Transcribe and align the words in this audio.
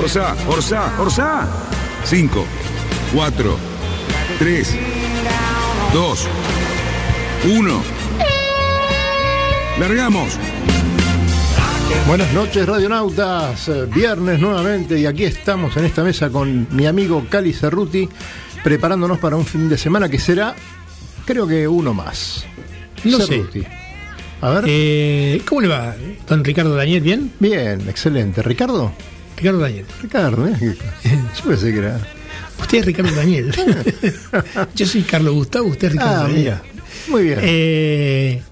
Orsa, 0.00 0.36
Orsa, 0.48 0.92
Orsa. 0.98 1.48
5, 2.04 2.44
4, 3.12 3.56
3, 4.38 4.76
2, 5.92 6.28
1. 7.44 7.82
Largamos. 9.80 10.38
Buenas 12.06 12.32
noches, 12.32 12.66
radionautas. 12.66 13.68
Eh, 13.68 13.86
Viernes 13.92 14.40
nuevamente 14.40 14.98
y 14.98 15.06
aquí 15.06 15.24
estamos 15.24 15.76
en 15.76 15.84
esta 15.84 16.04
mesa 16.04 16.30
con 16.30 16.68
mi 16.70 16.86
amigo 16.86 17.26
Cali 17.28 17.52
Cerruti, 17.52 18.08
preparándonos 18.62 19.18
para 19.18 19.36
un 19.36 19.44
fin 19.44 19.68
de 19.68 19.76
semana 19.76 20.08
que 20.08 20.18
será, 20.18 20.54
creo 21.26 21.46
que 21.46 21.66
uno 21.66 21.92
más. 21.92 22.46
No 23.04 23.18
sé. 23.18 23.26
Cerruti. 23.26 23.64
A 24.40 24.50
ver. 24.50 24.64
Eh, 24.68 25.42
¿Cómo 25.46 25.60
le 25.60 25.68
va, 25.68 25.94
don 26.28 26.44
Ricardo 26.44 26.74
Daniel? 26.74 27.02
¿Bien? 27.02 27.32
Bien, 27.40 27.80
excelente. 27.88 28.42
¿Ricardo? 28.42 28.92
Ricardo 29.38 29.58
Daniel. 29.60 29.84
Ricardo, 30.02 30.46
¿eh? 30.48 30.54
Yo 31.36 31.44
pensé 31.48 31.72
que 31.72 31.78
era. 31.78 32.00
Usted 32.60 32.78
es 32.78 32.84
Ricardo 32.86 33.14
Daniel. 33.14 33.52
Yo 34.74 34.86
soy 34.86 35.02
Carlos 35.02 35.34
Gustavo, 35.34 35.66
usted 35.68 35.86
es 35.88 35.92
Ricardo 35.94 36.12
Ah, 36.14 36.22
Daniel. 36.24 36.38
mira. 36.40 36.62
Muy 37.08 37.22
bien. 37.24 37.38
Eh, 37.42 38.42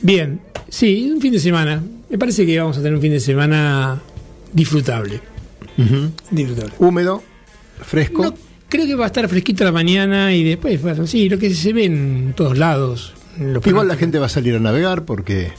bien, 0.00 0.40
sí, 0.68 1.10
un 1.14 1.20
fin 1.20 1.32
de 1.32 1.38
semana. 1.38 1.82
Me 2.10 2.18
parece 2.18 2.44
que 2.44 2.58
vamos 2.58 2.76
a 2.76 2.80
tener 2.80 2.94
un 2.94 3.00
fin 3.00 3.12
de 3.12 3.20
semana 3.20 4.00
disfrutable. 4.52 5.20
Disfrutable. 6.30 6.72
Húmedo, 6.78 7.22
fresco. 7.84 8.22
No, 8.24 8.34
creo 8.68 8.86
que 8.86 8.94
va 8.94 9.04
a 9.04 9.06
estar 9.06 9.28
fresquito 9.28 9.64
la 9.64 9.72
mañana 9.72 10.34
y 10.34 10.44
después, 10.44 10.80
bueno, 10.82 11.06
sí, 11.06 11.28
lo 11.28 11.38
que 11.38 11.52
se 11.54 11.72
ve 11.72 11.84
en 11.86 12.34
todos 12.36 12.58
lados. 12.58 13.14
en 13.38 13.54
los 13.54 13.66
Igual 13.66 13.88
la 13.88 13.96
gente 13.96 14.18
va 14.18 14.26
a 14.26 14.28
salir 14.30 14.54
a 14.56 14.60
navegar 14.60 15.04
porque 15.04 15.52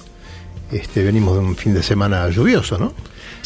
este, 0.72 1.04
venimos 1.04 1.34
de 1.38 1.40
un 1.46 1.56
fin 1.56 1.74
de 1.74 1.84
semana 1.84 2.30
lluvioso, 2.30 2.78
¿no? 2.78 2.94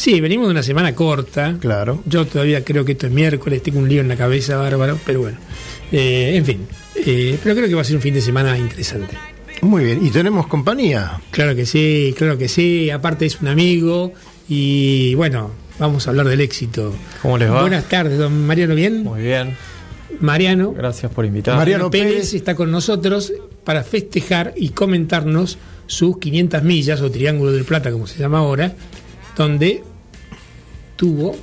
Sí, 0.00 0.18
venimos 0.18 0.46
de 0.46 0.52
una 0.52 0.62
semana 0.62 0.94
corta. 0.94 1.58
Claro. 1.60 2.02
Yo 2.06 2.26
todavía 2.26 2.64
creo 2.64 2.86
que 2.86 2.92
esto 2.92 3.06
es 3.06 3.12
miércoles, 3.12 3.62
tengo 3.62 3.80
un 3.80 3.86
lío 3.86 4.00
en 4.00 4.08
la 4.08 4.16
cabeza 4.16 4.56
bárbaro, 4.56 4.98
pero 5.04 5.20
bueno. 5.20 5.36
Eh, 5.92 6.36
en 6.36 6.44
fin, 6.46 6.66
eh, 7.04 7.38
pero 7.42 7.54
creo 7.54 7.68
que 7.68 7.74
va 7.74 7.82
a 7.82 7.84
ser 7.84 7.96
un 7.96 8.00
fin 8.00 8.14
de 8.14 8.22
semana 8.22 8.56
interesante. 8.56 9.14
Muy 9.60 9.84
bien. 9.84 10.02
Y 10.02 10.08
tenemos 10.08 10.46
compañía. 10.46 11.20
Claro 11.30 11.54
que 11.54 11.66
sí, 11.66 12.14
claro 12.16 12.38
que 12.38 12.48
sí. 12.48 12.88
Aparte 12.88 13.26
es 13.26 13.42
un 13.42 13.48
amigo 13.48 14.14
y 14.48 15.14
bueno, 15.16 15.50
vamos 15.78 16.06
a 16.06 16.10
hablar 16.12 16.28
del 16.28 16.40
éxito. 16.40 16.94
¿Cómo 17.20 17.36
les 17.36 17.50
va? 17.50 17.60
Buenas 17.60 17.86
tardes, 17.86 18.16
don 18.16 18.46
Mariano, 18.46 18.74
¿bien? 18.74 19.04
Muy 19.04 19.20
bien, 19.20 19.54
Mariano. 20.18 20.72
gracias 20.72 21.12
por 21.12 21.26
invitar. 21.26 21.58
Mariano 21.58 21.90
Pérez, 21.90 22.12
Pérez. 22.12 22.32
está 22.32 22.54
con 22.54 22.70
nosotros 22.70 23.34
para 23.64 23.84
festejar 23.84 24.54
y 24.56 24.70
comentarnos 24.70 25.58
sus 25.86 26.16
500 26.16 26.62
millas 26.62 27.02
o 27.02 27.10
Triángulo 27.10 27.52
del 27.52 27.64
Plata, 27.64 27.92
como 27.92 28.06
se 28.06 28.18
llama 28.18 28.38
ahora, 28.38 28.72
donde 29.36 29.89
tuvo 31.00 31.34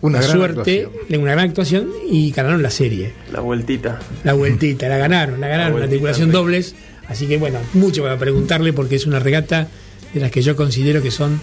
Una 0.00 0.20
la 0.20 0.26
suerte 0.26 0.82
actuación. 0.82 1.08
de 1.08 1.18
una 1.18 1.32
gran 1.32 1.48
actuación 1.48 1.90
y 2.10 2.32
ganaron 2.32 2.60
la 2.60 2.70
serie. 2.70 3.12
La 3.32 3.38
vueltita. 3.38 4.00
La 4.24 4.32
vueltita, 4.32 4.88
la 4.88 4.96
ganaron, 4.98 5.40
la 5.40 5.46
ganaron, 5.46 5.78
la, 5.80 6.12
sí. 6.12 6.24
dobles. 6.26 6.74
Así 7.08 7.28
que 7.28 7.38
bueno, 7.38 7.60
mucho 7.72 8.02
para 8.02 8.18
preguntarle 8.18 8.72
porque 8.72 8.96
es 8.96 9.06
una 9.06 9.20
regata 9.20 9.68
de 10.12 10.18
las 10.18 10.32
que 10.32 10.42
yo 10.42 10.56
considero 10.56 11.02
que 11.02 11.12
son. 11.12 11.40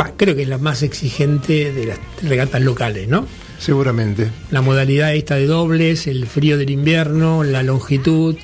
Va, 0.00 0.12
creo 0.16 0.34
que 0.34 0.42
es 0.42 0.48
la 0.48 0.56
más 0.56 0.82
exigente 0.82 1.70
de 1.70 1.84
las 1.84 1.98
regatas 2.22 2.62
locales, 2.62 3.08
¿no? 3.08 3.26
Seguramente. 3.58 4.30
La 4.50 4.62
modalidad 4.62 5.14
esta 5.14 5.34
de 5.34 5.44
dobles, 5.44 6.06
el 6.06 6.26
frío 6.26 6.56
del 6.56 6.70
invierno, 6.70 7.44
la 7.44 7.62
longitud, 7.62 8.36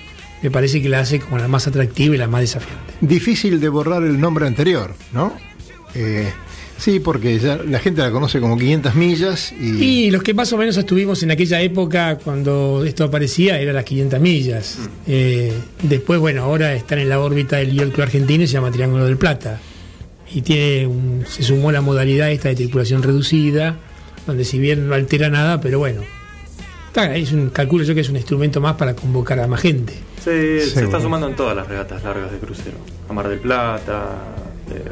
me 0.42 0.50
parece 0.50 0.82
que 0.82 0.90
la 0.90 1.00
hace 1.00 1.20
como 1.20 1.38
la 1.38 1.48
más 1.48 1.66
atractiva 1.66 2.14
y 2.14 2.18
la 2.18 2.28
más 2.28 2.42
desafiante. 2.42 2.92
Difícil 3.00 3.60
de 3.60 3.68
borrar 3.70 4.02
el 4.02 4.20
nombre 4.20 4.46
anterior, 4.46 4.94
¿no? 5.14 5.32
Eh, 5.94 6.30
sí, 6.78 7.00
porque 7.00 7.38
ya 7.38 7.56
la 7.68 7.78
gente 7.78 8.00
la 8.00 8.10
conoce 8.10 8.40
como 8.40 8.56
500 8.56 8.94
millas 8.94 9.52
y, 9.52 10.06
Y 10.06 10.10
los 10.10 10.22
que 10.22 10.32
más 10.32 10.52
o 10.52 10.56
menos 10.56 10.76
estuvimos 10.76 11.22
en 11.22 11.30
aquella 11.30 11.60
época 11.60 12.16
cuando 12.22 12.84
esto 12.86 13.04
aparecía 13.04 13.60
eran 13.60 13.74
las 13.74 13.84
500 13.84 14.20
millas. 14.20 14.78
Eh, 15.06 15.52
después, 15.82 16.18
bueno, 16.20 16.42
ahora 16.44 16.74
están 16.74 16.98
en 17.00 17.08
la 17.08 17.20
órbita 17.20 17.56
del 17.56 17.74
Club 17.92 18.00
argentino 18.02 18.44
y 18.44 18.46
se 18.46 18.54
llama 18.54 18.70
Triángulo 18.70 19.04
del 19.04 19.16
Plata. 19.18 19.60
Y 20.34 20.42
tiene 20.42 20.86
un- 20.86 21.24
se 21.28 21.42
sumó 21.42 21.72
la 21.72 21.80
modalidad 21.80 22.30
esta 22.30 22.48
de 22.48 22.54
tripulación 22.54 23.02
reducida, 23.02 23.76
donde 24.26 24.44
si 24.44 24.58
bien 24.58 24.86
no 24.88 24.94
altera 24.94 25.30
nada, 25.30 25.60
pero 25.60 25.78
bueno, 25.78 26.02
está, 26.88 27.16
es 27.16 27.32
un, 27.32 27.48
calculo 27.50 27.82
yo 27.84 27.94
que 27.94 28.02
es 28.02 28.08
un 28.10 28.16
instrumento 28.16 28.60
más 28.60 28.76
para 28.76 28.94
convocar 28.94 29.40
a 29.40 29.46
más 29.46 29.60
gente. 29.62 29.94
Sí, 30.22 30.60
se 30.70 30.84
está 30.84 31.00
sumando 31.00 31.28
en 31.28 31.34
todas 31.36 31.56
las 31.56 31.66
regatas 31.66 32.02
largas 32.04 32.30
de 32.30 32.38
crucero. 32.38 32.76
A 33.08 33.12
Mar 33.14 33.26
del 33.28 33.38
Plata, 33.38 34.16
eh, 34.70 34.82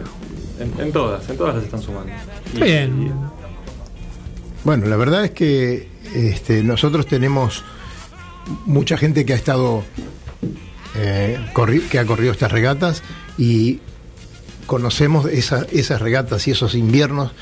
en, 0.60 0.72
en 0.80 0.92
todas, 0.92 1.28
en 1.28 1.36
todas 1.36 1.54
las 1.56 1.64
están 1.64 1.82
sumando. 1.82 2.12
Y- 2.54 2.60
Bien. 2.60 3.12
bueno, 4.64 4.86
la 4.86 4.96
verdad 4.96 5.24
es 5.24 5.30
que 5.32 5.88
este, 6.14 6.62
nosotros 6.62 7.06
tenemos 7.06 7.64
mucha 8.64 8.96
gente 8.96 9.24
que 9.26 9.32
ha 9.32 9.36
estado, 9.36 9.82
eh, 10.96 11.38
que 11.90 11.98
ha 11.98 12.04
corrido 12.06 12.32
estas 12.32 12.52
regatas 12.52 13.02
y 13.38 13.80
conocemos 14.66 15.26
esa- 15.26 15.66
esas 15.72 16.00
regatas 16.00 16.46
y 16.48 16.50
esos 16.50 16.74
inviernos 16.74 17.32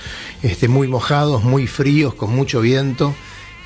este, 0.42 0.69
muy 0.69 0.88
mojados, 0.88 1.42
muy 1.44 1.66
fríos, 1.66 2.14
con 2.14 2.34
mucho 2.34 2.60
viento. 2.60 3.14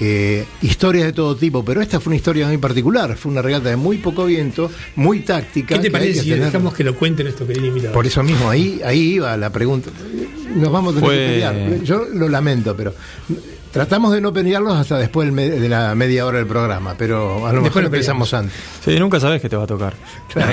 Eh, 0.01 0.45
historias 0.63 1.07
de 1.07 1.13
todo 1.13 1.35
tipo, 1.37 1.65
pero 1.65 1.81
esta 1.83 1.99
fue 2.01 2.11
una 2.11 2.17
historia 2.17 2.47
muy 2.47 2.59
particular, 2.59 3.17
fue 3.17 3.33
una 3.33 3.43
regata 3.43 3.69
de 3.71 3.77
muy 3.77 3.99
poco 3.99 4.25
viento, 4.27 4.71
muy 4.97 5.21
táctica. 5.21 5.75
¿Qué 5.75 5.81
te 5.81 5.87
que 5.89 5.91
parece 5.91 6.13
que 6.15 6.21
si 6.21 6.31
tener- 6.31 6.45
dejamos 6.47 6.73
que 6.75 6.85
lo 6.85 6.95
cuente 6.95 7.23
nuestro 7.25 7.47
querido 7.47 7.67
invitado? 7.67 7.93
Por 7.95 8.07
eso 8.07 8.23
mismo, 8.23 8.49
ahí, 8.49 8.81
ahí 8.85 9.15
iba 9.15 9.37
la 9.37 9.51
pregunta. 9.51 9.91
Nos 10.55 10.71
vamos 10.73 10.95
a 10.97 11.01
tener 11.01 11.09
Fue- 11.11 11.17
que 11.19 11.33
pelear. 11.33 11.83
Yo 11.85 12.05
lo 12.15 12.29
lamento, 12.29 12.77
pero 12.77 12.95
tratamos 13.73 14.13
de 14.13 14.21
no 14.21 14.33
pelearnos 14.33 14.75
hasta 14.77 14.97
después 14.99 15.35
de 15.35 15.69
la 15.69 15.95
media 15.95 16.25
hora 16.27 16.39
del 16.39 16.47
programa, 16.47 16.95
pero 16.97 17.47
a 17.47 17.53
lo 17.53 17.61
Después 17.61 17.63
mejor 17.65 17.83
lo 17.83 17.87
empezamos 17.89 18.33
antes. 18.35 18.55
Sí, 18.85 18.99
nunca 18.99 19.19
sabes 19.21 19.43
qué 19.43 19.49
te 19.49 19.57
va 19.57 19.65
a 19.65 19.67
tocar. 19.67 19.95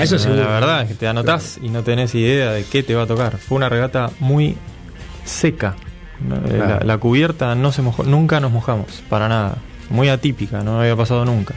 Eso 0.00 0.16
La- 0.16 0.20
seguro. 0.20 0.42
La 0.42 0.48
verdad 0.48 0.82
es 0.82 0.88
que 0.88 0.94
te 0.94 1.06
anotás 1.06 1.58
y 1.62 1.68
no 1.70 1.82
tenés 1.82 2.14
idea 2.14 2.52
de 2.52 2.64
qué 2.64 2.82
te 2.82 2.94
va 2.94 3.04
a 3.04 3.06
tocar. 3.06 3.38
Fue 3.38 3.56
una 3.56 3.68
regata 3.68 4.10
muy 4.20 4.56
seca. 5.24 5.76
Eh, 6.20 6.48
Claro. 6.48 6.66
La, 6.80 6.80
la 6.84 6.98
cubierta 6.98 7.54
no 7.54 7.72
se 7.72 7.82
mojó, 7.82 8.02
nunca 8.04 8.40
nos 8.40 8.50
mojamos, 8.52 9.02
para 9.08 9.28
nada. 9.28 9.58
Muy 9.90 10.08
atípica, 10.08 10.62
no 10.62 10.80
había 10.80 10.96
pasado 10.96 11.24
nunca. 11.24 11.54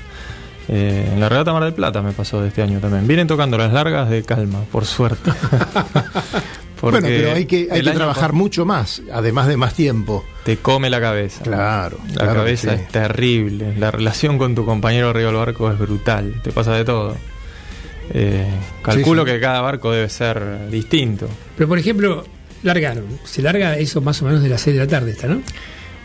Eh, 0.67 1.09
en 1.13 1.19
la 1.19 1.29
regata 1.29 1.51
Mar 1.51 1.63
del 1.63 1.73
Plata 1.73 2.01
me 2.03 2.11
pasó 2.11 2.41
de 2.41 2.49
este 2.49 2.61
año 2.61 2.79
también. 2.79 3.07
Vienen 3.07 3.27
tocando 3.27 3.57
las 3.57 3.73
largas 3.73 4.09
de 4.09 4.21
calma, 4.23 4.59
por 4.71 4.85
suerte. 4.85 5.31
Porque 6.79 7.01
bueno, 7.01 7.07
pero 7.07 7.33
hay 7.35 7.45
que, 7.45 7.67
hay 7.71 7.81
que 7.81 7.91
trabajar 7.91 8.31
mucho 8.31 8.65
más, 8.65 9.01
además 9.11 9.47
de 9.47 9.57
más 9.57 9.73
tiempo. 9.73 10.23
Te 10.45 10.57
come 10.57 10.89
la 10.89 11.01
cabeza. 11.01 11.43
Claro. 11.43 11.97
La 12.09 12.13
claro 12.23 12.33
cabeza 12.35 12.75
sí. 12.77 12.83
es 12.83 12.87
terrible. 12.89 13.75
La 13.77 13.91
relación 13.91 14.37
con 14.37 14.55
tu 14.55 14.63
compañero 14.65 15.09
arriba 15.09 15.27
del 15.27 15.35
barco 15.35 15.69
es 15.69 15.77
brutal. 15.77 16.35
Te 16.41 16.51
pasa 16.53 16.73
de 16.75 16.85
todo. 16.85 17.17
Eh, 18.13 18.47
calculo 18.81 19.23
Sí, 19.23 19.29
sí. 19.29 19.35
que 19.35 19.41
cada 19.41 19.59
barco 19.59 19.91
debe 19.91 20.07
ser 20.07 20.69
distinto. 20.69 21.27
Pero 21.57 21.67
por 21.67 21.79
ejemplo, 21.79 22.23
largaron. 22.63 23.05
Se 23.23 23.41
larga 23.41 23.77
eso 23.77 24.01
más 24.01 24.21
o 24.21 24.25
menos 24.25 24.41
de 24.43 24.49
las 24.49 24.61
6 24.61 24.75
de 24.75 24.81
la 24.83 24.87
tarde, 24.87 25.11
esta, 25.11 25.27
¿no? 25.27 25.41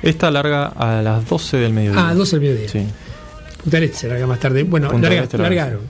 Esta 0.03 0.31
larga 0.31 0.67
a 0.67 1.01
las 1.03 1.29
12 1.29 1.57
del 1.57 1.73
mediodía. 1.73 2.09
Ah, 2.11 2.15
12 2.15 2.39
del 2.39 2.41
mediodía. 2.49 2.69
Sí. 2.69 2.87
Punta 3.63 3.77
del 3.79 3.85
Este 3.85 3.99
se 3.99 4.09
larga 4.09 4.27
más 4.27 4.39
tarde. 4.41 4.63
Bueno, 4.65 4.91
larga- 4.93 5.23
Este 5.23 5.39
larga. 5.39 5.57
largaron. 5.63 5.81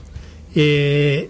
Eh, 0.55 1.29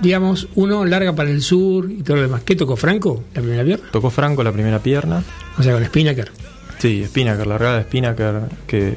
digamos, 0.00 0.48
uno 0.54 0.84
larga 0.86 1.14
para 1.14 1.30
el 1.30 1.42
sur 1.42 1.90
y 1.90 2.02
todo 2.02 2.16
lo 2.16 2.22
demás. 2.22 2.42
¿Qué 2.44 2.56
tocó 2.56 2.76
Franco? 2.76 3.24
La 3.34 3.42
primera 3.42 3.64
pierna. 3.64 3.88
Tocó 3.92 4.10
Franco 4.10 4.42
la 4.42 4.52
primera 4.52 4.78
pierna. 4.78 5.22
O 5.58 5.62
sea, 5.62 5.74
con 5.74 5.84
Spinnaker. 5.84 6.30
Sí, 6.78 7.04
Spinnaker, 7.06 7.46
la 7.46 7.54
largada 7.54 7.76
de 7.76 7.82
Spinnaker, 7.82 8.40
que, 8.66 8.94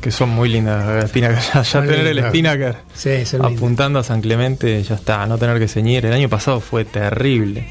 que 0.00 0.10
son 0.12 0.28
muy 0.28 0.48
lindas. 0.48 0.86
las 0.86 1.08
Spinnaker. 1.10 1.38
Ya, 1.54 1.62
ya 1.62 1.80
tener 1.82 2.06
el. 2.06 2.24
Spinnaker 2.28 2.76
Sí, 2.94 3.08
lindas. 3.08 3.34
apuntando 3.34 3.98
a 3.98 4.04
San 4.04 4.20
Clemente, 4.20 4.80
ya 4.84 4.94
está, 4.94 5.26
no 5.26 5.36
tener 5.38 5.58
que 5.58 5.66
ceñir. 5.66 6.06
El 6.06 6.12
año 6.12 6.28
pasado 6.28 6.60
fue 6.60 6.84
terrible. 6.84 7.66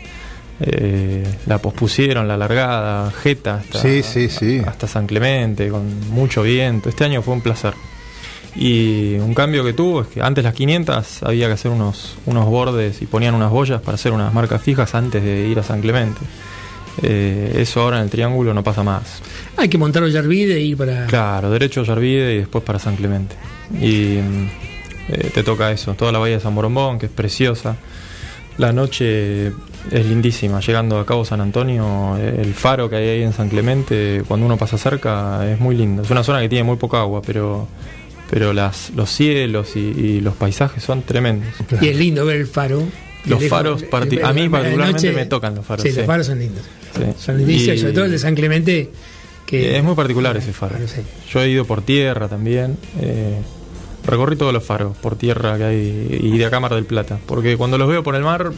Eh, 0.60 1.24
la 1.48 1.58
pospusieron, 1.58 2.28
la 2.28 2.38
largada, 2.38 3.12
Jeta 3.12 3.56
hasta, 3.56 3.80
Sí, 3.82 4.04
sí, 4.04 4.30
sí. 4.30 4.62
hasta 4.66 4.88
San 4.88 5.08
Clemente, 5.08 5.70
con 5.70 6.10
mucho 6.12 6.44
viento. 6.44 6.90
Este 6.90 7.04
año 7.04 7.22
fue 7.22 7.34
un 7.34 7.42
placer. 7.42 7.74
Y 8.56 9.16
un 9.16 9.34
cambio 9.34 9.64
que 9.64 9.74
tuvo 9.74 10.02
es 10.02 10.08
que 10.08 10.22
antes 10.22 10.44
las 10.44 10.54
500 10.54 11.24
había 11.24 11.48
que 11.48 11.54
hacer 11.54 11.72
unos, 11.72 12.16
unos 12.28 12.46
bordes 12.46 13.02
y 13.02 13.08
ponían 13.08 13.34
unas 13.34 13.50
boyas 13.50 13.82
para 13.82 13.96
hacer 13.96 14.12
unas 14.12 14.32
marcas 14.32 14.62
fijas 14.62 14.94
antes 14.94 15.24
de 15.24 15.48
ir 15.48 15.58
a 15.60 15.64
San 15.64 15.82
Clemente. 15.82 16.22
Eh, 17.02 17.56
eso 17.58 17.82
ahora 17.82 17.98
en 17.98 18.04
el 18.04 18.10
triángulo 18.12 18.54
no 18.54 18.64
pasa 18.64 18.84
más. 18.84 19.22
Hay 19.58 19.68
que 19.70 19.80
montar 19.80 20.04
Ollarvide 20.04 20.60
y 20.62 20.70
ir 20.72 20.78
para. 20.78 21.08
Claro, 21.08 21.50
derecho 21.50 21.82
a 21.82 21.86
Yarvide 21.86 22.36
y 22.36 22.38
después 22.38 22.64
para 22.64 22.78
San 22.78 22.96
Clemente. 22.96 23.36
Y 23.82 24.18
eh, 25.10 25.32
te 25.34 25.42
toca 25.42 25.72
eso, 25.72 25.96
toda 25.96 26.12
la 26.12 26.20
bahía 26.20 26.36
de 26.36 26.42
San 26.42 26.54
Borombón, 26.54 27.00
que 27.00 27.08
es 27.08 27.12
preciosa. 27.12 27.76
La 28.60 28.72
noche 28.72 29.52
es 29.91 30.06
lindísima, 30.06 30.59
llegando 30.62 30.97
a 31.00 31.06
Cabo 31.06 31.25
San 31.25 31.41
Antonio, 31.41 32.18
el 32.18 32.53
faro 32.53 32.89
que 32.89 32.95
hay 32.95 33.07
ahí 33.09 33.21
en 33.24 33.33
San 33.33 33.50
Clemente, 33.50 34.24
cuando 34.27 34.45
uno 34.45 34.57
pasa 34.57 34.77
cerca, 34.77 35.50
es 35.51 35.59
muy 35.59 35.75
lindo. 35.75 36.03
Es 36.03 36.09
una 36.09 36.24
zona 36.24 36.41
que 36.41 36.50
tiene 36.50 36.63
muy 36.63 36.77
poca 36.77 37.01
agua, 37.01 37.21
pero, 37.25 37.68
pero 38.30 38.53
las, 38.53 38.91
los 38.95 39.09
cielos 39.09 39.75
y, 39.75 39.80
y 39.80 40.21
los 40.21 40.33
paisajes 40.35 40.83
son 40.83 41.01
tremendos. 41.03 41.50
Y 41.81 41.88
es 41.88 41.97
lindo 41.97 42.25
ver 42.25 42.38
el 42.38 42.47
faro. 42.47 42.81
Los 43.25 43.39
lejos, 43.41 43.57
faros 43.57 43.83
parti- 43.83 44.19
a 44.21 44.33
mí 44.33 44.50
particularmente 44.50 45.07
noche- 45.07 45.13
me 45.15 45.25
tocan 45.25 45.56
los 45.56 45.65
faros, 45.65 45.83
Sí, 45.83 45.91
sí. 45.91 45.97
los 45.97 46.06
faros 46.06 46.27
son 46.27 46.39
lindos. 46.39 46.63
Sí. 46.95 47.03
Son 47.18 47.38
lindísimos, 47.38 47.75
Y- 47.77 47.80
sobre 47.80 47.94
todo 47.94 48.06
el 48.06 48.12
de 48.12 48.19
San 48.19 48.35
Clemente. 48.35 48.89
Que 49.45 49.77
es 49.77 49.83
muy 49.83 49.94
particular 49.95 50.35
ese 50.38 50.51
faro. 50.53 50.75
Sí. 50.88 51.01
Yo 51.31 51.41
he 51.41 51.50
ido 51.50 51.65
por 51.65 51.81
tierra 51.83 52.27
también. 52.27 52.77
eh, 53.00 53.39
recorrí 54.06 54.35
todos 54.35 54.51
los 54.51 54.63
faros 54.63 54.97
por 54.97 55.15
tierra 55.15 55.57
que 55.57 55.63
hay 55.63 56.19
y 56.21 56.38
de 56.38 56.45
acá 56.45 56.59
Mar 56.59 56.74
del 56.75 56.83
Plata. 56.85 57.19
Porque 57.25 57.56
cuando 57.56 57.77
los 57.77 57.88
veo 57.88 58.03
por 58.03 58.15
el 58.15 58.24
mar 58.24 58.51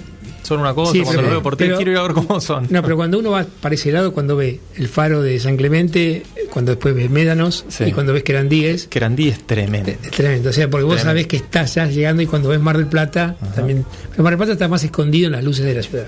son 0.46 0.60
una 0.60 0.74
cosa, 0.74 0.92
Sí, 0.92 1.00
cuando 1.02 1.14
pero- 1.14 1.22
los 1.24 1.32
veo 1.32 1.44
por 1.44 1.58
pero- 1.58 1.76
quiero 1.78 1.92
ir 1.92 1.98
a 1.98 2.04
ver 2.04 2.14
cómo 2.14 2.40
son. 2.40 2.68
No, 2.70 2.82
pero 2.84 2.96
cuando 2.96 3.18
uno 3.20 3.32
va 3.32 3.46
para 3.62 3.74
ese 3.76 3.92
lado, 3.92 4.14
cuando 4.14 4.36
ve 4.36 4.60
el 4.76 4.88
faro 4.88 5.22
de 5.22 5.40
San 5.40 5.58
Clemente, 5.58 6.24
cuando 6.52 6.72
después 6.72 6.94
ves 6.96 7.10
Médanos 7.10 7.66
Sí. 7.68 7.86
y 7.86 7.92
cuando 7.92 8.14
ves 8.14 8.24
Querandíes, 8.24 8.88
Querandí 8.88 9.30
es 9.30 9.46
tremendo. 9.48 9.92
es 9.92 10.12
tremendo. 10.12 10.50
O 10.50 10.54
sea, 10.54 10.70
porque 10.70 10.84
vos 10.86 10.96
Tremendo. 10.98 11.10
sabés 11.12 11.28
que 11.28 11.38
estás 11.38 11.76
ya 11.76 11.88
llegando 11.88 12.22
y 12.22 12.28
cuando 12.28 12.50
ves 12.50 12.60
Mar 12.60 12.78
del 12.78 12.88
Plata, 12.88 13.36
también. 13.56 13.86
Pero 14.12 14.24
Mar 14.24 14.34
del 14.34 14.38
Plata 14.38 14.54
está 14.54 14.68
más 14.68 14.84
escondido 14.84 15.26
en 15.28 15.32
las 15.34 15.44
luces 15.44 15.66
de 15.66 15.74
la 15.74 15.82
ciudad. 15.82 16.06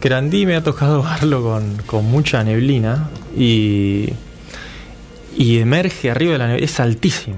Querandí 0.00 0.44
me 0.46 0.56
ha 0.56 0.62
tocado 0.64 1.02
verlo 1.02 1.42
con, 1.42 1.76
con 1.86 2.04
mucha 2.06 2.42
neblina 2.42 3.10
y, 3.36 4.08
y 5.36 5.58
emerge 5.58 6.10
arriba 6.10 6.32
de 6.32 6.38
la 6.38 6.46
neblina. 6.48 6.64
Es 6.64 6.80
altísimo. 6.80 7.36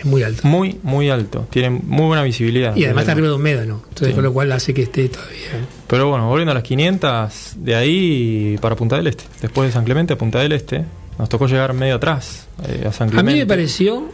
Es 0.00 0.04
muy 0.06 0.22
alto. 0.22 0.46
Muy, 0.48 0.78
muy 0.82 1.08
alto. 1.10 1.46
Tiene 1.50 1.70
muy 1.70 2.06
buena 2.06 2.22
visibilidad. 2.22 2.74
Y 2.74 2.84
además 2.84 3.02
está 3.02 3.12
arriba 3.12 3.28
de 3.28 3.34
un 3.34 3.42
médano. 3.42 3.82
Entonces, 3.88 4.08
Sí. 4.08 4.14
con 4.14 4.24
lo 4.24 4.32
cual 4.32 4.50
hace 4.52 4.74
que 4.74 4.82
esté 4.82 5.08
todavía. 5.08 5.66
Pero 5.86 6.08
bueno, 6.10 6.28
volviendo 6.28 6.50
a 6.52 6.54
las 6.54 6.62
500, 6.64 7.52
de 7.56 7.74
ahí 7.76 8.58
para 8.60 8.74
Punta 8.76 8.96
del 8.96 9.06
Este. 9.06 9.24
Después 9.42 9.68
de 9.68 9.72
San 9.72 9.84
Clemente 9.84 10.14
a 10.14 10.18
Punta 10.18 10.38
del 10.40 10.52
Este, 10.52 10.84
nos 11.18 11.28
tocó 11.28 11.46
llegar 11.46 11.72
medio 11.74 11.96
atrás 11.96 12.46
eh, 12.66 12.86
a 12.88 12.92
San 12.92 13.08
A 13.08 13.10
Clemente. 13.12 13.32
mí 13.34 13.38
me 13.40 13.46
pareció, 13.46 14.08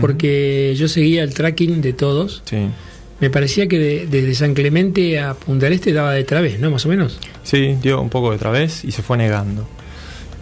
porque 0.00 0.74
yo 0.76 0.88
seguía 0.88 1.22
el 1.22 1.34
tracking 1.34 1.80
de 1.82 1.92
todos, 1.92 2.42
Sí, 2.46 2.68
me 3.20 3.28
parecía 3.30 3.66
que 3.68 3.78
de- 3.78 4.06
desde 4.06 4.34
San 4.34 4.54
Clemente 4.54 5.18
a 5.20 5.34
Punta 5.34 5.66
del 5.66 5.74
Este 5.74 5.92
daba 5.92 6.12
de 6.12 6.24
través, 6.24 6.58
¿no? 6.60 6.70
Más 6.70 6.86
o 6.86 6.88
menos. 6.88 7.18
sí, 7.42 7.76
dio 7.82 8.00
un 8.00 8.08
poco 8.08 8.32
de 8.32 8.38
través 8.38 8.84
y 8.84 8.92
se 8.92 9.02
fue 9.02 9.18
negando. 9.18 9.66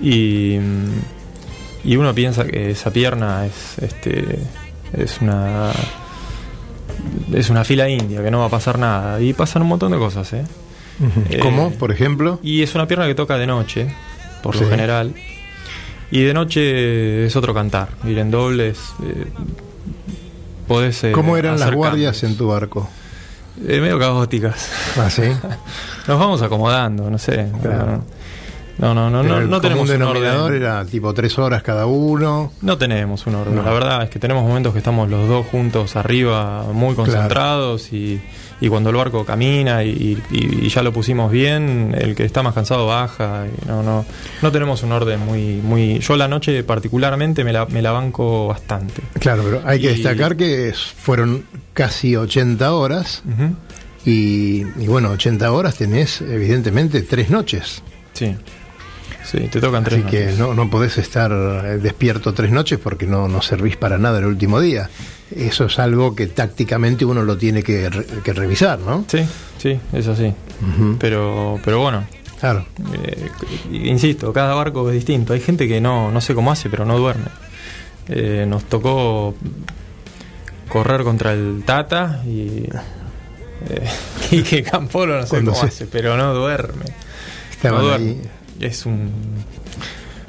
Y, 0.01 0.59
mm, 0.61 1.89
y 1.89 1.97
uno 1.97 2.15
piensa 2.15 2.47
que 2.47 2.71
esa 2.71 2.93
pierna 2.93 3.47
es, 3.47 3.79
este, 3.83 4.39
es 4.93 5.20
una 5.20 5.70
es 7.32 7.50
una 7.50 7.64
fila 7.64 7.88
india, 7.88 8.23
que 8.23 8.31
no 8.31 8.40
va 8.40 8.46
a 8.46 8.50
pasar 8.50 8.79
nada. 8.79 9.20
Y 9.20 9.32
pasan 9.32 9.62
un 9.62 9.69
montón 9.69 9.93
de 9.93 9.99
cosas, 9.99 10.32
¿eh? 10.32 10.44
Eh, 11.31 11.38
¿Cómo, 11.40 11.70
por 11.70 11.93
ejemplo? 11.93 12.40
Y 12.43 12.62
es 12.62 12.75
una 12.75 12.88
pierna 12.88 13.06
que 13.06 13.14
toca 13.14 13.37
de 13.38 13.46
noche, 13.46 13.94
por 14.43 14.56
lo 14.56 14.62
Sí. 14.64 14.69
general. 14.70 15.14
Y 16.11 16.23
de 16.23 16.35
noche 16.35 17.26
es 17.26 17.37
otro 17.37 17.55
cantar. 17.55 17.90
Ir 18.05 18.19
en 18.19 18.31
dobles. 18.31 18.79
eh, 19.05 19.26
podés. 20.67 21.05
eh, 21.05 21.12
¿Cómo 21.12 21.37
eran 21.37 21.58
las 21.61 21.73
guardias 21.73 22.17
cambios. 22.17 22.32
en 22.32 22.38
tu 22.38 22.49
barco? 22.49 22.88
Eh, 23.67 23.81
medio 23.81 23.99
caóticas. 23.99 24.70
Ah, 24.96 25.11
sí. 25.11 25.23
Nos 26.08 26.19
vamos 26.19 26.43
acomodando, 26.43 27.11
no 27.11 27.19
sé. 27.19 27.49
Claro. 27.62 27.87
No, 27.87 27.93
no, 27.99 28.05
no, 28.79 28.95
Pero 28.95 29.23
no, 29.23 29.39
el 29.39 29.51
no 29.51 29.61
tenemos 29.61 29.83
un 29.83 29.99
denominador 29.99 30.51
orden. 30.53 30.63
era 30.63 30.85
tipo 30.85 31.13
tres 31.13 31.37
horas 31.39 31.63
cada 31.63 31.87
uno. 31.87 32.53
No 32.63 32.79
tenemos 32.79 33.27
un 33.27 33.35
orden. 33.35 33.57
No. 33.57 33.63
La 33.63 33.73
verdad 33.73 34.03
es 34.05 34.11
que 34.11 34.19
tenemos 34.19 34.45
momentos 34.47 34.73
que 34.73 34.79
estamos 34.79 35.09
los 35.11 35.29
dos 35.29 35.47
juntos 35.47 35.97
arriba, 35.97 36.65
muy 36.73 36.95
concentrados 36.95 37.93
y, 37.93 38.21
y 38.61 38.69
cuando 38.69 38.91
el 38.91 38.97
barco 38.97 39.25
camina 39.25 39.83
y, 39.83 40.17
y- 40.31 40.67
y 40.67 40.69
ya 40.69 40.83
lo 40.83 40.93
pusimos 40.93 41.31
bien, 41.33 41.95
el 41.99 42.15
que 42.15 42.25
está 42.25 42.43
más 42.45 42.55
cansado 42.55 42.87
baja. 42.87 43.47
no, 43.67 43.83
no, 43.83 44.05
no 44.43 44.53
tenemos 44.53 44.83
un 44.85 44.93
orden 44.93 45.19
muy, 45.21 45.61
muy. 45.63 45.99
Yo 45.99 46.17
la 46.17 46.29
noche 46.29 46.63
particularmente 46.63 47.43
me 47.43 47.53
la, 47.53 47.67
me 47.67 47.83
la 47.83 47.91
banco 47.91 48.47
bastante. 48.47 49.03
Claro, 49.19 49.43
pero 49.45 49.63
hay 49.65 49.81
que 49.81 49.89
destacar 49.89 50.37
que 50.37 50.73
fueron 50.75 51.45
casi 51.75 52.15
80 52.15 52.73
horas 52.73 53.23
y 54.05 54.63
bueno, 54.87 55.11
80 55.11 55.51
horas 55.53 55.77
tenés 55.77 56.21
evidentemente 56.21 57.03
tres 57.03 57.31
noches. 57.31 57.83
Sí. 58.15 58.35
Sí, 59.31 59.41
te 59.51 59.61
tocan 59.61 59.85
tres 59.85 60.05
Así 60.05 60.11
que 60.11 60.33
no, 60.39 60.55
no 60.55 60.71
podés 60.71 60.97
estar 60.97 61.31
eh, 61.33 61.79
despierto 61.79 62.33
tres 62.33 62.51
noches 62.51 62.79
porque 62.83 63.07
no, 63.07 63.29
no 63.29 63.43
servís 63.43 63.77
para 63.77 63.99
nada 63.99 64.19
el 64.21 64.25
último 64.27 64.59
día. 64.61 64.89
Eso 65.35 65.67
es 65.67 65.79
algo 65.79 66.15
que 66.15 66.29
tácticamente 66.29 67.05
uno 67.05 67.23
lo 67.23 67.37
tiene 67.37 67.63
que, 67.63 67.91
re- 67.91 68.07
que 68.25 68.33
revisar, 68.33 68.79
¿no? 68.79 69.05
Sí, 69.07 69.19
sí, 69.59 69.79
es 69.93 70.07
así. 70.09 70.33
Ujú. 70.63 70.97
Pero, 70.99 71.61
pero 71.65 71.81
bueno, 71.81 72.05
Claro. 72.41 72.65
Eh, 73.03 73.29
insisto, 73.73 74.33
cada 74.33 74.55
barco 74.55 74.89
es 74.89 74.95
distinto. 74.95 75.33
Hay 75.33 75.41
gente 75.41 75.67
que 75.67 75.81
no, 75.81 76.11
no 76.13 76.21
sé 76.21 76.35
cómo 76.37 76.53
hace, 76.53 76.71
pero 76.71 76.85
no 76.85 76.97
duerme. 76.97 77.25
Eh, 78.09 78.47
nos 78.49 78.63
tocó 78.65 79.35
correr 80.69 81.03
contra 81.03 81.33
el 81.33 81.63
Tata 81.67 82.23
y. 82.25 82.65
Eh, 83.69 83.89
y 84.31 84.43
que 84.43 84.63
Campolo 84.63 85.17
no 85.17 85.23
sé 85.25 85.29
Cuando 85.31 85.51
cómo 85.53 85.63
se- 85.63 85.69
hace, 85.69 85.87
pero 85.87 86.17
no 86.17 86.33
duerme. 86.33 86.85
Estaban 87.51 87.81
no 87.81 87.87
duerme. 87.89 88.07
ahí. 88.11 88.23
Es 88.61 88.87
un. 88.87 89.11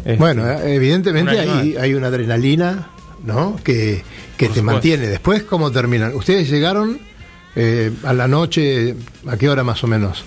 es- 0.05 0.17
Bueno, 0.17 0.49
evidentemente 0.49 1.33
un 1.43 1.49
hay, 1.49 1.75
hay 1.77 1.93
una 1.93 2.07
adrenalina, 2.07 2.89
¿no? 3.25 3.57
Que, 3.63 4.03
que 4.37 4.45
Por 4.45 4.53
te 4.53 4.59
supuesto. 4.59 4.63
mantiene. 4.63 5.07
Después, 5.07 5.43
¿cómo 5.43 5.71
terminan? 5.71 6.13
Ustedes 6.15 6.49
llegaron 6.49 6.99
eh, 7.55 7.91
a 8.03 8.13
la 8.13 8.27
noche, 8.27 8.95
¿a 9.27 9.37
qué 9.37 9.49
hora 9.49 9.63
más 9.63 9.83
o 9.83 9.87
menos? 9.87 10.23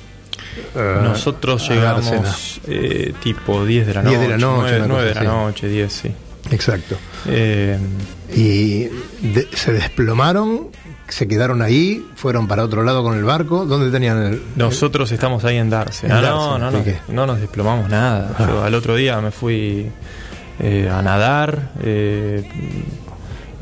Eh, 0.74 0.96
Nosotros 1.02 1.70
a 1.70 1.74
llegamos 1.74 2.60
eh, 2.66 3.14
tipo 3.22 3.64
10 3.64 3.86
de 3.86 3.94
la 3.94 4.02
noche. 4.02 4.16
10 4.18 4.20
de 4.20 4.28
la 4.28 4.38
noche, 4.38 4.78
9, 4.78 4.78
una 4.84 4.88
cosa 4.94 5.04
de 5.04 5.14
la 5.14 5.22
noche, 5.22 5.68
10, 5.68 5.92
sí. 5.92 6.10
Exacto. 6.50 6.96
Eh, 7.26 7.78
Y 8.34 8.84
de- 9.22 9.48
se 9.54 9.72
desplomaron, 9.72 10.68
se 11.12 11.28
quedaron 11.28 11.60
ahí, 11.62 12.08
fueron 12.16 12.48
para 12.48 12.64
otro 12.64 12.82
lado 12.84 13.02
con 13.02 13.16
el 13.16 13.22
barco. 13.24 13.66
¿Dónde 13.66 13.90
tenían 13.90 14.18
el.? 14.22 14.42
Nosotros 14.56 15.12
estamos 15.12 15.44
ahí 15.44 15.58
en 15.58 15.68
Darse. 15.70 16.06
En 16.06 16.12
No, 16.14 16.20
Darse, 16.22 16.58
no, 16.58 16.70
no, 16.70 16.78
¿y 16.78 17.12
no, 17.12 17.26
nos 17.26 17.38
desplomamos 17.40 17.88
nada. 17.90 18.30
Ah. 18.38 18.46
Yo 18.48 18.64
al 18.64 18.74
otro 18.74 18.94
día 18.96 19.20
me 19.20 19.30
fui 19.30 19.90
eh, 20.58 20.90
a 20.90 21.02
nadar. 21.02 21.70
eh, 21.82 22.48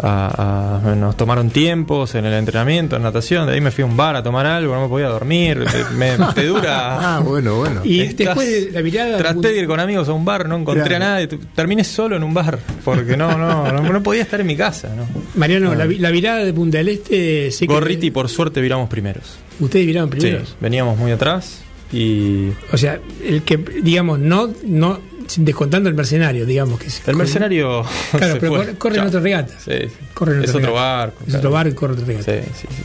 a- 0.02 0.80
a- 0.84 0.94
nos 0.94 1.16
tomaron 1.16 1.50
tiempos 1.50 2.14
en 2.14 2.24
el 2.26 2.32
entrenamiento, 2.34 2.96
en 2.96 3.02
natación. 3.02 3.46
De 3.46 3.54
ahí 3.54 3.60
me 3.60 3.70
fui 3.70 3.82
a 3.82 3.86
un 3.86 3.96
bar 3.96 4.16
a 4.16 4.22
tomar 4.22 4.46
algo, 4.46 4.74
no 4.74 4.82
me 4.82 4.88
podía 4.88 5.08
dormir. 5.08 5.64
te- 5.70 5.94
Me, 5.94 6.12
te 6.34 6.46
dura. 6.46 7.16
Ah, 7.16 7.20
bueno, 7.20 7.56
bueno. 7.56 7.80
Y 7.84 8.00
Estás- 8.00 8.26
después 8.28 8.48
de 8.66 8.70
la 8.72 8.82
mirada. 8.82 9.18
Traté 9.18 9.48
de 9.48 9.58
ir 9.58 9.66
con 9.66 9.80
amigos 9.80 10.08
a 10.08 10.12
un 10.12 10.24
bar, 10.24 10.48
no 10.48 10.56
encontré 10.56 10.84
Claro. 10.84 11.04
a 11.04 11.08
nadie. 11.08 11.28
Terminé 11.54 11.84
solo 11.84 12.16
en 12.16 12.22
un 12.22 12.34
bar, 12.34 12.58
porque 12.84 13.16
no, 13.16 13.36
no, 13.38 13.70
no, 13.72 13.82
no 13.92 14.02
podía 14.02 14.22
estar 14.22 14.40
en 14.40 14.46
mi 14.46 14.56
casa. 14.56 14.88
¿no? 14.96 15.06
Mariano, 15.34 15.74
la, 15.74 15.86
vi- 15.86 15.98
la 15.98 16.10
virada 16.10 16.44
de 16.44 16.52
Punta 16.52 16.78
del 16.78 16.88
Este. 16.88 17.50
sé 17.50 17.66
que- 17.66 17.72
Gorriti, 17.72 18.10
por 18.10 18.28
suerte, 18.28 18.60
viramos 18.60 18.88
primeros. 18.88 19.38
Ustedes 19.60 19.86
viraron 19.86 20.10
Sí, 20.12 20.18
primeros. 20.18 20.56
veníamos 20.60 20.96
muy 20.98 21.12
atrás 21.12 21.60
y 21.92 22.48
O 22.72 22.76
sea, 22.76 23.00
el 23.24 23.42
que, 23.42 23.56
digamos, 23.82 24.18
no, 24.18 24.48
no 24.64 25.00
descontando 25.38 25.88
el 25.88 25.94
mercenario, 25.94 26.44
digamos 26.46 26.78
que 26.80 26.86
es- 26.88 27.02
el 27.06 27.16
mercenario. 27.16 27.82
Claro, 28.10 28.34
se 28.34 28.40
pero 28.40 28.52
fue. 28.52 28.58
corre, 28.66 28.74
corre 28.78 28.94
en 28.96 29.00
Chao. 29.00 29.08
otra 29.08 29.20
regata. 29.20 29.54
Sí, 29.58 29.70
sí. 29.88 29.94
Corre 30.14 30.36
en 30.36 30.44
es 30.44 30.50
otro 30.50 30.60
regata. 30.60 30.80
barco. 30.80 31.16
Es 31.20 31.24
claro. 31.26 31.38
otro 31.38 31.50
barco 31.50 31.70
y 31.70 31.74
corre 31.74 31.92
otra 31.94 32.04
regata. 32.06 32.32
Sí, 32.32 32.48
sí, 32.54 32.66
sí, 32.70 32.82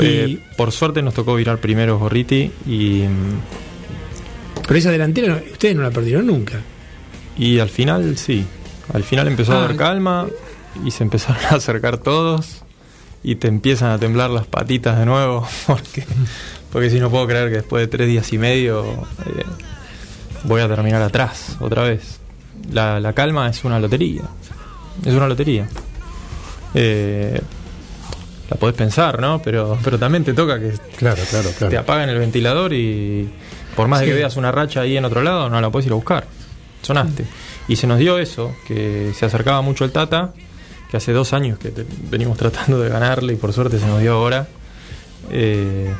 sí. 0.00 0.06
Y- 0.06 0.42
por 0.56 0.72
suerte 0.72 1.02
nos 1.02 1.14
tocó 1.14 1.34
virar 1.34 1.58
primero 1.58 1.98
Gorriti 1.98 2.50
y, 2.66 3.02
Pero 4.66 4.78
esa 4.78 4.90
delantera 4.90 5.42
ustedes 5.52 5.76
no 5.76 5.82
la 5.82 5.90
perdieron 5.90 6.26
nunca. 6.26 6.60
y 7.36 7.58
al 7.58 7.68
final 7.68 8.16
sí. 8.16 8.44
Al 8.92 9.04
final 9.04 9.28
empezó 9.28 9.52
a 9.52 9.60
Ah. 9.60 9.64
haber 9.64 9.76
calma 9.76 10.26
y 10.84 10.90
se 10.90 11.02
empezaron 11.02 11.42
a 11.50 11.56
acercar 11.56 11.98
todos 11.98 12.62
y 13.22 13.36
te 13.36 13.48
empiezan 13.48 13.90
a 13.90 13.98
temblar 13.98 14.30
las 14.30 14.46
patitas 14.46 14.98
de 14.98 15.06
nuevo 15.06 15.46
porque, 15.66 16.04
porque 16.72 16.90
si 16.90 16.98
no 17.00 17.10
puedo 17.10 17.26
creer 17.26 17.48
que 17.50 17.56
después 17.56 17.82
de 17.82 17.86
tres 17.88 18.08
días 18.08 18.32
y 18.32 18.38
medio 18.38 18.84
eh, 19.26 19.44
voy 20.44 20.60
a 20.60 20.68
terminar 20.68 21.02
atrás 21.02 21.56
otra 21.60 21.82
vez. 21.82 22.18
la, 22.72 23.00
la 23.00 23.12
calma 23.12 23.48
es 23.48 23.64
una 23.64 23.78
lotería. 23.78 24.22
Es 25.04 25.14
una 25.14 25.26
lotería. 25.28 25.68
Eh, 26.74 27.40
la 28.50 28.56
podés 28.56 28.76
pensar, 28.76 29.20
¿no? 29.20 29.40
Pero, 29.42 29.78
pero 29.82 29.98
también 29.98 30.24
te 30.24 30.34
toca 30.34 30.58
que 30.60 30.72
Claro, 30.96 31.22
claro, 31.30 31.48
te 31.70 31.76
apagan 31.76 32.08
el 32.10 32.18
ventilador 32.18 32.72
y 32.72 33.28
por 33.76 33.88
más 33.88 34.00
de 34.00 34.06
que 34.06 34.12
veas 34.14 34.36
una 34.36 34.52
racha 34.52 34.80
ahí 34.82 34.96
en 34.96 35.04
otro 35.04 35.22
lado, 35.22 35.48
no 35.48 35.60
la 35.60 35.70
puedes 35.70 35.86
ir 35.86 35.92
a 35.92 35.96
buscar. 35.96 36.26
Sonaste. 36.82 37.24
Y 37.68 37.76
se 37.76 37.86
nos 37.86 37.98
dio 37.98 38.18
eso, 38.18 38.54
que 38.66 39.12
se 39.16 39.24
acercaba 39.24 39.62
mucho 39.62 39.84
el 39.84 39.92
Tata, 39.92 40.32
que 40.90 40.96
hace 40.96 41.12
dos 41.12 41.32
años 41.32 41.58
que 41.58 41.70
te- 41.70 41.86
venimos 42.10 42.36
tratando 42.36 42.78
de 42.80 42.88
ganarle 42.90 43.32
y 43.34 43.36
por 43.36 43.52
suerte 43.52 43.78
se 43.78 43.86
nos 43.86 44.00
dio 44.00 44.12
ahora. 44.14 44.48
Eh, 45.30 45.90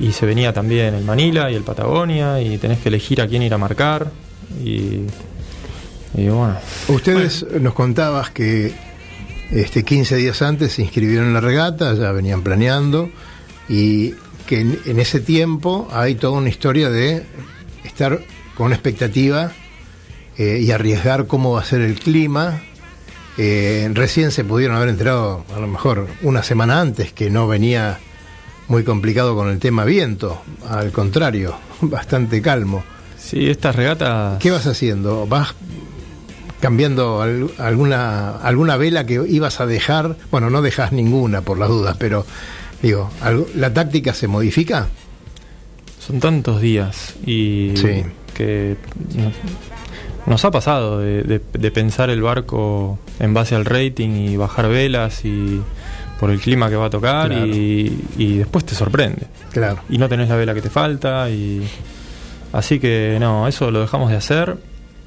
y 0.00 0.12
se 0.12 0.26
venía 0.26 0.52
también 0.52 0.94
el 0.94 1.04
Manila 1.04 1.50
y 1.50 1.54
el 1.54 1.62
Patagonia 1.62 2.40
y 2.40 2.58
tenés 2.58 2.78
que 2.78 2.88
elegir 2.88 3.20
a 3.20 3.28
quién 3.28 3.42
ir 3.42 3.54
a 3.54 3.58
marcar. 3.58 4.10
Y, 4.64 5.02
bueno, 6.14 6.56
Ustedes 6.88 7.46
nos 7.60 7.74
contabas 7.74 8.30
que 8.30 8.72
este 9.52 9.84
15 9.84 10.16
días 10.16 10.42
antes 10.42 10.72
se 10.72 10.82
inscribieron 10.82 11.28
en 11.28 11.34
la 11.34 11.40
regata, 11.40 11.94
ya 11.94 12.10
venían 12.12 12.42
planeando 12.42 13.10
y 13.68 14.14
que 14.46 14.60
en, 14.60 14.80
en 14.86 14.98
ese 14.98 15.20
tiempo 15.20 15.88
hay 15.92 16.16
toda 16.16 16.38
una 16.38 16.48
historia 16.48 16.90
de 16.90 17.24
estar 17.84 18.20
con 18.56 18.66
una 18.66 18.74
expectativa 18.74 19.52
eh, 20.40 20.60
y 20.62 20.70
arriesgar 20.70 21.26
cómo 21.26 21.52
va 21.52 21.60
a 21.60 21.64
ser 21.64 21.82
el 21.82 21.98
clima. 21.98 22.62
Eh, 23.36 23.90
recién 23.92 24.30
se 24.30 24.42
pudieron 24.42 24.74
haber 24.76 24.88
enterado, 24.88 25.44
a 25.54 25.60
lo 25.60 25.66
mejor 25.66 26.08
una 26.22 26.42
semana 26.42 26.80
antes, 26.80 27.12
que 27.12 27.28
no 27.28 27.46
venía 27.46 27.98
muy 28.70 28.84
complicado 28.84 29.34
con 29.36 29.50
el 29.50 29.58
tema 29.58 29.84
viento, 29.84 30.40
al 30.68 30.90
contrario, 30.92 31.54
bastante 31.82 32.40
calmo. 32.40 32.82
sí, 33.18 33.50
estas 33.50 33.76
regatas... 33.76 34.38
¿Qué 34.38 34.50
vas 34.50 34.66
haciendo? 34.66 35.26
¿Vas 35.26 35.54
cambiando 36.60 37.20
al- 37.22 37.50
alguna, 37.58 38.36
alguna 38.38 38.76
vela 38.76 39.04
que 39.06 39.14
ibas 39.28 39.60
a 39.60 39.66
dejar? 39.66 40.16
Bueno, 40.30 40.50
no 40.50 40.62
dejas 40.62 40.92
ninguna 40.92 41.42
por 41.42 41.58
las 41.58 41.68
dudas, 41.68 41.96
pero 41.98 42.24
digo, 42.82 43.10
¿la 43.56 43.72
táctica 43.74 44.14
se 44.14 44.26
modifica? 44.28 44.86
Son 45.98 46.20
tantos 46.20 46.60
días 46.60 47.14
y 47.26 47.72
Sí. 47.76 48.02
que 48.34 48.76
no- 49.16 49.32
nos 50.26 50.44
ha 50.44 50.50
pasado 50.50 50.98
de, 51.00 51.22
de- 51.24 51.40
de 51.52 51.70
pensar 51.70 52.08
el 52.10 52.22
barco 52.22 52.98
en 53.18 53.34
base 53.34 53.54
al 53.54 53.64
rating 53.64 54.10
y 54.10 54.36
bajar 54.36 54.68
velas 54.68 55.24
y 55.24 55.60
por 56.20 56.30
el 56.30 56.38
clima 56.38 56.68
que 56.68 56.76
va 56.76 56.86
a 56.86 56.90
tocar 56.90 57.28
Claro. 57.30 57.46
y, 57.46 57.98
y 58.18 58.36
después 58.38 58.64
te 58.66 58.74
sorprende. 58.74 59.26
Claro. 59.52 59.80
y 59.88 59.96
no 59.98 60.08
tenés 60.08 60.28
la 60.28 60.36
vela 60.36 60.52
que 60.54 60.60
te 60.62 60.70
falta 60.70 61.28
y 61.30 61.62
así 62.52 62.78
que 62.78 63.16
no 63.18 63.48
eso 63.48 63.70
lo 63.70 63.80
dejamos 63.80 64.10
de 64.10 64.16
hacer 64.16 64.58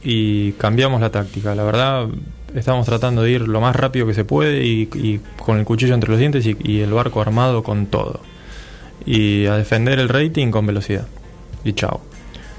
y 0.03 0.53
cambiamos 0.53 0.99
la 0.99 1.11
táctica. 1.11 1.53
La 1.55 1.63
verdad 1.63 2.07
estamos 2.55 2.85
tratando 2.85 3.21
de 3.21 3.31
ir 3.31 3.47
lo 3.47 3.61
más 3.61 3.75
rápido 3.75 4.05
que 4.07 4.13
se 4.13 4.25
puede 4.25 4.65
y, 4.65 4.89
y 4.95 5.21
con 5.37 5.59
el 5.59 5.65
cuchillo 5.65 5.93
entre 5.93 6.09
los 6.09 6.19
dientes 6.19 6.45
y, 6.45 6.57
y 6.63 6.81
el 6.81 6.91
barco 6.91 7.21
armado 7.21 7.61
con 7.63 7.85
todo. 7.85 8.19
Y 9.05 9.45
a 9.45 9.55
defender 9.57 9.99
el 9.99 10.09
rating 10.09 10.49
con 10.51 10.65
velocidad. 10.65 11.07
Y 11.63 11.73
chao. 11.73 12.01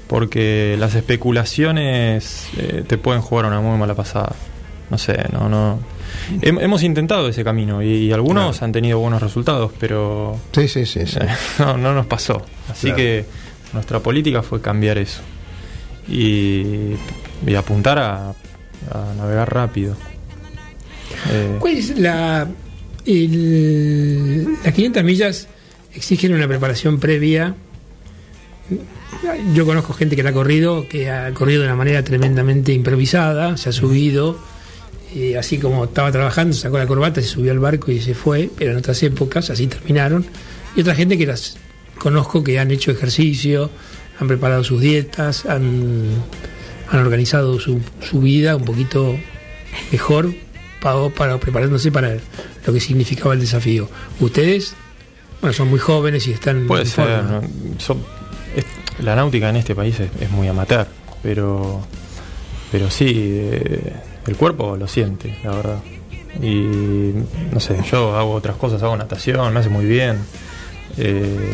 Porque 0.07 0.75
las 0.79 0.93
especulaciones 0.95 2.47
eh, 2.57 2.83
te 2.87 2.97
pueden 2.97 3.21
jugar 3.21 3.45
una 3.45 3.59
muy 3.59 3.77
mala 3.77 3.95
pasada 3.95 4.33
no 4.89 4.97
sé 4.97 5.17
no 5.31 5.49
no 5.49 5.79
Hem- 6.41 6.61
hemos 6.61 6.81
intentado 6.83 7.27
ese 7.27 7.43
camino 7.43 7.81
y, 7.83 7.87
y 7.87 8.11
algunos 8.13 8.51
Claro. 8.51 8.65
han 8.65 8.71
tenido 8.71 8.99
buenos 8.99 9.21
resultados 9.21 9.71
pero 9.79 10.37
Sí, 10.53 10.67
sí, 10.67 10.85
sí. 10.85 11.05
sí. 11.05 11.19
no, 11.59 11.77
no 11.77 11.93
nos 11.93 12.05
pasó. 12.05 12.41
Así 12.69 12.87
Claro. 12.87 12.95
que 12.97 13.25
nuestra 13.73 13.99
política 13.99 14.41
fue 14.41 14.61
cambiar 14.61 14.97
eso. 14.97 15.21
Y, 16.07 16.93
y 17.45 17.55
apuntar 17.55 17.97
a, 17.99 18.29
a 18.29 19.13
navegar 19.17 19.53
rápido. 19.53 19.95
Eh, 21.31 21.57
¿Cuál 21.59 21.73
es 21.77 21.97
la. 21.97 22.47
el- 23.05 24.53
las 24.63 24.73
500 24.73 25.03
millas 25.03 25.47
exigen 25.93 26.33
una 26.33 26.47
preparación 26.47 26.99
previa. 26.99 27.55
Yo 29.53 29.65
conozco 29.65 29.93
gente 29.93 30.15
que 30.15 30.23
la 30.23 30.31
ha 30.31 30.33
corrido, 30.33 30.87
que 30.87 31.09
ha 31.09 31.31
corrido 31.33 31.61
de 31.61 31.67
una 31.67 31.75
manera 31.75 32.03
tremendamente 32.03 32.73
improvisada, 32.73 33.57
se 33.57 33.69
ha 33.69 33.71
subido, 33.71 34.37
y 35.15 35.35
así 35.35 35.57
como 35.57 35.85
estaba 35.85 36.11
trabajando, 36.11 36.53
sacó 36.53 36.77
la 36.77 36.85
corbata, 36.85 37.21
se 37.21 37.27
subió 37.27 37.53
al 37.53 37.59
barco 37.59 37.89
y 37.89 38.01
se 38.01 38.13
fue, 38.13 38.49
pero 38.57 38.71
en 38.71 38.77
otras 38.77 39.01
épocas 39.01 39.49
así 39.49 39.65
terminaron. 39.67 40.25
Y 40.75 40.81
otra 40.81 40.93
gente 40.93 41.17
que 41.17 41.25
las 41.25 41.55
conozco 41.97 42.43
que 42.43 42.59
han 42.59 42.69
hecho 42.69 42.91
ejercicio, 42.91 43.71
han 44.19 44.27
preparado 44.27 44.65
sus 44.65 44.81
dietas, 44.81 45.45
han, 45.45 46.09
han 46.89 46.99
organizado 46.99 47.61
su, 47.61 47.79
su 48.01 48.19
vida 48.19 48.57
un 48.57 48.65
poquito 48.65 49.15
mejor 49.93 50.33
para, 50.81 51.07
para 51.09 51.39
preparándose 51.39 51.93
para 51.93 52.17
lo 52.65 52.73
que 52.73 52.81
significaba 52.81 53.33
el 53.35 53.39
desafío. 53.39 53.89
Ustedes, 54.19 54.73
bueno, 55.39 55.53
son 55.53 55.69
muy 55.69 55.79
jóvenes 55.79 56.27
y 56.27 56.33
están 56.33 56.67
puede 56.67 56.83
en 56.83 56.89
ser. 56.89 57.23
la 58.99 59.15
náutica 59.15 59.47
en 59.49 59.55
este 59.55 59.75
país 59.75 59.97
es, 59.97 60.09
es 60.19 60.29
muy 60.29 60.49
amateur, 60.49 60.87
pero, 61.23 61.81
pero 62.69 62.89
sí, 62.91 63.13
eh, 63.15 63.93
el 64.27 64.35
cuerpo 64.35 64.75
lo 64.77 64.87
siente, 64.87 65.37
la 65.43 65.51
verdad. 65.51 65.77
Y 66.41 67.13
no 67.53 67.59
sé, 67.59 67.77
yo 67.91 68.15
hago 68.17 68.33
otras 68.33 68.57
cosas, 68.57 68.81
hago 68.83 68.97
natación, 68.97 69.53
me 69.53 69.59
hace 69.61 69.69
muy 69.69 69.85
bien. 69.85 70.17
Eh, 70.97 71.53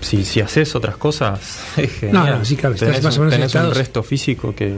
si, 0.00 0.24
si 0.24 0.40
haces 0.40 0.74
otras 0.74 0.96
cosas, 0.96 1.40
es 1.76 1.90
genial. 1.92 2.38
no, 2.38 2.44
sí, 2.44 2.56
claro, 2.56 2.74
estás 2.74 2.88
tenés, 2.88 3.04
más 3.04 3.16
o 3.18 3.20
menos 3.20 3.34
en 3.34 3.40
tenés 3.40 3.54
un 3.54 3.74
resto 3.74 4.02
físico 4.02 4.54
que. 4.54 4.74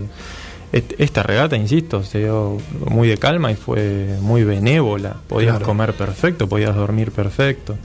Esta 0.72 1.24
regata, 1.24 1.56
insisto, 1.56 2.04
se 2.04 2.20
dio 2.20 2.56
muy 2.86 3.08
de 3.08 3.18
calma 3.18 3.50
y 3.50 3.56
fue 3.56 4.16
muy 4.20 4.44
benévola. 4.44 5.16
Podías 5.28 5.54
Claro. 5.54 5.66
comer 5.66 5.94
perfecto, 5.94 6.48
podías 6.48 6.76
dormir 6.76 7.10
perfecto. 7.10 7.76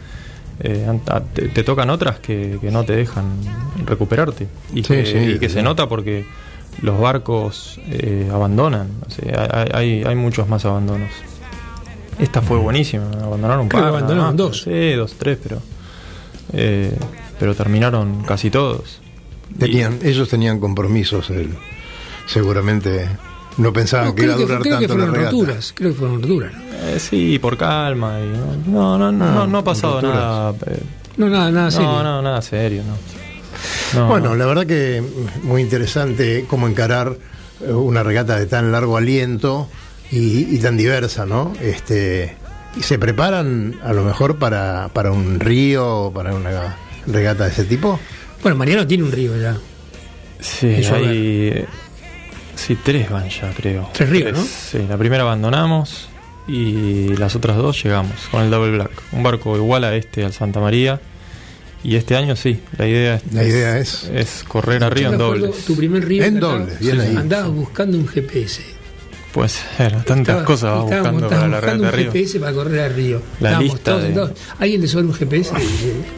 Eh, 0.59 0.85
an- 0.88 1.01
a- 1.09 1.19
te, 1.21 1.47
te 1.50 1.63
tocan 1.63 1.89
otras 1.89 2.19
que, 2.19 2.59
que 2.62 2.69
no 2.69 2.83
te 2.83 2.95
dejan 2.95 3.25
recuperarte. 3.88 4.45
Y 4.71 4.83
Sí, 4.83 4.93
que, 4.93 5.05
sí, 5.07 5.17
y 5.17 5.39
que 5.39 5.47
sí. 5.50 5.55
se 5.55 5.63
nota 5.63 5.89
porque 5.89 6.25
los 6.82 7.00
barcos 7.00 7.79
eh, 7.89 8.29
abandonan. 8.34 8.89
O 9.08 9.10
sea, 9.10 9.48
hay, 9.51 9.70
hay, 9.74 10.03
hay 10.03 10.15
muchos 10.15 10.48
más 10.48 10.65
abandonos. 10.65 11.10
Esta 12.20 12.41
fue 12.41 12.58
buenísima, 12.58 13.05
abandonaron 13.22 13.63
un 13.63 13.70
Creo 13.70 13.82
par. 13.82 13.89
abandonaron 13.89 14.27
más. 14.27 14.36
dos. 14.38 14.62
Sí, 14.63 14.94
dos, 14.94 15.13
tres, 15.17 15.38
pero. 15.41 15.62
eh, 16.53 16.98
pero 17.39 17.53
terminaron 17.55 18.24
casi 18.24 18.50
todos. 18.50 19.01
Tenían, 19.60 20.00
ellos 20.03 20.29
tenían 20.29 20.60
compromisos, 20.60 21.29
el- 21.29 21.53
seguramente 22.27 23.08
no 23.58 23.72
pensaban 23.74 24.08
No, 24.08 24.15
que 24.15 24.24
iba 24.24 24.34
a 24.34 24.36
creo, 24.38 24.48
que, 24.48 24.53
durar 24.53 24.62
creo 24.63 24.79
que 24.79 24.88
tanto 24.88 24.94
la 24.98 25.03
fueron 25.05 25.15
regata. 25.15 25.32
roturas, 25.32 25.74
creo 25.75 25.91
que 25.91 25.98
fueron 25.98 26.22
roturas. 26.22 26.53
¿no? 26.53 26.88
Eh, 26.89 27.00
sí, 27.00 27.39
por 27.39 27.58
calma. 27.58 28.20
Y 28.20 28.70
no, 28.70 28.98
no, 28.98 29.12
no, 29.12 29.12
no, 29.12 29.41
Ah, 29.44 29.48
no 29.48 29.58
ha 29.60 29.63
pasado 29.63 30.01
nada. 30.01 30.53
eh, 30.67 30.79
No, 31.17 31.29
nada, 31.29 31.51
nada 31.51 31.72
serio. 31.72 31.88
no, 31.89 32.03
no, 32.03 32.22
nada 32.22 32.41
serio, 32.41 32.84
no. 32.88 32.96
No, 33.93 34.07
Bueno, 34.07 34.29
no. 34.29 34.35
la 34.35 34.45
verdad 34.45 34.65
que 34.65 35.03
muy 35.43 35.62
interesante 35.62 36.45
cómo 36.47 36.67
encarar 36.67 37.17
eh, 37.65 37.71
una 37.71 38.03
regata 38.03 38.38
de 38.38 38.45
tan 38.45 38.71
largo 38.71 38.97
aliento 38.97 39.67
y, 40.12 40.55
y 40.55 40.59
tan 40.59 40.77
diversa, 40.77 41.25
¿no? 41.25 41.53
Este, 41.62 42.35
y 42.77 42.83
se 42.83 43.00
preparan 43.00 43.79
a 43.83 43.93
lo 43.93 44.03
mejor 44.03 44.38
para, 44.38 44.89
para 44.93 45.12
un 45.12 45.39
río, 45.39 46.12
para 46.13 46.33
una 46.35 46.75
regata 47.07 47.45
de 47.45 47.51
ese 47.51 47.65
tipo. 47.65 48.00
Bueno, 48.41 48.57
Mariano 48.57 48.85
tiene 48.85 49.03
un 49.03 49.12
río 49.12 49.35
ya. 49.38 49.57
Sí, 50.39 50.67
hay. 50.67 51.65
Sí, 52.55 52.77
tres 52.83 53.09
van 53.09 53.29
ya, 53.29 53.50
creo. 53.55 53.89
Tres 53.93 54.09
ríos, 54.09 54.33
¿no? 54.33 54.43
Sí, 54.43 54.85
la 54.88 54.97
primera 54.97 55.24
abandonamos 55.24 56.09
y 56.47 57.15
las 57.17 57.35
otras 57.35 57.57
dos 57.57 57.81
llegamos 57.83 58.13
con 58.31 58.43
el 58.43 58.51
Double 58.51 58.71
Black. 58.71 58.91
Un 59.12 59.24
barco 59.24 59.55
igual 59.57 59.83
a 59.83 59.95
este, 59.95 60.24
al 60.24 60.33
Santa 60.33 60.59
María. 60.59 61.00
Y 61.87 61.95
este 61.97 62.15
año 62.15 62.35
sí, 62.35 62.59
la 62.79 62.87
idea 62.87 63.15
es, 63.15 63.33
La 63.33 63.43
idea 63.43 63.77
es- 63.77 64.09
es 64.13 64.43
correr 64.47 64.83
a 64.83 64.89
río 64.89 65.11
en 65.11 65.17
dobles. 65.19 65.65
Tu 65.65 65.75
primer 65.75 66.03
río. 66.03 66.23
En 66.23 66.37
andabas- 66.39 66.59
dobles, 66.61 66.79
bien 66.79 66.99
ahí. 66.99 67.15
Andabas 67.15 67.51
buscando 67.51 67.97
un 67.97 68.07
GPS. 68.07 68.63
Puede 69.31 69.49
ser, 69.49 69.91
tantas 70.03 70.19
Estaba- 70.19 70.45
cosas 70.45 70.71
vas 70.71 70.81
buscando 70.83 71.29
para 71.29 71.47
la 71.47 71.61
regata 71.61 71.85
de 71.85 71.91
río. 71.91 72.07
un 72.07 72.13
GPS 72.13 72.39
para 72.39 72.53
correr 72.53 72.79
al 72.79 72.93
río. 72.95 73.21
La 73.39 73.49
Estábamos 73.49 73.63
lista 73.63 73.83
todos 73.91 74.01
de- 74.01 74.07
sentados. 74.07 74.31
Alguien 74.59 74.81
le 74.81 74.87
sobra 74.87 75.05
un 75.05 75.13
GPS 75.13 75.53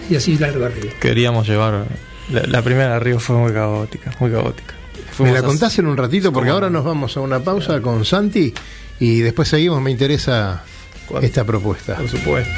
y, 0.10 0.14
y 0.14 0.16
así 0.16 0.38
largo 0.38 0.64
arriba. 0.66 0.94
Queríamos 1.02 1.48
llevar. 1.48 1.86
La, 2.32 2.44
la 2.44 2.62
primera 2.62 2.94
de 2.94 3.00
río 3.00 3.20
fue 3.20 3.36
muy 3.36 3.52
caótica, 3.52 4.16
muy 4.20 4.32
caótica. 4.32 4.74
Me 5.20 5.32
la 5.34 5.40
a- 5.40 5.44
contás 5.44 5.78
en 5.80 5.88
un 5.88 5.98
ratito 5.98 6.32
porque 6.32 6.48
¿Cómo 6.50 6.54
ahora 6.56 6.70
no? 6.70 6.78
nos 6.78 6.86
vamos 6.86 7.18
a 7.18 7.22
una 7.22 7.40
pausa 7.40 7.82
con 7.82 8.06
Santi 8.06 8.54
y 9.00 9.20
después 9.20 9.48
seguimos. 9.50 9.82
Me 9.82 9.92
interesa 9.92 10.64
¿Cuándo? 11.08 11.26
esta 11.26 11.44
propuesta. 11.44 11.96
Por 11.96 12.08
supuesto. 12.08 12.52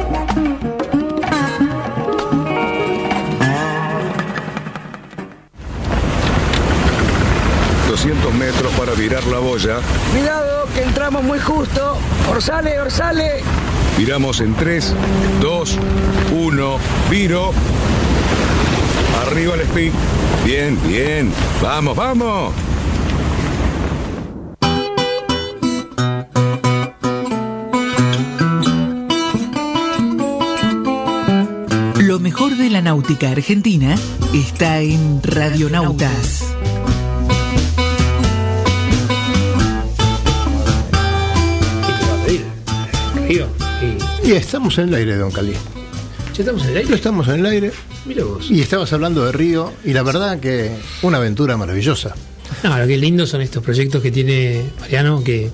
Virar 9.01 9.25
la 9.25 9.39
boya. 9.39 9.79
Cuidado, 10.11 10.67
que 10.75 10.83
entramos 10.83 11.23
muy 11.23 11.39
justo. 11.39 11.97
Orsale, 12.29 12.79
orsale. 12.79 13.41
Viramos 13.97 14.41
en 14.41 14.53
3, 14.53 14.93
2, 15.41 15.77
1, 16.31 16.77
viro. 17.09 17.51
Arriba 19.25 19.55
el 19.55 19.61
speed. 19.61 19.91
Bien, 20.45 20.79
bien. 20.87 21.33
Vamos, 21.63 21.95
vamos. 21.95 22.53
Lo 31.97 32.19
mejor 32.19 32.55
de 32.55 32.69
la 32.69 32.83
náutica 32.83 33.31
argentina 33.31 33.95
está 34.31 34.81
en 34.81 35.23
Radionautas. 35.23 36.60
Y 44.31 44.35
estamos 44.35 44.77
en 44.77 44.87
el 44.89 44.95
aire, 44.95 45.17
don 45.17 45.29
Cali. 45.31 45.51
¿Ya 46.33 46.39
estamos 46.39 46.63
en 46.63 46.69
el 46.69 46.77
aire? 46.77 46.95
estamos 46.95 47.27
en 47.27 47.39
el 47.41 47.45
aire 47.45 47.71
Mira 48.05 48.23
vos. 48.23 48.49
y 48.49 48.61
estabas 48.61 48.93
hablando 48.93 49.25
de 49.25 49.33
Río 49.33 49.73
y 49.83 49.91
la 49.91 50.03
verdad 50.03 50.39
que 50.39 50.71
una 51.01 51.17
aventura 51.17 51.57
maravillosa. 51.57 52.15
No, 52.63 52.77
lo 52.79 52.87
que 52.87 52.97
lindo 52.97 53.25
son 53.27 53.41
estos 53.41 53.61
proyectos 53.63 54.01
que 54.01 54.11
tiene 54.11 54.63
Mariano, 54.79 55.21
que, 55.23 55.49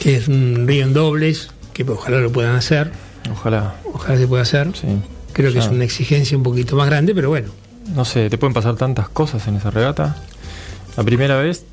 que 0.00 0.16
es 0.16 0.28
un 0.28 0.64
río 0.66 0.84
en 0.84 0.94
dobles, 0.94 1.50
que 1.74 1.82
ojalá 1.82 2.18
lo 2.20 2.32
puedan 2.32 2.56
hacer, 2.56 2.90
Ojalá. 3.30 3.74
ojalá 3.92 4.18
se 4.18 4.26
pueda 4.26 4.42
hacer. 4.42 4.70
Sí. 4.74 4.86
Creo 5.34 5.50
que 5.50 5.58
Ya. 5.58 5.64
es 5.66 5.70
una 5.70 5.84
exigencia 5.84 6.36
un 6.36 6.42
poquito 6.42 6.76
más 6.76 6.86
grande, 6.86 7.14
pero 7.14 7.28
bueno. 7.28 7.50
No 7.94 8.04
sé, 8.06 8.30
te 8.30 8.38
pueden 8.38 8.54
pasar 8.54 8.76
tantas 8.76 9.08
cosas 9.10 9.46
en 9.48 9.56
esa 9.56 9.70
regata. 9.70 10.16
La 10.96 11.04
primera 11.04 11.36
vez 11.38 11.64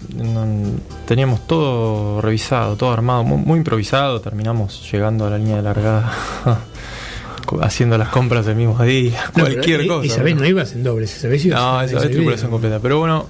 teníamos 1.06 1.46
todo 1.48 2.22
revisado, 2.22 2.76
todo 2.76 2.92
armado, 2.92 3.24
muy, 3.24 3.38
muy 3.38 3.58
improvisado. 3.58 4.22
Terminamos 4.22 4.90
llegando 4.92 5.26
a 5.26 5.30
la 5.32 5.38
línea 5.38 5.58
de 5.58 5.62
largada, 5.64 6.14
haciendo 7.62 7.98
las 7.98 8.10
compras 8.10 8.48
el 8.48 8.56
mismo 8.56 8.82
día, 8.84 9.26
No, 9.36 9.44
cualquier 9.44 9.82
pero, 9.82 9.84
eh, 9.84 9.88
cosa. 9.88 10.14
Esa 10.14 10.24
vez 10.24 10.36
¿no? 10.36 10.46
ibas 10.46 10.74
en 10.74 10.84
dobles, 10.84 11.16
esa 11.16 11.28
vez 11.28 11.46
ibas 11.46 11.60
No, 11.60 11.82
esa 11.82 12.00
vez 12.00 12.12
tripulación 12.12 12.52
completa. 12.52 12.80
Pero 12.80 13.00
bueno, 13.00 13.26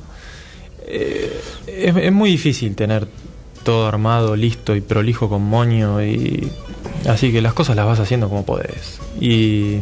eh, 0.85 1.41
es, 1.67 1.95
es 1.95 2.11
muy 2.11 2.31
difícil 2.31 2.75
tener 2.75 3.07
todo 3.63 3.87
armado, 3.87 4.35
listo 4.35 4.75
y 4.75 4.81
prolijo 4.81 5.29
con 5.29 5.41
moño. 5.43 6.03
y 6.03 6.51
Así 7.07 7.31
que 7.31 7.41
las 7.41 7.53
cosas 7.53 7.75
las 7.75 7.85
vas 7.85 7.99
haciendo 7.99 8.29
como 8.29 8.45
podés. 8.45 8.99
Y, 9.19 9.79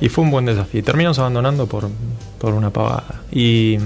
y 0.00 0.08
fue 0.10 0.24
un 0.24 0.30
buen 0.30 0.44
desafío. 0.44 0.82
Terminamos 0.84 1.18
abandonando 1.18 1.66
por, 1.66 1.88
por 2.38 2.54
una 2.54 2.70
pavada. 2.70 3.22
Y, 3.32 3.78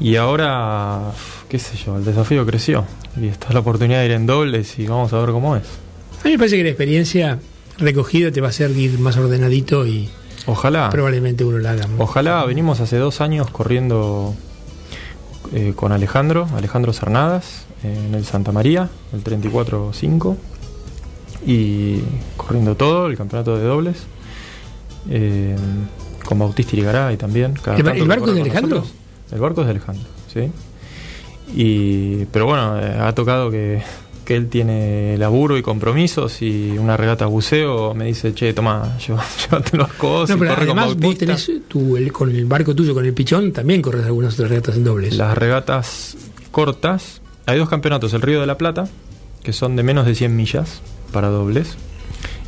y 0.00 0.16
ahora, 0.16 1.12
qué 1.48 1.58
sé 1.58 1.76
yo, 1.76 1.96
el 1.96 2.04
desafío 2.04 2.44
creció. 2.46 2.84
Y 3.20 3.28
está 3.28 3.52
la 3.52 3.60
oportunidad 3.60 4.00
de 4.00 4.06
ir 4.06 4.12
en 4.12 4.26
dobles 4.26 4.78
y 4.78 4.86
vamos 4.86 5.12
a 5.12 5.18
ver 5.20 5.30
cómo 5.30 5.56
es. 5.56 5.62
A 6.20 6.24
mí 6.24 6.32
me 6.32 6.38
parece 6.38 6.56
que 6.56 6.64
la 6.64 6.70
experiencia 6.70 7.38
recogida 7.78 8.30
te 8.32 8.40
va 8.40 8.48
a 8.48 8.50
hacer 8.50 8.70
ir 8.72 8.98
más 8.98 9.16
ordenadito 9.16 9.86
y 9.86 10.08
Ojalá. 10.46 10.90
probablemente 10.90 11.44
uno 11.44 11.58
la 11.58 11.72
haga. 11.72 11.88
Ojalá, 11.98 12.44
venimos 12.44 12.80
hace 12.80 12.96
dos 12.96 13.20
años 13.20 13.50
corriendo 13.50 14.34
eh, 15.52 15.72
con 15.76 15.92
Alejandro, 15.92 16.48
Alejandro 16.56 16.92
Cernadas, 16.92 17.66
eh, 17.84 18.06
en 18.08 18.14
el 18.14 18.24
Santa 18.24 18.50
María, 18.52 18.88
el 19.12 19.22
34-5, 19.22 20.36
y 21.46 22.00
corriendo 22.36 22.74
todo, 22.74 23.06
el 23.06 23.16
campeonato 23.16 23.56
de 23.56 23.64
dobles, 23.64 23.96
eh, 25.10 25.54
con 26.24 26.38
Bautista 26.38 26.74
Irigaray 26.74 27.16
también. 27.16 27.54
cada 27.54 27.76
¿El 27.76 28.08
barco 28.08 28.32
de 28.32 28.40
Alejandro? 28.40 28.78
nosotros. 28.78 29.03
El 29.32 29.40
barco 29.40 29.62
es 29.62 29.66
de 29.66 29.70
Alejandro, 29.72 30.04
sí. 30.32 30.50
Y, 31.54 32.24
pero 32.26 32.46
bueno, 32.46 32.78
eh, 32.80 32.96
ha 33.00 33.14
tocado 33.14 33.50
que, 33.50 33.82
que 34.24 34.34
él 34.36 34.48
tiene 34.48 35.16
laburo 35.18 35.56
y 35.58 35.62
compromisos 35.62 36.40
y 36.42 36.70
una 36.78 36.96
regata 36.96 37.26
buceo 37.26 37.94
me 37.94 38.06
dice, 38.06 38.34
che, 38.34 38.52
toma, 38.54 38.96
llévate 39.06 39.76
los 39.76 39.92
cosas 39.94 40.30
No, 40.30 40.36
y 40.36 40.38
pero 40.40 40.54
corre 40.54 40.66
con 40.66 40.78
además 40.78 40.96
vos 40.96 41.18
tenés 41.18 41.50
tu, 41.68 41.96
el- 41.96 42.12
con 42.12 42.30
el 42.34 42.46
barco 42.46 42.74
tuyo, 42.74 42.94
con 42.94 43.04
el 43.04 43.12
pichón, 43.12 43.52
también 43.52 43.82
corres 43.82 44.04
algunas 44.06 44.34
otras 44.34 44.50
regatas 44.50 44.76
en 44.76 44.84
dobles. 44.84 45.16
Las 45.16 45.36
regatas 45.36 46.16
cortas, 46.50 47.20
hay 47.46 47.58
dos 47.58 47.68
campeonatos, 47.68 48.14
el 48.14 48.22
Río 48.22 48.40
de 48.40 48.46
la 48.46 48.56
Plata, 48.56 48.88
que 49.42 49.52
son 49.52 49.76
de 49.76 49.82
menos 49.82 50.06
de 50.06 50.14
100 50.14 50.34
millas 50.34 50.80
para 51.12 51.28
dobles, 51.28 51.76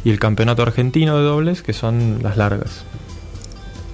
y 0.04 0.10
el 0.10 0.18
Campeonato 0.18 0.62
Argentino 0.62 1.18
de 1.18 1.24
dobles, 1.24 1.62
que 1.62 1.72
son 1.74 2.20
las 2.22 2.36
largas. 2.36 2.84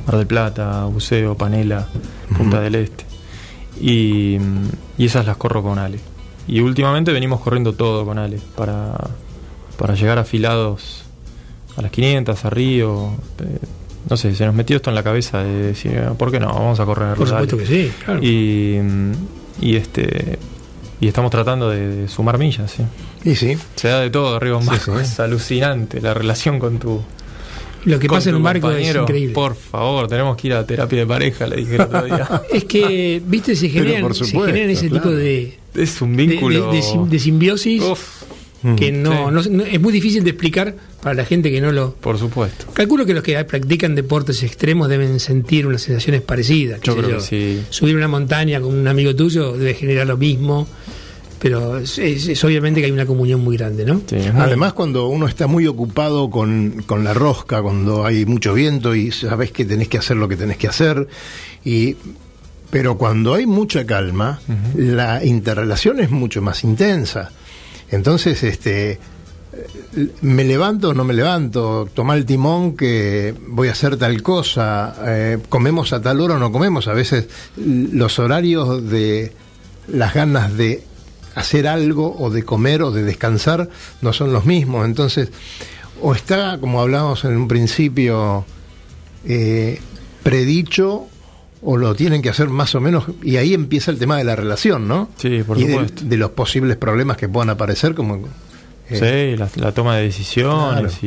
Mar 0.07 0.17
del 0.17 0.27
Plata, 0.27 0.85
Buceo, 0.87 1.37
Panela, 1.37 1.87
Punta 2.37 2.61
del 2.61 2.75
Este. 2.77 3.05
Y, 3.81 4.37
y 4.99 5.05
esas 5.07 5.27
las 5.27 5.37
corro 5.37 5.63
con 5.63 5.79
Ale. 5.79 5.99
Y 6.49 6.61
últimamente 6.61 7.13
venimos 7.13 7.41
corriendo 7.41 7.73
todo 7.75 8.05
con 8.05 8.19
Ale 8.19 8.39
para, 8.57 8.95
para 9.79 9.95
llegar 9.95 10.19
afilados 10.19 11.05
a 11.77 11.83
las 11.83 11.91
500, 11.91 12.45
a 12.45 12.51
Río. 12.51 13.13
eh, 13.41 13.59
no 14.11 14.17
sé, 14.17 14.35
se 14.35 14.45
nos 14.45 14.55
metió 14.55 14.77
esto 14.77 14.91
en 14.91 14.97
la 14.97 15.03
cabeza 15.05 15.39
de 15.45 15.53
decir, 15.69 15.93
¿por 16.19 16.31
qué 16.33 16.41
no? 16.41 16.49
Vamos 16.49 16.81
a 16.81 16.85
correr. 16.85 17.15
Por 17.17 17.29
dale". 17.31 17.47
supuesto 17.49 17.57
que 17.59 17.67
sí, 17.67 17.93
claro. 18.05 18.21
Y, 18.23 18.79
y 19.61 19.77
este 19.77 20.39
y 21.01 21.09
estamos 21.09 21.31
tratando 21.31 21.71
de, 21.71 21.89
de 21.97 22.09
sumar 22.09 22.39
millas, 22.39 22.71
sí. 22.71 22.83
Y 23.25 23.37
sí, 23.37 23.57
Se 23.77 23.89
da 23.89 24.01
de 24.01 24.11
todo 24.11 24.35
arriba 24.37 24.59
en 24.59 24.65
Sí, 24.65 24.71
sí. 24.85 24.91
es 25.01 25.21
alucinante 25.21 26.01
la 26.01 26.15
relación 26.15 26.59
con 26.59 26.79
tu 26.79 27.01
Lo 27.85 27.99
que 27.99 28.09
pasa 28.09 28.31
en 28.31 28.37
un 28.37 28.43
barco 28.43 28.71
es 28.71 28.95
increíble. 28.95 29.35
Por 29.35 29.55
favor, 29.57 30.07
tenemos 30.09 30.37
que 30.37 30.49
ir 30.49 30.55
a 30.55 30.67
terapia 30.67 31.01
de 31.01 31.07
pareja, 31.07 31.47
le 31.47 31.57
dije 31.57 31.75
el 31.77 31.81
otro 31.83 32.05
día. 32.05 32.43
Es 32.53 32.65
que, 32.65 33.21
viste, 33.27 33.57
se 33.57 33.69
generan, 33.69 34.15
se 34.15 34.25
generan 34.27 34.71
ese 34.71 34.89
claro. 34.89 35.03
tipo 35.05 35.15
de, 35.15 35.59
es 35.75 36.01
un 36.03 36.15
vínculo 36.17 36.71
de- 36.71 36.77
de 36.77 36.83
sim- 36.83 37.09
de 37.09 37.19
simbiosis 37.19 37.83
Uf, 37.83 38.23
que 38.77 38.93
no, 38.93 39.11
Sí. 39.11 39.49
no- 39.51 39.57
no- 39.57 39.65
es 39.65 39.81
muy 39.81 39.93
difícil 39.93 40.23
de 40.23 40.31
explicar 40.31 40.77
para 41.03 41.15
la 41.17 41.25
gente 41.25 41.51
que 41.51 41.61
no 41.61 41.73
lo... 41.73 41.95
por 41.95 42.17
supuesto. 42.19 42.67
Calculo 42.73 43.05
que 43.05 43.13
los 43.15 43.25
que 43.25 43.43
practican 43.45 43.95
deportes 43.97 44.43
extremos 44.45 44.89
deben 44.89 45.19
sentir 45.19 45.67
unas 45.67 45.83
sensaciones 45.83 46.21
parecidas. 46.23 46.81
Yo 46.83 46.97
creo 46.97 47.17
que 47.17 47.21
sí. 47.21 47.63
Subir 47.71 47.97
una 47.97 48.07
montaña 48.07 48.61
con 48.61 48.73
un 48.75 48.87
amigo 48.87 49.15
tuyo 49.17 49.53
debe 49.55 49.75
generar 49.75 50.07
lo 50.07 50.17
mismo, 50.17 50.69
pero 51.43 51.79
es, 51.79 51.99
es- 51.99 52.29
es 52.29 52.45
obviamente 52.45 52.79
que 52.81 52.87
hay 52.87 52.93
una 52.93 53.05
comunión 53.05 53.41
muy 53.43 53.57
grande, 53.57 53.85
¿no? 53.85 54.01
Sí, 54.07 54.17
Además, 54.37 54.73
cuando 54.75 55.09
uno 55.09 55.27
está 55.27 55.49
muy 55.49 55.67
ocupado 55.67 56.31
con, 56.31 56.85
con 56.87 57.03
la 57.03 57.13
rosca, 57.15 57.61
cuando 57.61 58.07
hay 58.07 58.25
mucho 58.27 58.55
viento 58.55 58.95
y 58.95 59.11
sabes 59.11 59.51
que 59.51 59.65
tenés 59.65 59.89
que 59.89 59.99
hacer 59.99 60.17
lo 60.17 60.29
que 60.29 60.37
tenés 60.37 60.57
que 60.57 60.69
hacer, 60.69 61.09
y, 61.65 61.97
pero 62.71 62.97
cuando 62.97 63.35
hay 63.35 63.45
mucha 63.47 63.85
calma, 63.85 64.41
la 64.77 65.25
interrelación 65.25 65.99
es 65.99 66.11
mucho 66.11 66.41
más 66.43 66.63
intensa. 66.63 67.31
Entonces, 67.91 68.43
este, 68.45 68.99
me 70.23 70.45
levanto 70.45 70.91
o 70.91 70.95
no 70.95 71.05
me 71.05 71.13
levanto, 71.13 71.89
toma 71.93 72.15
el 72.15 72.25
timón 72.25 72.77
que 72.77 73.35
voy 73.49 73.69
a 73.69 73.73
hacer 73.73 73.97
tal 73.97 74.23
cosa, 74.23 74.95
eh, 75.07 75.39
comemos 75.49 75.93
a 75.93 76.01
tal 76.01 76.21
hora 76.21 76.37
o 76.37 76.39
no 76.39 76.51
comemos. 76.53 76.89
A 76.89 76.95
veces 76.95 77.27
los 77.57 78.19
horarios 78.19 78.89
de 78.89 79.33
las 79.89 80.15
ganas 80.15 80.57
de 80.57 80.83
hacer 81.35 81.67
algo 81.69 82.17
o 82.19 82.31
de 82.31 82.43
comer 82.45 82.83
o 82.83 82.91
de 82.91 83.03
descansar 83.03 83.69
no 84.01 84.13
son 84.13 84.33
los 84.33 84.45
mismos. 84.45 84.85
Entonces, 84.87 85.31
o 86.01 86.15
está, 86.15 86.59
como 86.61 86.81
hablábamos 86.81 87.25
en 87.25 87.37
un 87.37 87.49
principio, 87.49 88.45
eh, 89.25 89.81
predicho 90.23 91.07
o 91.65 91.77
lo 91.77 91.95
tienen 91.95 92.23
que 92.23 92.29
hacer 92.29 92.49
más 92.49 92.75
o 92.75 92.81
menos, 92.81 93.05
y 93.23 93.37
ahí 93.37 93.55
empieza 93.55 93.93
el 93.93 93.99
tema 93.99 94.17
de 94.19 94.25
la 94.25 94.35
relación, 94.35 94.89
¿no? 94.89 95.09
Sí, 95.17 95.45
por 95.47 95.59
y 95.59 95.65
de- 95.65 95.73
supuesto. 95.75 96.05
De, 96.05 96.17
los 96.17 96.31
posibles 96.33 96.77
problemas 96.77 97.17
que 97.17 97.29
puedan 97.29 97.51
aparecer, 97.51 97.95
como... 97.95 98.17
eh, 98.91 99.33
Sí, 99.35 99.37
la, 99.39 99.49
la 99.65 99.73
toma 99.73 99.97
de 99.97 100.03
decisiones 100.03 100.95
Claro. 100.99 101.07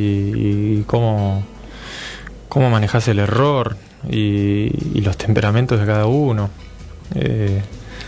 y 0.80 0.84
cómo, 0.86 1.44
cómo 2.48 2.70
manejas 2.70 3.06
el 3.08 3.18
error 3.18 3.76
y, 4.08 4.70
y 4.94 5.00
los 5.02 5.18
temperamentos 5.18 5.78
de 5.78 5.84
cada 5.84 6.06
uno. 6.06 6.48
Eh, 7.14 7.60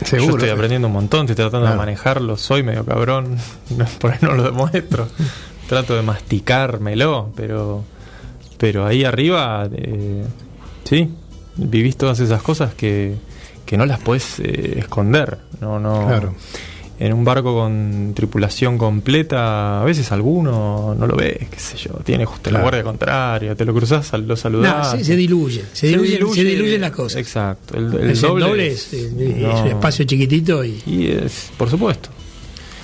Seguro. 0.05 0.33
Yo 0.33 0.37
estoy 0.39 0.51
aprendiendo 0.51 0.87
un 0.89 0.95
montón, 0.95 1.21
estoy 1.23 1.35
tratando 1.37 1.61
Claro. 1.67 1.73
de 1.75 1.79
manejarlo, 1.79 2.37
soy 2.37 2.63
medio 2.63 2.85
cabrón, 2.85 3.37
no, 3.77 3.85
por 4.01 4.13
ahí 4.13 4.19
no 4.23 4.33
lo 4.33 4.43
demuestro. 4.45 5.09
Trato 5.69 5.95
de 5.97 6.03
masticármelo, 6.03 7.31
pero, 7.37 7.85
pero 8.59 8.87
ahí 8.87 9.05
arriba, 9.05 9.69
eh, 9.73 10.25
sí, 10.85 11.11
vivís 11.57 11.97
todas 11.97 12.21
esas 12.21 12.43
cosas 12.43 12.75
que, 12.75 13.17
que 13.67 13.77
no 13.77 13.85
las 13.87 13.99
puedes 14.01 14.39
eh, 14.41 14.79
esconder. 14.79 15.39
No, 15.61 15.79
no, 15.79 16.07
Claro. 16.07 16.35
En 17.01 17.13
un 17.13 17.25
barco 17.25 17.55
con 17.55 18.13
tripulación 18.15 18.77
completa, 18.77 19.81
a 19.81 19.85
veces 19.85 20.11
alguno 20.11 20.97
no 20.99 21.07
lo 21.07 21.15
ves, 21.15 21.37
qué 21.49 21.59
sé 21.61 21.77
yo, 21.77 21.93
tiene 22.05 22.25
justo 22.25 22.51
la 22.51 22.61
guardia 22.61 22.83
contraria, 22.83 23.55
te 23.55 23.65
lo 23.65 23.73
cruzás, 23.73 24.07
sal- 24.09 24.23
lo 24.23 24.29
No, 24.29 24.37
saludás. 24.37 24.91
se, 24.91 25.05
se 25.05 25.15
diluye, 25.17 25.63
se, 25.73 25.87
diluyen, 25.87 26.35
se 26.35 26.43
diluyen 26.45 26.81
las 26.81 26.91
cosas. 26.91 27.21
Exacto. 27.21 27.77
El, 27.79 27.95
el 27.95 28.11
El 28.11 28.21
doble, 28.21 28.45
doble 28.47 28.67
es- 28.67 28.93
es, 28.93 29.13
eh, 29.17 29.37
no. 29.41 29.53
es 29.57 29.61
un 29.63 29.67
espacio 29.69 30.05
chiquitito 30.07 30.65
y 30.65 30.83
Y 30.87 31.07
es, 31.09 31.51
por 31.57 31.71
supuesto. 31.71 32.09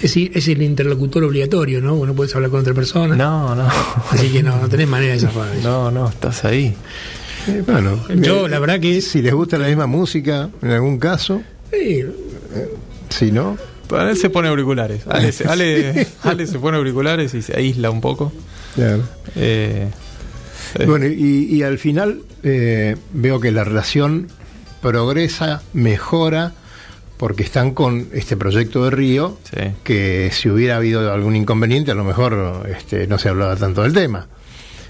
es, 0.01 0.17
es 0.17 0.47
el 0.47 0.63
interlocutor 0.63 1.25
obligatorio, 1.25 1.81
¿no? 1.81 1.97
Vos 1.97 2.07
no 2.07 2.15
puedes 2.15 2.33
hablar 2.37 2.51
con 2.53 2.61
otra 2.61 2.73
persona. 2.75 3.17
No, 3.17 3.57
no. 3.57 3.67
Así 4.11 4.29
que 4.29 4.45
no, 4.45 4.57
no 4.61 4.69
tenés 4.69 4.87
manera 4.87 5.15
de 5.15 5.19
zafar. 5.21 5.49
No, 5.65 5.91
no, 5.91 6.09
estás 6.09 6.45
ahí. 6.45 6.73
eh, 7.49 7.65
bueno, 7.67 7.99
Yo, 8.23 8.47
eh, 8.47 8.49
la 8.49 8.61
verdad 8.61 8.79
que 8.79 9.01
si 9.01 9.23
les 9.23 9.35
gusta 9.35 9.59
la 9.59 9.67
misma 9.67 9.89
música, 9.89 10.51
en 10.63 10.71
algún 10.71 10.99
caso, 11.01 11.43
Sí, 11.73 12.05
si 13.09 13.33
no, 13.33 13.57
él 13.91 14.17
se 14.17 14.31
pone 14.31 14.49
auriculares. 14.49 15.03
Ale, 15.09 15.33
se- 15.33 15.47
Ale- 15.49 16.07
Ale 16.23 16.47
se 16.47 16.59
pone 16.59 16.77
auriculares 16.77 17.35
y 17.35 17.43
se 17.43 17.57
aísla 17.57 17.91
un 17.91 18.01
poco. 18.01 18.33
claro. 18.75 19.03
Eh, 19.37 19.89
eh, 20.79 20.87
Bueno, 20.87 21.07
y, 21.07 21.47
y 21.55 21.63
al 21.63 21.79
final 21.79 22.21
eh, 22.43 22.97
veo 23.13 23.39
que 23.41 23.53
la 23.53 23.65
relación 23.65 24.29
progresa, 24.81 25.63
mejora, 25.73 26.53
porque 27.17 27.43
están 27.45 27.73
con 27.73 28.09
este 28.13 28.37
proyecto 28.37 28.85
de 28.85 28.91
Río, 28.91 29.39
sí. 29.51 29.61
que 29.85 30.31
si 30.33 30.49
hubiera 30.51 30.77
habido 30.77 31.13
algún 31.13 31.37
inconveniente, 31.37 31.91
a 31.93 31.95
lo 31.95 32.05
mejor 32.05 32.67
este, 32.77 33.07
no 33.07 33.19
se 33.19 33.29
hablaba 33.29 33.57
tanto 33.57 33.83
del 33.83 33.93
tema. 33.93 34.27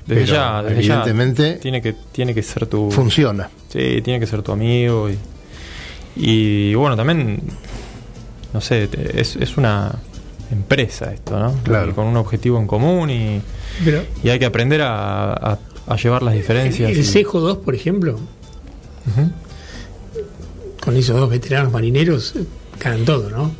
Desde 0.07 0.22
Pero 0.24 0.35
ya, 0.35 0.62
desde 0.62 0.83
ya 0.83 0.94
evidentemente 0.94 1.54
tiene 1.62 1.80
que 1.80 1.94
tiene 2.12 2.35
que 2.35 2.42
ser 2.42 2.66
tu 2.66 2.90
funciona. 2.90 3.48
Sí, 3.68 4.00
tiene 4.02 4.20
que 4.20 4.26
ser 4.26 4.42
tu 4.42 4.52
amigo 4.52 5.09
y, 5.11 5.16
y 6.16 6.74
bueno, 6.74 6.96
también 6.96 7.40
no 8.54 8.60
sé, 8.62 8.88
es, 9.14 9.36
es 9.36 9.56
una 9.58 9.94
empresa 10.50 11.12
esto, 11.12 11.38
¿no? 11.38 11.52
Claro. 11.64 11.90
Y 11.90 11.94
con 11.94 12.06
un 12.06 12.16
objetivo 12.16 12.58
en 12.58 12.66
común 12.66 13.10
y, 13.10 13.40
pero 13.84 14.02
y 14.22 14.28
hay 14.30 14.38
que 14.38 14.46
aprender 14.46 14.80
a, 14.82 15.32
a- 15.34 15.58
a 15.86 15.96
llevar 15.96 16.22
las 16.22 16.32
diferencias. 16.34 16.90
el 16.90 16.98
y- 17.00 17.04
Cejo 17.04 17.40
2, 17.40 17.58
por 17.58 17.74
ejemplo, 17.74 18.18
con 20.82 20.96
esos 20.96 21.18
dos 21.18 21.30
veteranos 21.30 21.72
marineros, 21.72 22.34
eh, 22.36 22.44
ganan 22.82 23.04
todo, 23.04 23.30
¿no? 23.30 23.52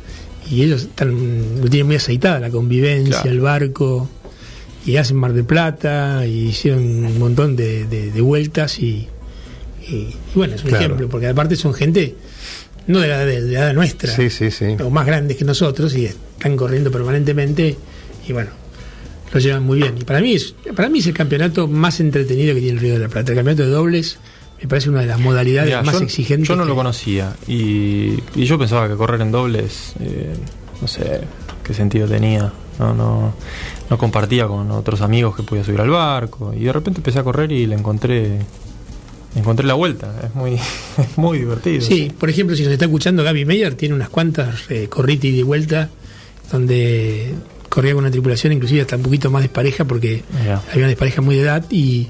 Y 0.49 0.61
ellos 0.63 0.83
están, 0.83 1.61
lo 1.61 1.69
tienen 1.69 1.87
muy 1.87 1.95
aceitada, 1.95 2.39
la 2.39 2.49
convivencia, 2.51 3.21
Claro. 3.21 3.29
el 3.31 3.39
barco, 3.41 4.09
y 4.85 4.97
hacen 4.97 5.17
Mar 5.17 5.33
de 5.33 5.43
Plata, 5.43 6.25
y 6.27 6.49
hicieron 6.49 6.83
un 6.83 7.17
montón 7.19 7.55
de, 7.55 7.85
de- 7.85 8.11
de 8.11 8.21
vueltas, 8.21 8.77
y, 8.79 9.07
y- 9.89 9.93
y 9.95 10.15
bueno, 10.35 10.53
es 10.55 10.63
un 10.63 10.69
Claro. 10.69 10.85
ejemplo, 10.85 11.09
porque 11.09 11.27
aparte 11.27 11.55
son 11.55 11.73
gente, 11.73 12.15
no 12.87 12.99
de 12.99 13.07
la, 13.07 13.23
edad- 13.23 13.41
de 13.41 13.51
la 13.51 13.59
edad 13.59 13.73
nuestra, 13.73 14.11
Sí, 14.13 14.29
sí, 14.29 14.51
sí. 14.51 14.75
o 14.83 14.89
más 14.89 15.05
grandes 15.05 15.37
que 15.37 15.45
nosotros, 15.45 15.95
y 15.95 16.05
están 16.05 16.55
corriendo 16.57 16.91
permanentemente, 16.91 17.75
y 18.27 18.33
bueno, 18.33 18.51
lo 19.33 19.39
llevan 19.39 19.63
muy 19.63 19.79
bien. 19.79 19.95
Y 19.99 20.03
para 20.03 20.21
mí 20.21 20.33
es, 20.33 20.53
para 20.75 20.89
mí 20.89 20.99
es 20.99 21.07
el 21.07 21.13
campeonato 21.13 21.67
más 21.67 21.99
entretenido 21.99 22.53
que 22.53 22.61
tiene 22.61 22.77
el 22.77 22.79
Río 22.79 22.93
de 22.93 22.99
la 22.99 23.09
Plata. 23.09 23.31
El 23.31 23.37
campeonato 23.37 23.63
de 23.63 23.69
dobles 23.69 24.17
me 24.61 24.67
parece 24.67 24.89
una 24.89 25.01
de 25.01 25.07
las 25.07 25.19
modalidades 25.19 25.83
más 25.83 25.95
yo, 25.99 26.01
exigentes. 26.03 26.47
Yo 26.47 26.55
no 26.55 26.63
que- 26.63 26.69
lo 26.69 26.75
conocía 26.75 27.35
y, 27.47 28.13
y 28.35 28.45
yo 28.45 28.57
pensaba 28.57 28.87
que 28.87 28.95
correr 28.95 29.21
en 29.21 29.31
dobles, 29.31 29.93
eh, 29.99 30.33
no 30.81 30.87
sé 30.87 31.21
qué 31.63 31.73
sentido 31.73 32.07
tenía. 32.07 32.51
No, 32.77 32.93
no, 32.93 33.33
no 33.89 33.97
compartía 33.97 34.47
con 34.47 34.69
otros 34.71 34.99
amigos 35.01 35.33
que 35.35 35.43
podía 35.43 35.63
subir 35.63 35.79
al 35.79 35.89
barco 35.89 36.53
y 36.53 36.65
de 36.65 36.73
repente 36.73 36.99
empecé 36.99 37.19
a 37.19 37.23
correr 37.23 37.49
y 37.53 37.65
le 37.67 37.75
encontré, 37.75 38.39
encontré 39.35 39.65
la 39.65 39.73
vuelta. 39.73 40.13
Es 40.23 40.33
muy, 40.33 40.53
es 40.97 41.17
muy 41.17 41.39
divertido. 41.39 41.81
Sí, 41.81 42.11
por 42.17 42.29
ejemplo, 42.29 42.55
si 42.55 42.63
nos 42.63 42.71
está 42.71 42.85
escuchando 42.85 43.23
Gaby 43.23 43.45
Meyer, 43.45 43.75
tiene 43.75 43.95
unas 43.95 44.09
cuantas 44.09 44.69
eh, 44.69 44.87
corridas 44.89 45.25
y 45.25 45.31
de 45.37 45.43
vuelta 45.43 45.89
donde 46.51 47.33
corría 47.69 47.93
con 47.93 48.03
una 48.03 48.11
tripulación, 48.11 48.53
inclusive 48.53 48.81
hasta 48.81 48.95
un 48.95 49.03
poquito 49.03 49.29
más 49.29 49.41
despareja, 49.41 49.83
porque 49.85 50.23
había 50.39 50.61
una 50.77 50.87
despareja 50.87 51.21
muy 51.21 51.35
de 51.35 51.41
edad 51.41 51.65
y, 51.69 52.07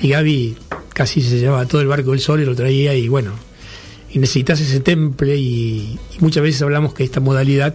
y 0.00 0.08
Gaby 0.10 0.56
casi 0.94 1.22
se 1.22 1.38
llevaba 1.38 1.66
todo 1.66 1.80
el 1.80 1.88
barco 1.88 2.12
él 2.12 2.20
solo 2.20 2.42
y 2.42 2.46
lo 2.46 2.54
traía 2.54 2.94
y 2.94 3.08
bueno, 3.08 3.32
y 4.10 4.18
necesitas 4.18 4.60
ese 4.60 4.80
temple 4.80 5.36
y, 5.36 5.98
y 6.16 6.20
muchas 6.20 6.42
veces 6.42 6.62
hablamos 6.62 6.94
que 6.94 7.04
esta 7.04 7.20
modalidad 7.20 7.74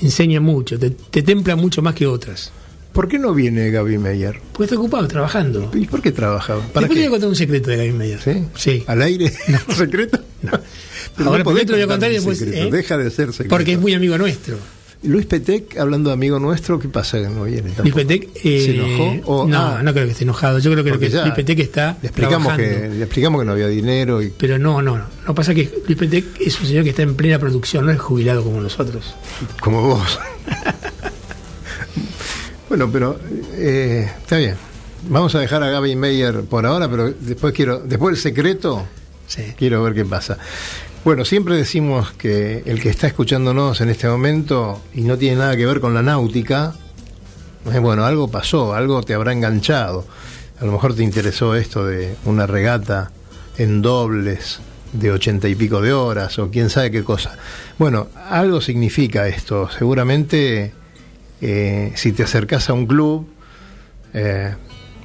enseña 0.00 0.40
mucho, 0.40 0.78
te, 0.78 0.90
te 0.90 1.22
templa 1.22 1.56
mucho 1.56 1.82
más 1.82 1.94
que 1.94 2.06
otras. 2.06 2.52
¿Por 2.92 3.06
qué 3.08 3.18
no 3.18 3.32
viene 3.34 3.70
Gaby 3.70 3.98
Meyer? 3.98 4.40
Porque 4.52 4.64
está 4.64 4.76
ocupado 4.76 5.06
trabajando. 5.08 5.70
¿Y 5.74 5.86
por 5.86 6.02
qué 6.02 6.10
trabaja? 6.12 6.54
¿Para 6.56 6.86
Después 6.86 6.88
te 6.88 6.94
voy 6.94 7.00
qué? 7.02 7.06
a 7.06 7.10
contar 7.10 7.28
un 7.28 7.36
secreto 7.36 7.70
de 7.70 7.76
Gaby 7.76 7.92
Meyer. 7.92 8.20
¿Sí? 8.20 8.44
Sí. 8.56 8.84
¿Al 8.86 9.02
aire? 9.02 9.32
¿Secreto? 9.76 10.18
Pero 11.16 11.30
Ahora, 11.30 11.44
no 11.44 11.54
te 11.54 11.64
lo 11.66 11.72
voy 11.74 11.82
a 11.82 11.86
contar 11.86 12.10
y 12.10 12.14
después, 12.14 12.40
¿eh? 12.42 12.68
Deja 12.70 12.96
de 12.98 13.10
ser 13.10 13.32
secreto. 13.32 13.50
Porque 13.54 13.72
es 13.74 13.78
muy 13.80 13.94
amigo 13.94 14.16
nuestro. 14.18 14.56
Luis 15.02 15.24
Petec, 15.24 15.78
hablando 15.78 16.10
de 16.10 16.14
amigo 16.14 16.38
nuestro, 16.38 16.78
¿qué 16.78 16.88
pasa 16.88 17.18
que 17.18 17.28
no 17.30 17.44
viene? 17.44 17.72
Luis? 17.82 17.94
Petec 17.94 18.28
eh, 18.44 18.60
¿Se 18.66 18.70
enojó? 18.76 19.32
O- 19.44 19.46
no, 19.48 19.58
ah, 19.58 19.82
no 19.82 19.92
creo 19.94 20.04
que 20.04 20.12
esté 20.12 20.24
enojado. 20.24 20.58
Yo 20.58 20.70
creo 20.72 20.84
que, 20.84 20.90
lo 20.90 20.98
que 20.98 21.08
Luis 21.08 21.32
Petec 21.34 21.58
está 21.60 21.96
Le 22.02 22.08
explicamos, 22.08 22.54
trabajando. 22.54 22.80
que, 22.90 22.96
le 22.96 23.02
explicamos 23.04 23.40
que 23.40 23.44
no 23.46 23.52
había 23.52 23.68
dinero 23.68 24.20
y 24.22 24.30
Pero 24.36 24.58
no, 24.58 24.82
no, 24.82 24.98
no. 24.98 25.04
No 25.26 25.34
pasa 25.34 25.54
que 25.54 25.70
Luis 25.86 25.96
Petec 25.98 26.24
es 26.40 26.60
un 26.60 26.66
señor 26.66 26.84
que 26.84 26.90
está 26.90 27.00
en 27.02 27.14
plena 27.14 27.38
producción, 27.38 27.86
no 27.86 27.92
es 27.92 27.98
jubilado 27.98 28.42
como 28.44 28.60
nosotros. 28.60 29.14
como 29.60 29.80
vos. 29.82 30.18
bueno, 32.70 32.88
pero 32.90 33.18
eh, 33.54 34.10
está 34.22 34.38
bien. 34.38 34.54
Vamos 35.08 35.34
a 35.34 35.40
dejar 35.40 35.62
a 35.62 35.70
Gaby 35.70 35.96
Meyer 35.96 36.42
por 36.44 36.64
ahora, 36.64 36.88
pero 36.88 37.10
después 37.10 37.52
quiero, 37.52 37.80
después 37.80 38.14
el 38.16 38.22
secreto, 38.22 38.86
Sí. 39.26 39.54
quiero 39.58 39.82
ver 39.82 39.92
qué 39.94 40.04
pasa. 40.04 40.38
Bueno, 41.04 41.24
siempre 41.24 41.56
decimos 41.56 42.12
que 42.12 42.62
el 42.66 42.80
que 42.80 42.90
está 42.90 43.06
escuchándonos 43.06 43.80
en 43.80 43.88
este 43.90 44.08
momento 44.08 44.80
y 44.94 45.02
no 45.02 45.18
tiene 45.18 45.36
nada 45.36 45.56
que 45.56 45.66
ver 45.66 45.80
con 45.80 45.94
la 45.94 46.02
náutica, 46.02 46.74
bueno, 47.82 48.04
algo 48.04 48.28
pasó, 48.28 48.72
algo 48.74 49.02
te 49.02 49.14
habrá 49.14 49.32
enganchado. 49.32 50.06
A 50.60 50.64
lo 50.64 50.72
mejor 50.72 50.94
te 50.94 51.02
interesó 51.02 51.54
esto 51.56 51.84
de 51.86 52.14
una 52.24 52.46
regata 52.46 53.10
en 53.58 53.82
dobles 53.82 54.60
de 54.92 55.10
ochenta 55.10 55.48
y 55.48 55.54
pico 55.54 55.80
de 55.80 55.92
horas 55.92 56.38
o 56.38 56.50
quién 56.50 56.70
sabe 56.70 56.90
qué 56.90 57.02
cosa. 57.02 57.36
Bueno, 57.78 58.08
algo 58.28 58.60
significa 58.60 59.26
esto. 59.28 59.68
Seguramente 59.70 60.72
eh, 61.40 61.92
si 61.96 62.12
te 62.12 62.22
acercas 62.22 62.68
a 62.70 62.72
un 62.72 62.86
club, 62.86 63.26
eh, 64.14 64.54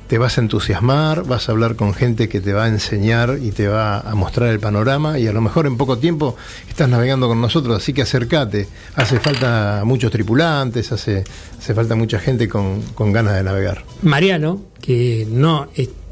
te 0.08 0.18
vas 0.18 0.38
a 0.38 0.42
entusiasmar, 0.42 1.24
vas 1.26 1.50
a 1.50 1.52
hablar 1.52 1.76
con 1.76 1.94
gente 1.94 2.30
que 2.30 2.40
te 2.40 2.54
va 2.54 2.66
a 2.66 2.68
enseñar 2.68 3.40
y 3.42 3.52
te 3.52 3.68
va 3.68 4.00
a 4.00 4.14
mostrar 4.14 4.50
el 4.50 4.60
panorama 4.60 5.18
y 5.18 5.28
a 5.28 5.34
lo 5.34 5.42
mejor 5.42 5.66
en 5.66 5.78
poco 5.78 5.98
tiempo 5.98 6.36
estás 6.70 6.88
navegando 6.90 7.28
con 7.28 7.42
nosotros, 7.42 7.76
así 7.78 7.92
que 7.92 8.04
acércate. 8.04 8.68
Hace 8.96 9.20
falta 9.20 9.82
muchos 9.84 10.12
tripulantes, 10.12 10.92
hace, 10.92 11.24
hace 11.58 11.74
falta 11.74 11.96
mucha 11.96 12.20
gente 12.20 12.48
con, 12.48 12.82
con 12.94 13.12
ganas 13.12 13.36
de 13.36 13.44
navegar. 13.44 13.84
Mariano, 14.04 14.62
que 14.80 15.28
no 15.30 15.70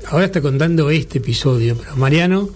ahora 0.10 0.26
está 0.26 0.42
contando 0.42 0.90
este 0.90 1.20
episodio, 1.20 1.78
pero 1.78 1.96
Mariano 1.96 2.50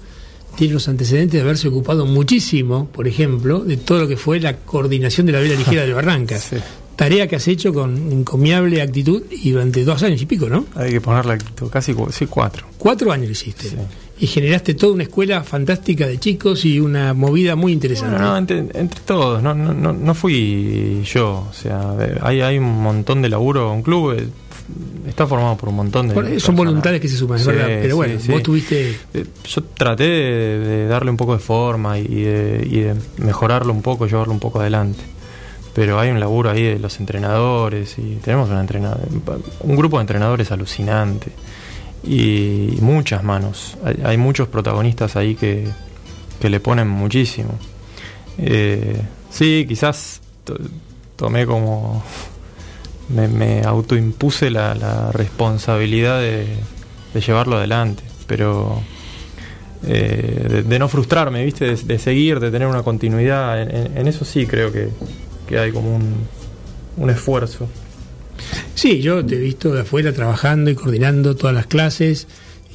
tiene 0.55 0.73
los 0.73 0.87
antecedentes 0.87 1.33
de 1.33 1.41
haberse 1.41 1.67
ocupado 1.67 2.05
muchísimo, 2.07 2.87
por 2.87 3.07
ejemplo, 3.07 3.59
de 3.59 3.77
todo 3.77 3.99
lo 3.99 4.07
que 4.07 4.17
fue 4.17 4.39
la 4.39 4.57
coordinación 4.57 5.27
de 5.27 5.33
la 5.33 5.39
vela 5.39 5.55
ligera 5.55 5.83
del 5.83 5.93
Barrancas. 5.93 6.51
Sí. 6.57 6.57
Tarea 6.97 7.27
que 7.27 7.35
has 7.37 7.47
hecho 7.47 7.71
con 7.73 8.11
encomiable 8.11 8.81
actitud 8.81 9.21
y 9.31 9.51
durante 9.51 9.83
dos 9.85 10.01
años 10.03 10.19
y 10.21 10.25
pico, 10.25 10.49
¿no? 10.49 10.65
Hay 10.75 10.91
que 10.91 10.99
ponerle 10.99 11.33
actitud, 11.33 11.69
casi 11.69 11.95
sí, 12.11 12.25
cuatro. 12.25 12.65
Cuatro 12.77 13.11
años 13.11 13.27
lo 13.27 13.31
hiciste. 13.31 13.69
Sí. 13.69 13.75
Y 14.19 14.25
generaste 14.25 14.73
toda 14.73 14.93
una 14.93 15.03
escuela 15.03 15.43
fantástica 15.43 16.07
de 16.07 16.17
chicos 16.19 16.65
y 16.65 16.79
una 16.79 17.13
movida 17.13 17.55
muy 17.55 17.71
interesante. 17.71 18.15
Bueno, 18.15 18.31
no, 18.31 18.37
entre, 18.39 18.57
entre 18.73 18.99
todos, 19.05 19.43
no, 19.43 19.53
no, 19.53 19.75
no, 19.75 19.93
no 19.93 20.13
fui 20.15 21.03
yo. 21.05 21.45
O 21.47 21.53
sea, 21.53 21.93
hay, 22.23 22.41
hay 22.41 22.57
un 22.57 22.81
montón 22.81 23.21
de 23.21 23.29
laburo. 23.29 23.71
Un 23.71 23.83
club 23.83 24.13
eh, 24.17 24.27
está 25.07 25.27
formado 25.27 25.55
por 25.55 25.69
un 25.69 25.75
montón 25.75 26.07
de. 26.07 26.15
Bueno, 26.15 26.29
son 26.29 26.35
personas. 26.37 26.57
voluntarios 26.57 26.99
que 27.01 27.07
se 27.09 27.15
suman, 27.17 27.37
es 27.37 27.43
Sí, 27.43 27.51
verdad. 27.51 27.67
Pero 27.79 27.95
bueno, 27.95 28.19
sí. 28.19 28.31
vos 28.31 28.41
tuviste. 28.41 28.95
Eh, 29.13 29.25
Yo 29.47 29.63
traté 29.75 30.03
de, 30.03 30.59
de 30.59 30.87
darle 30.87 31.11
un 31.11 31.17
poco 31.17 31.33
de 31.33 31.39
forma 31.39 31.99
y 31.99 32.07
de, 32.23 32.67
y 32.67 32.79
de 32.79 32.95
mejorarlo 33.19 33.71
un 33.71 33.83
poco, 33.83 34.07
llevarlo 34.07 34.33
un 34.33 34.39
poco 34.39 34.59
adelante. 34.61 35.03
Pero 35.77 35.99
hay 35.99 36.09
un 36.09 36.19
laburo 36.19 36.49
ahí 36.49 36.63
de 36.63 36.79
los 36.79 36.99
entrenadores 36.99 37.99
y 37.99 38.15
tenemos 38.23 38.49
una 38.49 38.65
un 39.59 39.75
grupo 39.75 39.97
de 39.97 40.01
entrenadores 40.01 40.51
alucinante. 40.51 41.31
y 42.03 42.79
muchas 42.81 43.23
manos. 43.23 43.77
Hay, 44.03 44.17
muchos 44.17 44.47
protagonistas 44.47 45.15
ahí 45.15 45.35
que, 45.35 45.67
que 46.41 46.49
le 46.49 46.59
ponen 46.59 46.87
muchísimo. 46.87 47.59
Eh, 48.39 48.99
sí, 49.29 49.65
quizás 49.67 50.19
to- 50.45 50.57
tomé 51.15 51.45
como. 51.45 52.03
Me, 53.09 53.61
autoimpuse 53.63 54.49
la, 54.49 55.11
responsabilidad 55.11 56.19
de, 56.19 56.47
llevarlo 57.13 57.57
adelante, 57.57 58.01
pero 58.25 58.81
eh, 59.85 60.63
de, 60.65 60.79
no 60.79 60.87
frustrarme, 60.87 61.45
¿viste? 61.45 61.75
De, 61.75 61.99
seguir, 61.99 62.39
de 62.39 62.49
tener 62.49 62.67
una 62.67 62.81
continuidad. 62.81 63.61
En 63.61 64.07
eso 64.07 64.25
sí 64.25 64.47
creo 64.47 64.71
que, 64.71 64.89
que 65.47 65.57
hay 65.59 65.71
como 65.71 65.95
un, 65.95 66.13
un 66.97 67.09
esfuerzo. 67.09 67.67
Sí, 68.75 69.01
yo 69.01 69.25
te 69.25 69.35
he 69.35 69.39
visto 69.39 69.73
de 69.73 69.81
afuera 69.81 70.13
trabajando 70.13 70.69
y 70.69 70.75
coordinando 70.75 71.35
todas 71.35 71.55
las 71.55 71.65
clases 71.65 72.27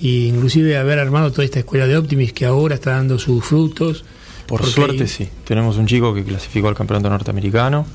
e 0.02 0.26
inclusive 0.26 0.76
haber 0.76 0.98
armado 0.98 1.30
toda 1.30 1.44
esta 1.44 1.60
escuela 1.60 1.86
de 1.86 1.96
Optimis 1.96 2.32
que 2.32 2.44
ahora 2.46 2.74
está 2.74 2.92
dando 2.92 3.18
sus 3.18 3.44
frutos. 3.44 4.04
Por 4.46 4.60
Porque 4.60 4.74
suerte 4.74 5.02
hay- 5.04 5.08
sí. 5.08 5.28
Tenemos 5.44 5.76
un 5.76 5.86
chico 5.86 6.12
que 6.12 6.24
clasificó 6.24 6.68
al 6.68 6.74
campeonato 6.74 7.08
norteamericano. 7.10 7.86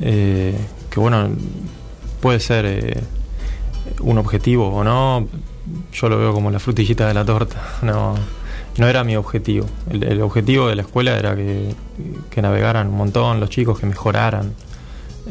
eh, 0.00 0.54
que 0.88 0.98
bueno, 1.00 1.28
puede 2.20 2.40
ser 2.40 2.64
eh, 2.66 3.00
un 4.00 4.16
objetivo 4.18 4.68
o 4.68 4.82
no. 4.84 5.28
Yo 5.92 6.08
lo 6.08 6.18
veo 6.18 6.32
como 6.32 6.50
la 6.50 6.58
frutillita 6.58 7.06
de 7.06 7.14
la 7.14 7.24
torta. 7.24 7.78
No, 7.82 8.14
no 8.80 8.88
era 8.88 9.04
mi 9.04 9.16
objetivo. 9.16 9.66
El, 9.90 10.20
objetivo 10.22 10.68
de 10.68 10.74
la 10.76 10.82
escuela 10.82 11.16
era 11.16 11.36
que, 11.36 11.74
que 12.30 12.42
navegaran 12.42 12.88
un 12.88 12.96
montón 12.96 13.38
los 13.38 13.50
chicos, 13.50 13.78
que 13.78 13.86
mejoraran. 13.86 14.54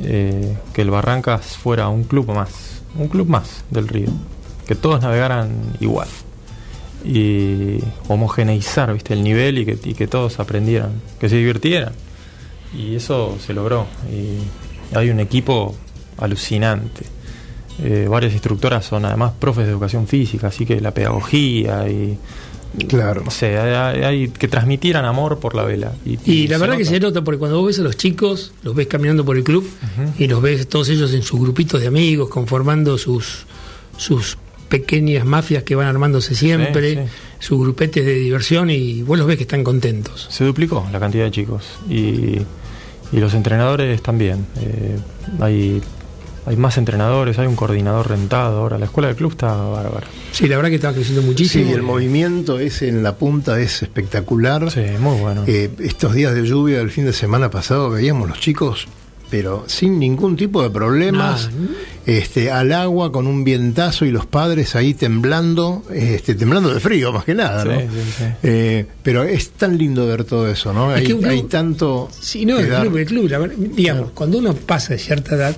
eh, 0.03 0.55
que 0.73 0.81
el 0.83 0.91
Barrancas 0.91 1.57
fuera 1.57 1.89
un 1.89 2.03
club 2.03 2.33
más. 2.33 2.81
Un 2.95 3.07
club 3.07 3.27
más 3.27 3.65
del 3.69 3.87
río. 3.87 4.09
Que 4.67 4.75
todos 4.75 5.01
navegaran 5.01 5.49
igual 5.79 6.07
y 7.03 7.79
homogeneizar 8.07 8.93
¿viste? 8.93 9.13
el 9.13 9.23
nivel 9.23 9.59
y 9.59 9.65
que, 9.65 9.77
que 9.77 10.07
todos 10.07 10.39
aprendieran, 10.39 11.01
que 11.19 11.29
se 11.29 11.37
divirtieran. 11.37 11.93
Y 12.77 12.95
eso 12.95 13.37
se 13.39 13.53
logró. 13.53 13.87
Y 14.11 14.95
hay 14.95 15.09
un 15.09 15.19
equipo 15.19 15.75
alucinante. 16.17 17.05
Eh, 17.81 18.07
varias 18.09 18.33
instructoras 18.33 18.85
son 18.85 19.05
además 19.05 19.33
profes 19.39 19.65
de 19.65 19.71
educación 19.71 20.07
física, 20.07 20.47
así 20.47 20.65
que 20.65 20.79
la 20.81 20.91
pedagogía 20.93 21.87
y. 21.89 22.17
Claro. 22.87 23.23
No 23.25 23.31
sé, 23.31 23.57
hay, 23.57 24.03
hay 24.03 24.27
que 24.29 24.47
transmitieran 24.47 25.03
amor 25.05 25.39
por 25.39 25.55
la 25.55 25.63
vela. 25.63 25.93
Y, 26.05 26.19
Y 26.31 26.47
la 26.47 26.57
verdad 26.57 26.77
que 26.77 26.85
se 26.85 26.99
nota 26.99 27.23
porque 27.23 27.39
cuando 27.39 27.57
vos 27.57 27.67
ves 27.67 27.79
a 27.79 27.81
los 27.81 27.97
chicos, 27.97 28.53
los 28.63 28.75
ves 28.75 28.87
caminando 28.87 29.25
por 29.25 29.37
el 29.37 29.43
club 29.43 29.67
y 30.17 30.27
los 30.27 30.41
ves 30.41 30.67
todos 30.67 30.89
ellos 30.89 31.13
en 31.13 31.23
sus 31.23 31.39
grupitos 31.41 31.81
de 31.81 31.87
amigos, 31.87 32.29
conformando 32.29 32.97
sus, 32.97 33.45
sus 33.97 34.37
pequeñas 34.69 35.25
mafias 35.25 35.63
que 35.63 35.73
van 35.75 35.87
armándose 35.87 36.35
siempre, 36.35 36.91
Sí, 36.93 36.99
sí. 37.01 37.09
sus 37.39 37.59
grupetes 37.59 38.05
de 38.05 38.13
diversión 38.13 38.69
y 38.69 39.01
vos 39.01 39.17
los 39.17 39.25
ves 39.27 39.37
que 39.37 39.43
están 39.43 39.63
contentos. 39.63 40.27
Se 40.29 40.43
duplicó 40.45 40.87
la 40.91 40.99
cantidad 40.99 41.23
de 41.25 41.31
chicos. 41.31 41.63
Y, 41.89 42.37
y 43.11 43.19
los 43.19 43.33
entrenadores 43.33 44.01
también. 44.03 44.45
Eh, 44.61 44.99
hay, 45.39 45.81
hay 46.49 46.57
más 46.57 46.77
entrenadores, 46.79 47.37
hay 47.37 47.45
un 47.45 47.55
coordinador 47.55 48.09
rentado 48.09 48.57
ahora. 48.57 48.79
La 48.79 48.85
escuela 48.85 49.07
del 49.07 49.15
club 49.15 49.31
está 49.31 49.53
bárbara. 49.55 50.07
Sí, 50.31 50.47
la 50.47 50.55
verdad 50.55 50.69
que 50.69 50.75
está 50.75 50.91
creciendo 50.93 51.21
Sí, 51.21 51.27
muchísimo. 51.27 51.75
el 51.75 51.83
movimiento 51.83 52.59
ese 52.59 52.89
en 52.89 53.03
la 53.03 53.15
punta 53.15 53.59
es 53.59 53.83
espectacular. 53.83 54.71
Sí, 54.71 54.81
muy 54.99 55.19
bueno. 55.19 55.43
Eh, 55.45 55.69
estos 55.79 56.15
días 56.15 56.33
de 56.33 56.43
lluvia 56.47 56.79
del 56.79 56.89
fin 56.89 57.05
de 57.05 57.13
semana 57.13 57.51
pasado 57.51 57.91
veíamos 57.91 58.27
los 58.27 58.39
chicos, 58.39 58.87
pero 59.29 59.63
sin 59.67 59.99
ningún 59.99 60.35
tipo 60.35 60.63
de 60.63 60.71
problemas, 60.71 61.51
Nada. 61.53 61.67
este, 62.07 62.49
al 62.49 62.73
agua 62.73 63.11
con 63.11 63.27
un 63.27 63.43
vientazo 63.43 64.05
y 64.05 64.09
los 64.11 64.25
padres 64.25 64.75
ahí 64.75 64.95
temblando, 64.95 65.83
este, 65.93 66.33
temblando 66.33 66.73
de 66.73 66.79
frío 66.79 67.13
más 67.13 67.25
que 67.25 67.35
nada, 67.35 67.61
Sí, 67.61 67.69
¿no? 67.69 67.79
sí, 67.79 67.87
sí. 68.17 68.23
Eh, 68.41 68.85
pero 69.03 69.21
es 69.21 69.51
tan 69.51 69.77
lindo 69.77 70.07
ver 70.07 70.23
todo 70.23 70.49
eso, 70.49 70.73
¿no? 70.73 70.91
Es 70.95 71.01
hay, 71.01 71.05
que 71.05 71.13
un 71.13 71.19
club- 71.21 71.29
hay 71.31 71.43
tanto. 71.43 72.09
Sí, 72.19 72.43
no, 72.47 72.57
el 72.57 72.69
club, 72.69 72.97
el 72.97 73.05
club, 73.05 73.29
la 73.29 73.37
verdad, 73.37 73.55
digamos, 73.55 74.09
cuando 74.15 74.39
uno 74.39 74.55
pasa 74.55 74.93
de 74.93 74.99
cierta 74.99 75.35
edad, 75.35 75.55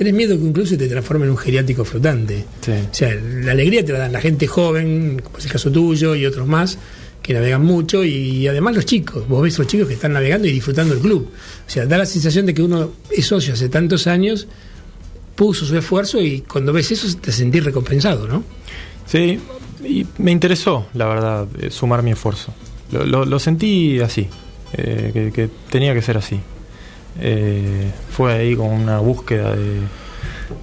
tenés 0.00 0.14
miedo 0.14 0.38
que 0.54 0.64
se 0.64 0.78
te 0.78 0.88
transforme 0.88 1.26
en 1.26 1.32
un 1.32 1.36
geriátrico 1.36 1.84
flotante. 1.84 2.46
Sí. 2.62 2.72
O 2.72 2.94
sea, 2.94 3.14
la 3.14 3.52
alegría 3.52 3.84
te 3.84 3.92
la 3.92 3.98
dan 3.98 4.12
la 4.12 4.20
gente 4.22 4.46
joven, 4.46 5.20
como 5.22 5.36
es 5.36 5.44
el 5.44 5.52
caso 5.52 5.70
tuyo 5.70 6.14
y 6.14 6.24
otros 6.24 6.48
más, 6.48 6.78
que 7.20 7.34
navegan 7.34 7.62
mucho, 7.62 8.02
y 8.02 8.48
además 8.48 8.74
los 8.76 8.86
chicos. 8.86 9.28
Vos 9.28 9.42
ves 9.42 9.58
los 9.58 9.66
chicos 9.66 9.86
que 9.88 9.92
están 9.92 10.14
navegando 10.14 10.48
y 10.48 10.52
disfrutando 10.52 10.94
del 10.94 11.02
club. 11.02 11.28
O 11.66 11.70
sea, 11.70 11.84
da 11.84 11.98
la 11.98 12.06
sensación 12.06 12.46
de 12.46 12.54
que 12.54 12.62
uno 12.62 12.92
es 13.10 13.26
socio 13.26 13.52
hace 13.52 13.68
tantos 13.68 14.06
años, 14.06 14.48
puso 15.36 15.66
su 15.66 15.76
esfuerzo 15.76 16.18
y 16.18 16.40
cuando 16.40 16.72
ves 16.72 16.90
eso 16.92 17.06
te 17.20 17.30
sentís 17.30 17.62
recompensado, 17.62 18.26
¿no? 18.26 18.42
Sí, 19.06 19.38
y 19.84 20.06
me 20.16 20.30
interesó, 20.32 20.86
la 20.94 21.04
verdad, 21.06 21.46
eh, 21.60 21.70
sumar 21.70 22.02
mi 22.02 22.12
esfuerzo. 22.12 22.54
Lo, 22.90 23.04
lo- 23.04 23.26
lo 23.26 23.38
sentí 23.38 24.00
así, 24.00 24.28
eh, 24.72 25.10
que, 25.12 25.30
que 25.30 25.50
tenía 25.70 25.92
que 25.92 26.00
ser 26.00 26.16
así. 26.16 26.40
Eh, 27.18 27.90
fue 28.10 28.32
ahí 28.32 28.54
con 28.56 28.68
una 28.68 28.98
búsqueda 28.98 29.54
de, 29.54 29.80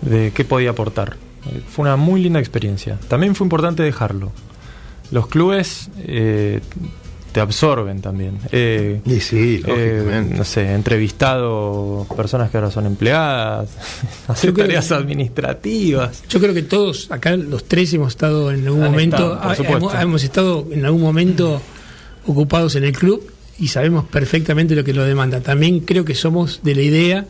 de 0.02 0.32
qué 0.32 0.46
podía 0.46 0.70
aportar. 0.72 1.18
Eh, 1.52 1.62
fue 1.70 1.84
una 1.84 1.96
muy 1.96 2.22
linda 2.22 2.40
experiencia. 2.40 2.98
También 3.08 3.36
fue 3.36 3.46
importante 3.46 3.84
dejarlo. 3.84 4.32
Los 5.12 5.28
clubes 5.28 5.90
eh, 6.00 6.60
te 7.32 7.40
absorben 7.40 8.02
también. 8.02 8.40
Eh, 8.52 9.00
Y 9.06 9.20
sí, 9.20 9.62
eh, 9.68 10.26
no 10.36 10.44
sé, 10.44 10.62
he 10.64 10.74
entrevistado 10.74 12.06
personas 12.16 12.50
que 12.50 12.58
ahora 12.58 12.72
son 12.72 12.86
empleadas, 12.88 13.70
hacer 14.28 14.54
tareas 14.54 14.88
que- 14.88 14.94
administrativas. 14.96 16.24
Yo 16.30 16.40
creo 16.40 16.54
que 16.54 16.64
todos, 16.64 17.10
acá 17.12 17.36
los 17.36 17.66
tres 17.66 17.94
hemos 17.94 18.10
estado 18.10 18.52
en 18.52 18.66
algún 18.66 18.84
Han 18.84 18.92
momento, 18.92 19.34
estado, 19.52 20.02
hemos 20.02 20.24
estado 20.24 20.68
en 20.72 20.86
algún 20.86 21.02
momento 21.02 21.62
ocupados 22.26 22.76
en 22.76 22.84
el 22.84 22.92
club 22.92 23.22
y 23.60 23.68
sabemos 23.70 24.06
perfectamente 24.06 24.76
lo 24.76 24.84
que 24.84 24.94
lo 24.94 25.04
demanda. 25.04 25.42
También 25.42 25.80
creo 25.82 26.06
que 26.06 26.16
somos 26.16 26.62
de 26.64 26.76
la 26.76 26.82
idea 26.82 27.26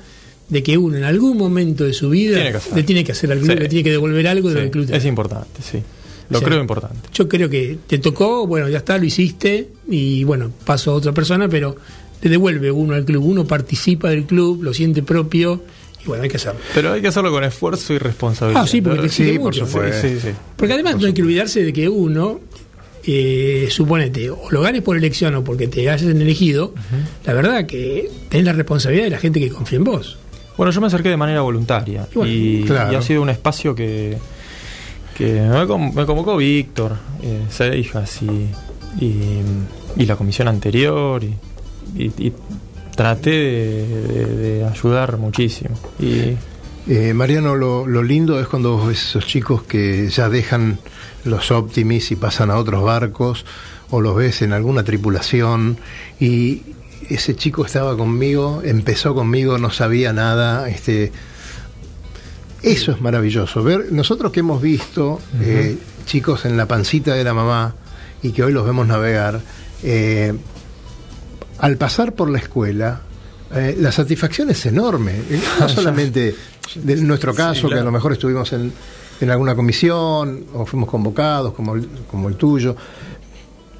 de 0.49 0.63
que 0.63 0.77
uno 0.77 0.97
en 0.97 1.03
algún 1.03 1.37
momento 1.37 1.83
de 1.83 1.93
su 1.93 2.09
vida 2.09 2.41
Tiene 2.41 2.59
le 2.75 2.83
tiene 2.83 3.03
que 3.03 3.11
hacer 3.11 3.31
al 3.31 3.39
club, 3.39 3.51
Sí. 3.51 3.59
le 3.59 3.67
tiene 3.69 3.83
que 3.83 3.91
devolver 3.91 4.27
algo 4.27 4.49
de 4.49 4.55
lo 4.55 4.59
Sí, 4.59 4.61
que 4.61 4.65
el 4.65 4.71
club 4.71 4.85
te 4.87 4.97
es 4.97 5.05
importante, 5.05 5.61
sí. 5.61 5.79
Lo 6.29 6.41
creo 6.41 6.59
importante. 6.59 7.07
Yo 7.13 7.27
creo 7.29 7.49
que 7.49 7.77
te 7.87 7.99
tocó, 7.99 8.45
bueno, 8.47 8.67
ya 8.67 8.79
está, 8.79 8.97
lo 8.97 9.05
hiciste 9.05 9.69
y 9.89 10.23
bueno, 10.25 10.51
pasó 10.65 10.91
a 10.91 10.95
otra 10.95 11.13
persona, 11.13 11.47
pero 11.47 11.75
le 12.21 12.29
devuelve 12.29 12.69
uno 12.71 12.95
al 12.95 13.05
club, 13.05 13.23
uno 13.25 13.45
participa 13.45 14.09
del 14.09 14.25
club, 14.25 14.61
lo 14.63 14.73
siente 14.73 15.03
propio 15.03 15.63
y 16.03 16.07
bueno, 16.07 16.23
hay 16.23 16.29
que 16.29 16.35
hacerlo. 16.37 16.59
Pero 16.73 16.91
hay 16.93 17.01
que 17.01 17.07
hacerlo 17.07 17.31
con 17.31 17.43
esfuerzo 17.45 17.93
y 17.93 17.97
responsabilidad. 17.97 18.63
Ah, 18.63 18.67
sí, 18.67 18.81
porque 18.81 19.03
te 19.03 19.09
Sí, 19.09 19.33
por 19.33 19.41
mucho. 19.45 19.65
supuesto. 19.65 20.01
Sí, 20.07 20.15
sí, 20.15 20.19
sí. 20.21 20.33
Porque 20.57 20.73
además 20.73 20.97
no 20.99 21.07
hay 21.07 21.13
que 21.13 21.21
olvidarse 21.21 21.63
de 21.63 21.71
que 21.71 21.87
uno, 21.87 22.41
eh, 23.07 23.67
suponete, 23.71 24.29
o 24.29 24.51
lo 24.51 24.61
ganes 24.61 24.81
por 24.81 24.97
elección 24.97 25.33
o 25.35 25.43
porque 25.43 25.67
te 25.67 25.81
hayas 25.89 26.01
elegido, 26.03 26.73
la 27.25 27.33
verdad 27.33 27.65
que 27.65 28.09
tenés 28.29 28.45
la 28.45 28.53
responsabilidad 28.53 29.05
de 29.05 29.09
la 29.11 29.17
gente 29.19 29.39
que 29.39 29.49
confía 29.49 29.77
en 29.77 29.83
vos. 29.85 30.17
Bueno, 30.57 30.71
yo 30.71 30.81
me 30.81 30.87
acerqué 30.87 31.09
de 31.09 31.17
manera 31.17 31.41
voluntaria 31.41 32.07
Y 32.11 32.15
bueno, 32.17 32.33
y, 32.33 32.63
claro. 32.65 32.91
y 32.91 32.95
ha 32.95 33.01
sido 33.01 33.21
un 33.21 33.29
espacio 33.29 33.73
que, 33.75 34.17
que 35.17 35.33
me, 35.41 35.65
con- 35.67 35.93
me 35.95 36.05
convocó 36.05 36.35
Víctor, 36.37 36.95
eh, 37.23 37.41
Seijas 37.49 38.21
y, 38.23 38.25
y, 39.03 39.41
y 39.95 40.05
la 40.05 40.15
comisión 40.15 40.47
anterior 40.47 41.23
y, 41.23 42.31
traté 42.95 43.29
de, 43.29 43.87
de- 43.87 44.35
de 44.35 44.65
ayudar 44.65 45.17
muchísimo. 45.17 45.75
Y 45.99 46.33
Eh, 46.89 47.13
Mariano, 47.13 47.55
lo, 47.55 47.85
lo 47.85 48.01
lindo 48.01 48.39
es 48.39 48.47
cuando 48.47 48.77
vos 48.77 48.87
ves 48.87 49.03
esos 49.03 49.25
chicos 49.25 49.63
que 49.63 50.09
ya 50.09 50.29
dejan 50.29 50.79
los 51.25 51.51
Optimis 51.51 52.11
y 52.11 52.15
pasan 52.15 52.49
a 52.49 52.57
otros 52.57 52.83
barcos, 52.83 53.45
o 53.89 53.99
los 53.99 54.15
ves 54.15 54.41
en 54.41 54.53
alguna 54.53 54.83
tripulación, 54.83 55.77
y 56.19 56.61
ese 57.09 57.35
chico 57.35 57.65
estaba 57.65 57.97
conmigo, 57.97 58.61
empezó 58.63 59.13
conmigo, 59.15 59.57
no 59.57 59.69
sabía 59.69 60.13
nada, 60.13 60.69
este 60.69 61.11
eso 62.63 62.91
es 62.91 63.01
maravilloso. 63.01 63.63
Ver, 63.63 63.91
nosotros 63.91 64.31
que 64.31 64.39
hemos 64.39 64.61
visto 64.61 65.19
eh, 65.41 65.77
chicos 66.05 66.45
en 66.45 66.57
la 66.57 66.67
pancita 66.67 67.13
de 67.13 67.23
la 67.23 67.33
mamá 67.33 67.75
y 68.23 68.31
que 68.31 68.43
hoy 68.43 68.51
los 68.51 68.65
vemos 68.65 68.87
navegar, 68.87 69.41
eh, 69.83 70.33
al 71.59 71.77
pasar 71.77 72.13
por 72.13 72.29
la 72.29 72.39
escuela, 72.39 73.01
eh, 73.55 73.75
la 73.79 73.91
satisfacción 73.91 74.49
es 74.49 74.65
enorme. 74.65 75.13
Eh, 75.29 75.41
No 75.59 75.69
solamente 75.69 76.35
de 76.75 76.95
nuestro 76.97 77.33
caso, 77.33 77.69
que 77.69 77.75
a 77.75 77.83
lo 77.83 77.91
mejor 77.91 78.13
estuvimos 78.13 78.51
en, 78.53 78.71
en 79.21 79.29
alguna 79.29 79.55
comisión 79.55 80.45
o 80.53 80.65
fuimos 80.65 80.89
convocados, 80.89 81.53
como 81.53 81.75
el, 81.75 81.87
como 82.11 82.27
el 82.29 82.35
tuyo. 82.35 82.75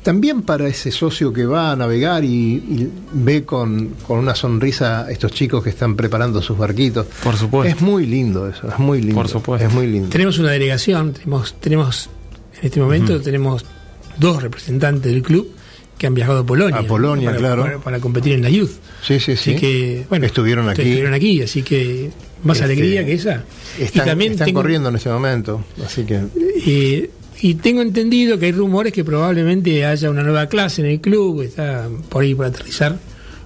También 0.03 0.43
para 0.43 0.67
ese 0.69 0.89
socio 0.89 1.33
que 1.33 1.45
va 1.45 1.71
a 1.71 1.75
navegar 1.75 2.23
y, 2.23 2.29
y 2.29 2.89
ve 3.11 3.43
con, 3.43 3.89
con 4.07 4.19
una 4.19 4.35
sonrisa 4.35 5.01
a 5.05 5.11
estos 5.11 5.33
chicos 5.33 5.61
que 5.61 5.69
están 5.69 5.97
preparando 5.97 6.41
sus 6.41 6.57
barquitos. 6.57 7.05
Por 7.21 7.35
supuesto. 7.35 7.75
Es 7.75 7.81
muy 7.81 8.05
lindo 8.05 8.47
eso, 8.47 8.69
es 8.69 8.79
muy 8.79 9.01
lindo. 9.01 9.15
Por 9.15 9.27
supuesto. 9.27 9.67
Es 9.67 9.73
muy 9.73 9.85
lindo. 9.87 10.07
Tenemos 10.09 10.39
una 10.39 10.51
delegación, 10.51 11.11
tenemos, 11.11 11.55
tenemos 11.59 12.09
en 12.61 12.65
este 12.67 12.79
momento 12.79 13.19
tenemos 13.21 13.65
dos 14.17 14.41
representantes 14.41 15.11
del 15.11 15.21
club 15.23 15.51
que 15.97 16.07
han 16.07 16.13
viajado 16.13 16.39
a 16.39 16.45
Polonia. 16.45 16.77
A 16.77 16.83
Polonia, 16.83 17.29
para, 17.29 17.37
claro. 17.37 17.63
Para, 17.63 17.79
para 17.79 17.99
competir 17.99 18.33
en 18.33 18.43
la 18.43 18.49
Youth. 18.49 18.71
Sí, 19.01 19.19
sí, 19.19 19.33
Así 19.33 19.53
sí. 19.53 19.55
que, 19.55 20.05
bueno, 20.09 20.25
Estuvieron 20.25 20.69
aquí. 20.69 20.81
Estuvieron 20.81 21.13
aquí, 21.13 21.41
así 21.41 21.63
que 21.63 22.11
más 22.43 22.57
Este, 22.57 22.65
alegría 22.65 23.05
que 23.05 23.13
esa. 23.13 23.43
Están, 23.79 24.03
y 24.03 24.09
también 24.09 24.31
están 24.33 24.45
tengo, 24.45 24.59
corriendo 24.59 24.89
en 24.89 24.95
este 24.95 25.09
momento, 25.09 25.63
así 25.85 26.03
que 26.03 26.21
eh, 26.65 27.09
y 27.41 27.55
tengo 27.55 27.81
entendido 27.81 28.39
que 28.39 28.47
hay 28.47 28.51
rumores 28.51 28.93
que 28.93 29.03
probablemente 29.03 29.85
haya 29.85 30.09
una 30.09 30.23
nueva 30.23 30.47
clase 30.47 30.81
en 30.81 30.87
el 30.87 31.01
club, 31.01 31.41
está 31.41 31.87
por 32.09 32.23
ahí 32.23 32.33
por 32.33 32.45
aterrizar. 32.45 32.97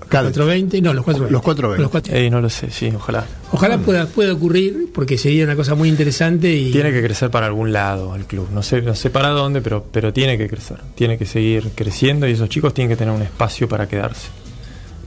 Claro. 0.07 0.27
420, 0.27 0.81
no, 0.81 0.93
los 0.93 1.05
420. 1.05 1.31
Los 1.31 1.41
420. 1.41 1.81
Los 1.81 1.91
420. 1.91 2.23
Ey, 2.25 2.29
no 2.29 2.41
lo 2.41 2.49
sé, 2.49 2.69
sí, 2.69 2.91
ojalá. 2.93 3.25
Ojalá 3.53 3.77
pueda, 3.79 4.05
pueda 4.07 4.33
ocurrir, 4.33 4.87
porque 4.93 5.17
sería 5.17 5.43
una 5.43 5.55
cosa 5.55 5.75
muy 5.75 5.89
interesante 5.89 6.53
y 6.55 6.71
Tiene 6.71 6.91
que 6.91 7.01
crecer 7.03 7.29
para 7.29 7.47
algún 7.47 7.73
lado 7.73 8.15
el 8.15 8.25
club. 8.25 8.47
No 8.53 8.63
sé, 8.63 8.81
no 8.81 8.95
sé 8.95 9.09
para 9.09 9.29
dónde, 9.29 9.61
pero, 9.61 9.85
pero 9.91 10.13
tiene 10.13 10.37
que 10.37 10.47
crecer. 10.47 10.77
Tiene 10.95 11.17
que 11.17 11.25
seguir 11.25 11.69
creciendo 11.75 12.27
y 12.27 12.31
esos 12.31 12.47
chicos 12.49 12.73
tienen 12.73 12.89
que 12.89 12.95
tener 12.95 13.13
un 13.13 13.21
espacio 13.21 13.67
para 13.67 13.87
quedarse. 13.87 14.27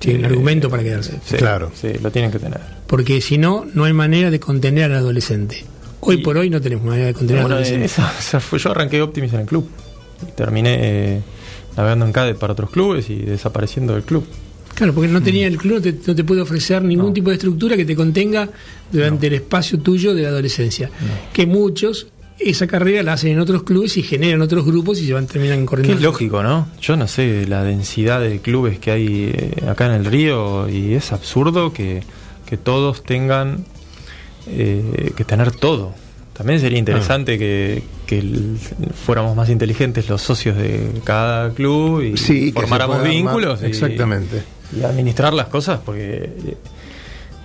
un 0.07 0.11
Eh, 0.23 0.27
argumento 0.27 0.69
para 0.69 0.83
quedarse. 0.83 1.13
Sí, 1.25 1.37
Claro. 1.37 1.73
Sí, 1.75 1.89
lo 2.03 2.11
tienen 2.11 2.31
que 2.31 2.39
tener. 2.39 2.61
Porque 2.87 3.23
si 3.23 3.39
no, 3.39 3.65
no 3.73 3.85
hay 3.85 3.95
manera 3.95 4.31
de 4.31 4.39
contener 4.39 4.85
al 4.93 4.99
adolescente. 4.99 5.65
Hoy 6.01 6.19
por 6.19 6.37
hoy 6.37 6.51
no 6.51 6.61
tenemos 6.61 6.85
manera 6.85 7.07
de 7.07 7.15
contener 7.15 7.43
al 7.45 7.51
adolescente. 7.53 7.87
esa- 7.87 8.13
esa 8.19 8.41
fue- 8.41 8.59
yo 8.59 8.71
arranqué 8.73 9.01
Optimis 9.01 9.33
en 9.33 9.41
el 9.41 9.47
club. 9.47 9.67
Y 10.29 10.33
terminé 10.33 10.77
eh, 10.81 11.21
navegando 11.79 12.05
en 12.05 12.13
CADE 12.13 12.35
para 12.35 12.53
otros 12.53 12.69
clubes 12.71 13.09
y 13.09 13.17
desapareciendo 13.21 13.95
del 13.95 14.03
club. 14.03 14.27
Claro, 14.75 14.93
porque 14.93 15.09
no 15.11 15.23
tenía 15.23 15.47
el 15.47 15.57
club, 15.57 15.77
no 15.77 15.81
te, 15.83 15.95
no 16.07 16.15
te 16.15 16.25
puede 16.25 16.41
ofrecer 16.41 16.83
ningún 16.83 17.15
tipo 17.15 17.31
de 17.31 17.37
estructura 17.37 17.77
que 17.77 17.85
te 17.85 17.95
contenga 17.95 18.49
durante 18.91 19.29
el 19.29 19.35
espacio 19.35 19.79
tuyo 19.79 20.15
de 20.15 20.23
la 20.23 20.29
adolescencia. 20.31 20.91
Que 21.33 21.47
muchos 21.47 22.09
esa 22.41 22.67
carrera 22.67 23.03
la 23.05 23.13
hacen 23.13 23.31
en 23.31 23.39
otros 23.39 23.63
clubes 23.63 23.97
y 23.97 24.03
generan 24.03 24.43
otros 24.43 24.65
grupos 24.67 25.01
y 25.01 25.07
se 25.07 25.13
van 25.13 25.27
terminan 25.29 25.65
corriendo. 25.65 25.95
es 25.95 26.03
lógico, 26.03 26.43
¿no? 26.43 26.67
Yo 26.81 26.97
no 26.97 27.07
sé 27.07 27.47
la 27.47 27.63
densidad 27.63 28.21
de 28.21 28.41
clubes 28.41 28.81
que 28.81 28.91
hay 28.91 29.31
eh, 29.33 29.53
acá 29.69 29.87
en 29.87 29.93
el 29.93 30.05
río 30.05 30.69
y 30.69 30.95
es 30.95 31.13
absurdo 31.13 31.73
que, 31.73 32.03
que 32.45 32.57
todos 32.57 33.05
tengan 33.05 33.65
eh, 34.49 35.13
que 35.17 35.25
tener 35.25 35.53
todo. 35.53 35.95
También 36.37 36.59
sería 36.59 36.79
interesante 36.81 37.39
que, 37.39 37.85
que 38.07 38.19
el- 38.19 38.57
fuéramos 39.07 39.37
más 39.37 39.49
inteligentes 39.49 40.09
los 40.09 40.21
socios 40.21 40.57
de 40.57 40.91
cada 41.05 41.51
club 41.55 42.03
y 42.03 42.17
sí, 42.17 42.51
formáramos 42.53 43.05
vínculos 43.05 43.63
y- 43.63 43.67
Exactamente. 43.67 44.39
y, 44.39 44.54
administrar 44.83 45.35
las 45.35 45.47
cosas 45.49 45.81
porque 45.85 46.15
eh, 46.25 46.57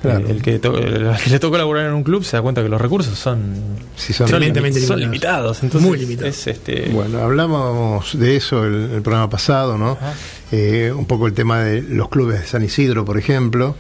Claro. 0.02 0.30
el, 0.30 0.42
que 0.42 0.60
to- 0.60 0.78
el 0.78 1.14
que 1.22 1.30
le 1.30 1.40
toca 1.40 1.58
laburar 1.58 1.86
en 1.88 1.92
un 1.94 2.04
club 2.04 2.24
se 2.24 2.38
da 2.38 2.42
cuenta 2.42 2.64
que 2.64 2.70
los 2.70 2.80
recursos 2.80 3.20
son, 3.20 3.54
Sí, 3.98 4.14
son 4.14 4.30
limitados. 4.40 4.98
limitados. 4.98 5.62
Entonces 5.62 5.86
Muy 5.90 5.98
limitados. 6.00 6.38
es, 6.38 6.48
este, 6.48 6.90
Bueno, 6.94 7.20
hablábamos 7.20 8.18
de 8.18 8.38
eso 8.38 8.64
el, 8.66 8.92
el 8.94 9.02
programa 9.02 9.30
pasado, 9.30 9.78
¿no? 9.78 9.98
Eh, 10.54 10.94
un 10.96 11.06
poco 11.06 11.28
el 11.28 11.34
tema 11.34 11.60
de 11.64 11.82
los 11.82 12.08
clubes 12.08 12.40
de 12.40 12.46
San 12.48 12.64
Isidro, 12.64 13.04
por 13.04 13.18
ejemplo, 13.18 13.76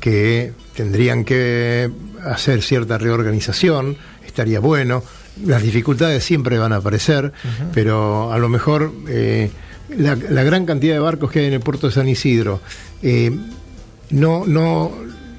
que 0.00 0.52
tendrían 0.76 1.24
que 1.24 1.90
hacer 2.26 2.60
cierta 2.60 2.98
reorganización, 2.98 3.96
estaría 4.26 4.60
bueno. 4.60 5.02
Las 5.46 5.62
dificultades 5.62 6.22
siempre 6.24 6.58
van 6.58 6.74
a 6.74 6.76
aparecer, 6.76 7.32
pero 7.72 8.30
a 8.34 8.38
lo 8.38 8.50
mejor 8.50 8.92
eh, 9.08 9.50
la, 9.88 10.16
la 10.16 10.42
gran 10.42 10.66
cantidad 10.66 10.94
de 10.94 11.00
barcos 11.00 11.30
que 11.30 11.40
hay 11.40 11.46
en 11.46 11.54
el 11.54 11.60
puerto 11.60 11.88
de 11.88 11.92
San 11.92 12.08
Isidro 12.08 12.60
eh, 13.02 13.30
no, 14.10 14.46
no, 14.46 14.92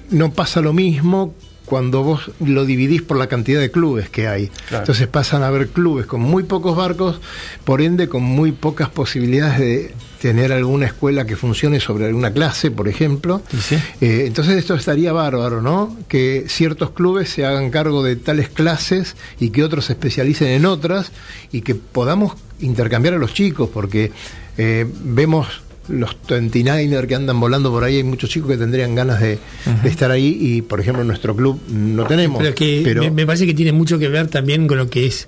no 0.09 0.33
pasa 0.33 0.61
lo 0.61 0.73
mismo 0.73 1.33
cuando 1.65 2.03
vos 2.03 2.31
lo 2.39 2.63
dividís 2.63 3.01
por 3.01 3.17
la 3.17 3.27
cantidad 3.27 3.59
de 3.59 3.71
clubes 3.71 4.09
que 4.09 4.27
hay. 4.27 4.47
Claro. 4.67 4.83
Entonces 4.83 5.07
pasan 5.07 5.41
a 5.41 5.47
haber 5.47 5.69
clubes 5.69 6.05
con 6.05 6.21
muy 6.21 6.43
pocos 6.43 6.75
barcos, 6.75 7.19
por 7.63 7.81
ende 7.81 8.07
con 8.07 8.21
muy 8.21 8.51
pocas 8.51 8.89
posibilidades 8.89 9.59
de 9.59 9.93
tener 10.21 10.53
alguna 10.53 10.85
escuela 10.85 11.25
que 11.25 11.35
funcione 11.35 11.79
sobre 11.79 12.05
alguna 12.05 12.31
clase, 12.31 12.71
por 12.71 12.87
ejemplo. 12.87 13.41
Sí. 13.59 13.75
Eh, 13.99 14.25
entonces 14.27 14.57
esto 14.57 14.75
estaría 14.75 15.11
bárbaro, 15.11 15.61
¿no? 15.61 15.97
Que 16.07 16.45
ciertos 16.47 16.91
clubes 16.91 17.29
se 17.29 17.45
hagan 17.45 17.71
cargo 17.71 18.03
de 18.03 18.15
tales 18.15 18.49
clases 18.49 19.15
y 19.39 19.49
que 19.49 19.63
otros 19.63 19.85
se 19.85 19.93
especialicen 19.93 20.49
en 20.49 20.65
otras 20.65 21.11
y 21.51 21.61
que 21.61 21.73
podamos 21.73 22.33
intercambiar 22.61 23.15
a 23.15 23.17
los 23.17 23.33
chicos, 23.33 23.69
porque 23.73 24.11
eh, 24.57 24.85
vemos 25.03 25.47
los 25.87 26.17
29er 26.27 27.05
que 27.05 27.13
andan 27.15 27.39
volando 27.39 27.69
por 27.71 27.83
ahí, 27.83 27.97
hay 27.97 28.03
muchos 28.03 28.29
chicos 28.29 28.49
que 28.51 28.57
tendrían 28.57 28.95
ganas 28.95 29.21
de, 29.21 29.37
de 29.83 29.89
estar 29.89 30.09
ahí 30.09 30.35
y, 30.39 30.61
por 30.63 30.79
ejemplo, 30.79 31.01
en 31.03 31.07
nuestro 31.07 31.35
club 31.35 31.59
no 31.69 32.05
tenemos. 32.07 32.37
Pero 32.39 32.49
es 32.49 32.55
que 32.55 32.81
pero- 32.83 33.03
me, 33.03 33.11
me 33.11 33.25
parece 33.25 33.45
que 33.45 33.53
tiene 33.53 33.71
mucho 33.71 33.99
que 33.99 34.07
ver 34.09 34.27
también 34.27 34.67
con 34.67 34.77
lo 34.79 34.89
que 34.89 35.05
es 35.05 35.27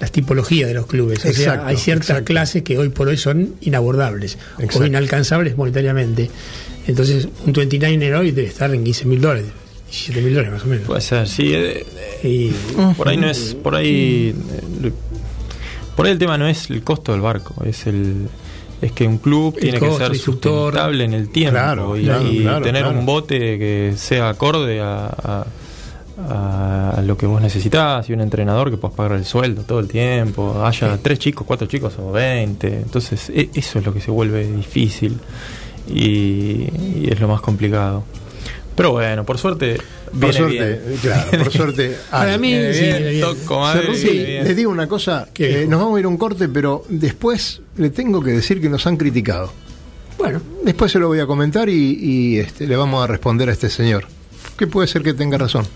las 0.00 0.10
tipologías 0.12 0.68
de 0.68 0.74
los 0.74 0.86
clubes. 0.86 1.24
O 1.24 1.32
sea, 1.32 1.66
hay 1.66 1.76
ciertas 1.76 2.10
exacto. 2.10 2.24
clases 2.26 2.62
que 2.62 2.78
hoy 2.78 2.88
por 2.88 3.08
hoy 3.08 3.16
son 3.16 3.54
inabordables 3.60 4.38
Exacto. 4.58 4.78
o 4.78 4.86
inalcanzables 4.86 5.56
monetariamente. 5.56 6.30
Entonces, 6.86 7.28
un 7.44 7.52
29er 7.52 8.16
hoy 8.18 8.30
debe 8.30 8.48
estar 8.48 8.72
en 8.74 8.84
15 8.84 9.04
mil 9.06 9.20
dólares, 9.20 9.46
17 9.90 10.22
mil 10.22 10.34
dólares 10.34 10.52
más 10.54 10.62
o 10.62 10.66
menos. 10.68 10.86
Puede 10.86 11.00
ser, 11.02 11.28
sí. 11.28 11.52
eh, 11.52 11.84
eh, 12.22 12.28
Y 12.28 12.52
Por 12.94 13.08
ahí 13.08 13.16
no 13.16 13.28
es, 13.28 13.54
por 13.60 13.74
ahí, 13.74 14.34
eh, 14.84 14.92
por 15.98 16.06
ahí 16.06 16.12
el 16.12 16.18
tema 16.18 16.38
no 16.38 16.46
es 16.48 16.70
el 16.70 16.82
costo 16.82 17.12
del 17.12 17.20
barco, 17.20 17.62
es 17.64 17.86
el, 17.86 18.28
es 18.80 18.92
que 18.92 19.06
un 19.06 19.18
club 19.18 19.54
El 19.56 19.60
tiene 19.62 19.78
costo, 19.80 19.98
que 19.98 20.04
ser 20.06 20.16
sustentable 20.16 21.04
en 21.04 21.12
el 21.12 21.28
tiempo 21.28 21.52
Claro, 21.58 21.96
y, 21.96 22.04
claro, 22.04 22.22
y 22.32 22.38
claro, 22.40 22.64
tener 22.64 22.86
un 22.86 23.04
bote 23.04 23.38
que 23.58 23.92
sea 23.96 24.30
acorde 24.30 24.80
a, 24.80 25.06
a- 25.06 25.44
lo 27.04 27.16
que 27.16 27.26
vos 27.26 27.40
necesitas 27.40 28.08
y 28.10 28.12
un 28.12 28.20
entrenador 28.20 28.70
que 28.70 28.76
puedas 28.76 28.96
pagar 28.96 29.12
el 29.12 29.24
sueldo 29.24 29.62
todo 29.62 29.78
el 29.78 29.86
tiempo, 29.88 30.62
haya 30.64 30.98
tres 31.00 31.18
chicos, 31.20 31.46
cuatro 31.46 31.66
chicos 31.68 31.94
o 31.98 32.10
veinte, 32.10 32.66
entonces 32.82 33.30
e- 33.30 33.50
eso 33.54 33.78
es 33.78 33.86
lo 33.86 33.94
que 33.94 34.00
se 34.00 34.10
vuelve 34.10 34.44
difícil 34.50 35.16
y, 35.88 36.00
y 36.00 37.08
es 37.10 37.20
lo 37.20 37.28
más 37.28 37.40
complicado. 37.40 38.02
Pero 38.78 38.92
bueno, 38.92 39.24
por 39.24 39.38
suerte, 39.38 39.76
por 40.20 40.32
suerte, 40.32 40.80
bien. 40.86 40.98
claro, 41.02 41.30
por 41.32 41.52
suerte. 41.52 41.96
Para 42.12 42.38
mí, 42.38 42.54
sí, 42.72 43.20
toco 43.20 43.58
madre, 43.58 43.88
bien. 43.92 44.44
les 44.44 44.56
digo 44.56 44.70
una 44.70 44.86
cosa, 44.86 45.28
¿Qué 45.34 45.64
eh, 45.64 45.66
nos 45.66 45.80
vamos 45.80 45.96
a 45.96 45.98
ir 45.98 46.04
a 46.06 46.08
un 46.08 46.16
corte, 46.16 46.48
pero 46.48 46.84
después 46.88 47.60
le 47.76 47.90
tengo 47.90 48.22
que 48.22 48.30
decir 48.30 48.60
que 48.60 48.68
nos 48.68 48.86
han 48.86 48.96
criticado. 48.96 49.52
bueno, 50.16 50.40
Después 50.62 50.92
se 50.92 51.00
lo 51.00 51.08
voy 51.08 51.18
a 51.18 51.26
comentar 51.26 51.68
y, 51.68 51.98
y, 52.00 52.38
este, 52.38 52.68
le 52.68 52.76
vamos 52.76 53.02
a 53.02 53.08
responder 53.08 53.48
a 53.48 53.52
este 53.52 53.68
señor, 53.68 54.06
que 54.56 54.68
puede 54.68 54.86
ser 54.86 55.02
que 55.02 55.12
tenga 55.12 55.38
razón. 55.38 55.66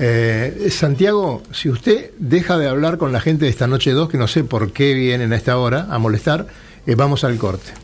Eh, 0.00 0.70
Santiago, 0.72 1.40
si 1.52 1.70
usted 1.70 2.10
deja 2.18 2.58
de 2.58 2.66
hablar 2.66 2.98
con 2.98 3.12
la 3.12 3.20
gente 3.20 3.44
de 3.44 3.50
esta 3.52 3.68
noche 3.68 3.92
2, 3.92 4.08
que 4.08 4.18
no 4.18 4.26
sé 4.26 4.42
por 4.42 4.72
qué 4.72 4.92
vienen 4.94 5.32
a 5.32 5.36
esta 5.36 5.56
hora 5.56 5.86
a 5.88 6.00
molestar, 6.00 6.48
eh, 6.84 6.96
vamos 6.96 7.22
al 7.22 7.38
corte. 7.38 7.83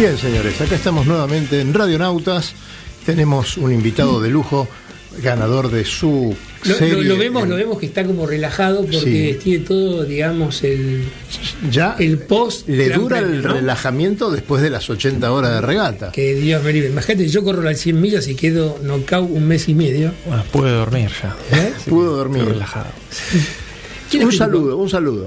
Bien, 0.00 0.16
señores, 0.16 0.58
acá 0.58 0.76
estamos 0.76 1.06
nuevamente 1.06 1.60
en 1.60 1.74
Radionautas. 1.74 2.54
Tenemos 3.04 3.58
un 3.58 3.70
invitado 3.70 4.18
de 4.18 4.30
lujo, 4.30 4.66
ganador 5.22 5.70
de 5.70 5.84
su 5.84 6.34
Lo, 6.64 6.74
serie. 6.74 6.94
lo- 6.94 7.02
lo 7.02 7.18
vemos, 7.18 7.46
lo 7.46 7.54
vemos 7.56 7.78
que 7.78 7.84
está 7.84 8.04
como 8.06 8.26
relajado 8.26 8.80
porque 8.86 9.34
Sí. 9.34 9.38
tiene 9.44 9.64
todo, 9.66 10.04
digamos, 10.04 10.62
el, 10.64 11.04
Ya 11.70 11.96
el 11.98 12.16
post. 12.18 12.66
le 12.66 12.88
dura 12.88 13.18
el 13.18 13.42
relajamiento 13.42 14.30
después 14.30 14.62
de 14.62 14.70
las 14.70 14.88
80 14.88 15.32
horas 15.32 15.52
de 15.52 15.60
regata. 15.60 16.12
Que 16.12 16.34
Dios 16.34 16.62
me 16.64 16.72
libre. 16.72 16.88
Imagínate, 16.88 17.28
yo 17.28 17.44
corro 17.44 17.60
las 17.60 17.78
100 17.78 18.00
millas 18.00 18.26
y 18.26 18.34
quedo 18.34 18.78
knockout 18.82 19.28
un 19.30 19.46
mes 19.46 19.68
y 19.68 19.74
medio. 19.74 20.12
Bueno, 20.24 20.44
pude 20.50 20.70
dormir 20.70 21.10
ya. 21.22 21.36
¿eh? 21.58 21.74
Pudo 21.86 22.16
dormir. 22.16 22.46
Relajado. 22.46 22.86
¿Quién 24.10 24.24
Un 24.24 24.32
saludo, 24.32 24.78
un 24.78 24.88
saludo. 24.88 25.26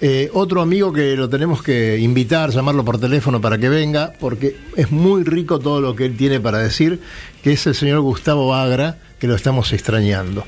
Eh, 0.00 0.30
otro 0.34 0.60
amigo 0.60 0.92
que 0.92 1.16
lo 1.16 1.28
tenemos 1.28 1.62
que 1.62 1.98
invitar, 1.98 2.50
llamarlo 2.50 2.84
por 2.84 2.98
teléfono 3.00 3.40
para 3.40 3.56
que 3.58 3.68
venga, 3.70 4.12
porque 4.20 4.56
es 4.76 4.90
muy 4.90 5.24
rico 5.24 5.58
todo 5.58 5.80
lo 5.80 5.96
que 5.96 6.04
él 6.04 6.16
tiene 6.16 6.38
para 6.38 6.58
decir, 6.58 7.00
que 7.42 7.52
es 7.52 7.66
el 7.66 7.74
señor 7.74 8.00
Gustavo 8.00 8.54
Agra, 8.54 8.98
que 9.18 9.26
lo 9.26 9.34
estamos 9.34 9.72
extrañando. 9.72 10.44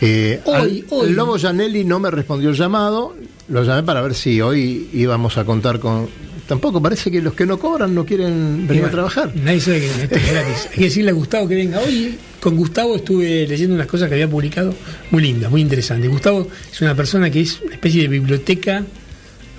Eh, 0.00 0.40
Hoy, 0.46 0.54
al- 0.54 0.84
hoy. 0.90 1.08
El 1.08 1.14
Lobo 1.16 1.38
Janelli 1.38 1.84
no 1.84 2.00
me 2.00 2.10
respondió 2.10 2.48
el 2.50 2.56
llamado, 2.56 3.14
lo 3.48 3.62
llamé 3.64 3.82
para 3.82 4.00
ver 4.00 4.14
si 4.14 4.40
hoy 4.40 4.88
íbamos 4.92 5.38
a 5.38 5.44
contar 5.44 5.78
con... 5.80 6.08
Tampoco 6.48 6.80
parece 6.80 7.10
que 7.10 7.20
los 7.20 7.34
que 7.34 7.44
no 7.44 7.58
cobran 7.58 7.92
no 7.94 8.06
quieren 8.06 8.66
venir 8.68 8.84
Y 8.84 8.86
a 8.86 8.90
trabajar. 8.90 9.32
Nadie 9.34 9.60
sabe 9.60 9.80
que 9.80 9.86
esto 9.86 10.14
es 10.14 10.32
gratis. 10.32 10.68
Hay 10.72 10.78
que 10.78 10.84
decirle 10.84 11.10
a 11.10 11.14
Gustavo 11.14 11.48
que 11.48 11.56
venga. 11.56 11.80
Hoy 11.80 12.16
con 12.40 12.56
Gustavo 12.56 12.94
estuve 12.96 13.46
leyendo 13.48 13.74
unas 13.74 13.88
cosas 13.88 14.08
que 14.08 14.14
había 14.14 14.28
publicado 14.30 14.72
muy 15.10 15.22
lindas, 15.22 15.50
muy 15.50 15.60
interesantes. 15.60 16.08
Gustavo 16.08 16.46
es 16.72 16.80
una 16.82 16.94
persona 16.94 17.30
que 17.30 17.40
es 17.40 17.60
una 17.62 17.74
especie 17.74 18.02
de 18.02 18.08
biblioteca 18.08 18.84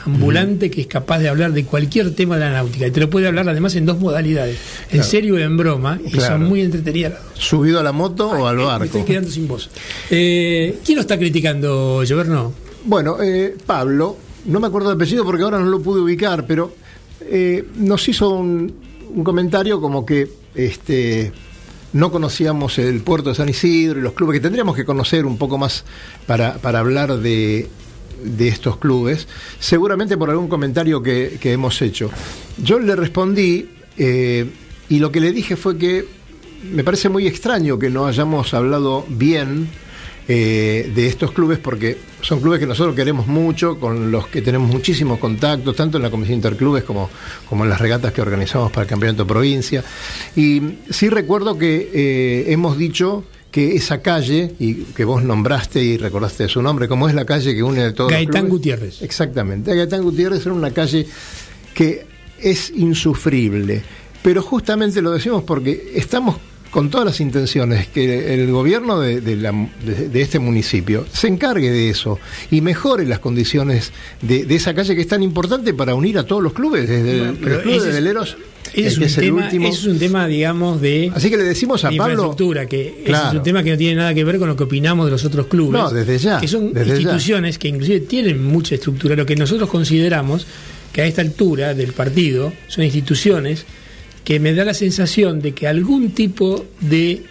ambulante 0.05 0.69
que 0.71 0.79
es 0.81 0.87
capaz 0.87 1.19
de 1.19 1.27
hablar 1.27 1.51
de 1.51 1.65
cualquier 1.65 2.15
tema 2.15 2.35
de 2.37 2.45
la 2.45 2.51
náutica 2.51 2.87
y 2.87 2.91
te 2.91 3.01
lo 3.01 3.09
puede 3.09 3.27
hablar 3.27 3.49
además 3.49 3.75
en 3.75 3.85
dos 3.85 3.99
modalidades, 3.99 4.55
en 4.83 4.89
Claro. 4.99 5.03
serio 5.09 5.35
o 5.35 5.37
en 5.39 5.57
broma, 5.57 5.99
y 6.05 6.11
Claro. 6.11 6.35
son 6.37 6.43
muy 6.47 6.61
entretenidas 6.61 7.13
las 7.13 7.23
dos. 7.23 7.33
¿Subido 7.43 7.79
a 7.81 7.83
la 7.83 7.91
moto 7.91 8.29
o 8.29 8.47
al 8.47 8.55
Eh, 8.55 8.59
Me 8.59 8.63
barco? 8.65 8.85
estoy 8.85 9.03
quedando 9.03 9.29
sin 9.29 9.47
voz. 9.49 9.69
Eh, 10.09 10.77
¿Quién 10.85 10.95
lo 10.95 11.01
está 11.01 11.17
criticando, 11.17 12.03
Lloverno? 12.05 12.53
Bueno, 12.87 13.21
eh, 13.21 13.53
Pablo, 13.65 14.15
no 14.45 14.61
me 14.61 14.67
acuerdo 14.67 14.87
del 14.87 14.95
apellido 14.95 15.25
porque 15.25 15.43
ahora 15.43 15.59
no 15.59 15.65
lo 15.65 15.81
pude 15.81 15.99
ubicar, 15.99 16.47
pero 16.47 16.73
eh, 17.19 17.67
nos 17.75 18.07
hizo 18.07 18.29
un, 18.29 18.73
un 19.13 19.23
comentario 19.25 19.81
como 19.81 20.05
que 20.05 20.29
este, 20.55 21.33
no 21.91 22.09
conocíamos 22.13 22.79
el 22.79 23.01
puerto 23.01 23.27
de 23.27 23.35
San 23.35 23.49
Isidro 23.49 23.99
y 23.99 24.03
los 24.03 24.13
clubes, 24.13 24.35
que 24.35 24.39
tendríamos 24.39 24.73
que 24.73 24.85
conocer 24.85 25.25
un 25.25 25.37
poco 25.37 25.57
más 25.57 25.83
para, 26.27 26.59
para 26.59 26.79
hablar 26.79 27.17
de, 27.17 27.67
de 28.23 28.47
estos 28.47 28.77
clubes, 28.77 29.27
seguramente 29.59 30.15
por 30.15 30.29
algún 30.29 30.47
comentario 30.47 31.03
que, 31.03 31.39
que 31.41 31.51
hemos 31.51 31.81
hecho. 31.81 32.09
Yo 32.57 32.79
le 32.79 32.95
respondí 32.95 33.67
eh, 33.97 34.49
y 34.87 34.99
lo 34.99 35.11
que 35.11 35.19
le 35.19 35.33
dije 35.33 35.57
fue 35.57 35.77
que 35.77 36.05
me 36.71 36.85
parece 36.85 37.09
muy 37.09 37.27
extraño 37.27 37.77
que 37.77 37.89
no 37.89 38.07
hayamos 38.07 38.53
hablado 38.53 39.05
bien 39.09 39.67
eh, 40.27 40.91
de 40.93 41.07
estos 41.07 41.31
clubes 41.31 41.57
porque 41.59 41.97
son 42.21 42.41
clubes 42.41 42.59
que 42.59 42.65
nosotros 42.65 42.95
queremos 42.95 43.27
mucho, 43.27 43.79
con 43.79 44.11
los 44.11 44.27
que 44.27 44.41
tenemos 44.41 44.69
muchísimos 44.69 45.19
contactos, 45.19 45.75
tanto 45.75 45.97
en 45.97 46.03
la 46.03 46.09
Comisión 46.09 46.35
Interclubes 46.35 46.83
como, 46.83 47.09
como 47.47 47.63
en 47.63 47.69
las 47.69 47.79
regatas 47.79 48.11
que 48.11 48.21
organizamos 48.21 48.71
para 48.71 48.83
el 48.83 48.89
Campeonato 48.89 49.25
Provincia. 49.25 49.83
Y 50.35 50.61
sí 50.89 51.09
recuerdo 51.09 51.57
que 51.57 51.89
eh, 51.93 52.51
hemos 52.51 52.77
dicho 52.77 53.23
que 53.51 53.75
esa 53.75 54.01
calle, 54.01 54.53
y 54.59 54.83
que 54.83 55.05
vos 55.05 55.23
nombraste 55.23 55.81
y 55.81 55.97
recordaste 55.97 56.47
su 56.47 56.61
nombre, 56.61 56.87
como 56.87 57.07
es 57.07 57.15
la 57.15 57.25
calle 57.25 57.55
que 57.55 57.63
une 57.63 57.81
a 57.81 57.93
todos 57.93 58.11
los 58.11 58.19
Gaetán 58.19 58.41
clubes. 58.41 58.51
Gutiérrez. 58.51 59.01
Exactamente. 59.01 59.73
Gaetán 59.73 60.03
Gutiérrez 60.03 60.45
era 60.45 60.53
una 60.53 60.71
calle 60.71 61.07
que 61.73 62.05
es 62.39 62.71
insufrible. 62.75 63.81
Pero 64.21 64.41
justamente 64.41 65.01
lo 65.01 65.11
decimos 65.11 65.43
porque 65.43 65.93
estamos 65.95 66.35
con 66.77 66.91
todas 66.91 67.07
las 67.07 67.19
intenciones 67.21 67.87
que 67.87 68.35
el 68.35 68.51
gobierno 68.51 68.99
de, 68.99 69.19
de 69.19 69.35
la- 69.35 69.51
de- 69.83 70.09
de 70.09 70.21
este 70.21 70.37
municipio 70.37 71.07
se 71.11 71.27
encargue 71.27 71.71
de 71.71 71.89
eso 71.89 72.19
y 72.51 72.61
mejore 72.61 73.03
las 73.07 73.17
condiciones 73.17 73.91
de, 74.21 74.45
esa 74.55 74.75
calle 74.75 74.93
que 74.93 75.01
es 75.01 75.07
tan 75.07 75.23
importante 75.23 75.73
para 75.73 75.95
unir 75.95 76.19
a 76.19 76.23
todos 76.27 76.43
los 76.43 76.53
clubes, 76.53 76.87
desde 76.87 77.17
Bueno, 77.17 77.31
el, 77.31 77.37
pero 77.37 77.55
el 77.55 77.61
club 77.63 77.81
de 77.83 77.91
veleros, 77.93 78.37
es, 78.75 78.93
que 78.93 78.99
un 78.99 79.03
es 79.05 79.17
el 79.17 79.23
tema, 79.25 79.43
último. 79.45 79.67
es 79.69 79.85
un 79.85 79.97
tema, 79.97 80.27
digamos, 80.27 80.79
de, 80.79 81.11
Así 81.15 81.31
que 81.31 81.37
le 81.37 81.45
decimos 81.45 81.83
a 81.83 81.89
Pablo. 81.89 82.35
que 82.69 83.01
ese 83.05 83.11
es 83.11 83.33
un 83.33 83.41
tema 83.41 83.63
que 83.63 83.71
no 83.71 83.77
tiene 83.79 83.95
nada 83.95 84.13
que 84.13 84.23
ver 84.23 84.37
con 84.37 84.47
lo 84.47 84.55
que 84.55 84.65
opinamos 84.65 85.07
de 85.07 85.11
los 85.13 85.25
otros 85.25 85.47
clubes. 85.47 85.71
No, 85.81 85.89
desde 85.89 86.19
ya, 86.19 86.39
Que 86.39 86.47
son 86.47 86.75
ya. 86.75 86.83
instituciones 86.85 87.57
que 87.57 87.69
inclusive 87.69 88.01
tienen 88.01 88.43
mucha 88.43 88.75
estructura. 88.75 89.15
Lo 89.15 89.25
que 89.25 89.35
nosotros 89.35 89.67
consideramos 89.67 90.45
que 90.93 91.01
a 91.01 91.07
esta 91.07 91.23
altura 91.23 91.73
del 91.73 91.93
partido 91.93 92.53
son 92.67 92.83
instituciones 92.83 93.65
que 94.27 94.41
me 94.41 94.53
da 94.53 94.65
la 94.65 94.73
sensación 94.73 95.39
de 95.39 95.53
que 95.53 95.69
algún 95.69 96.11
tipo 96.11 96.65
de 96.81 97.23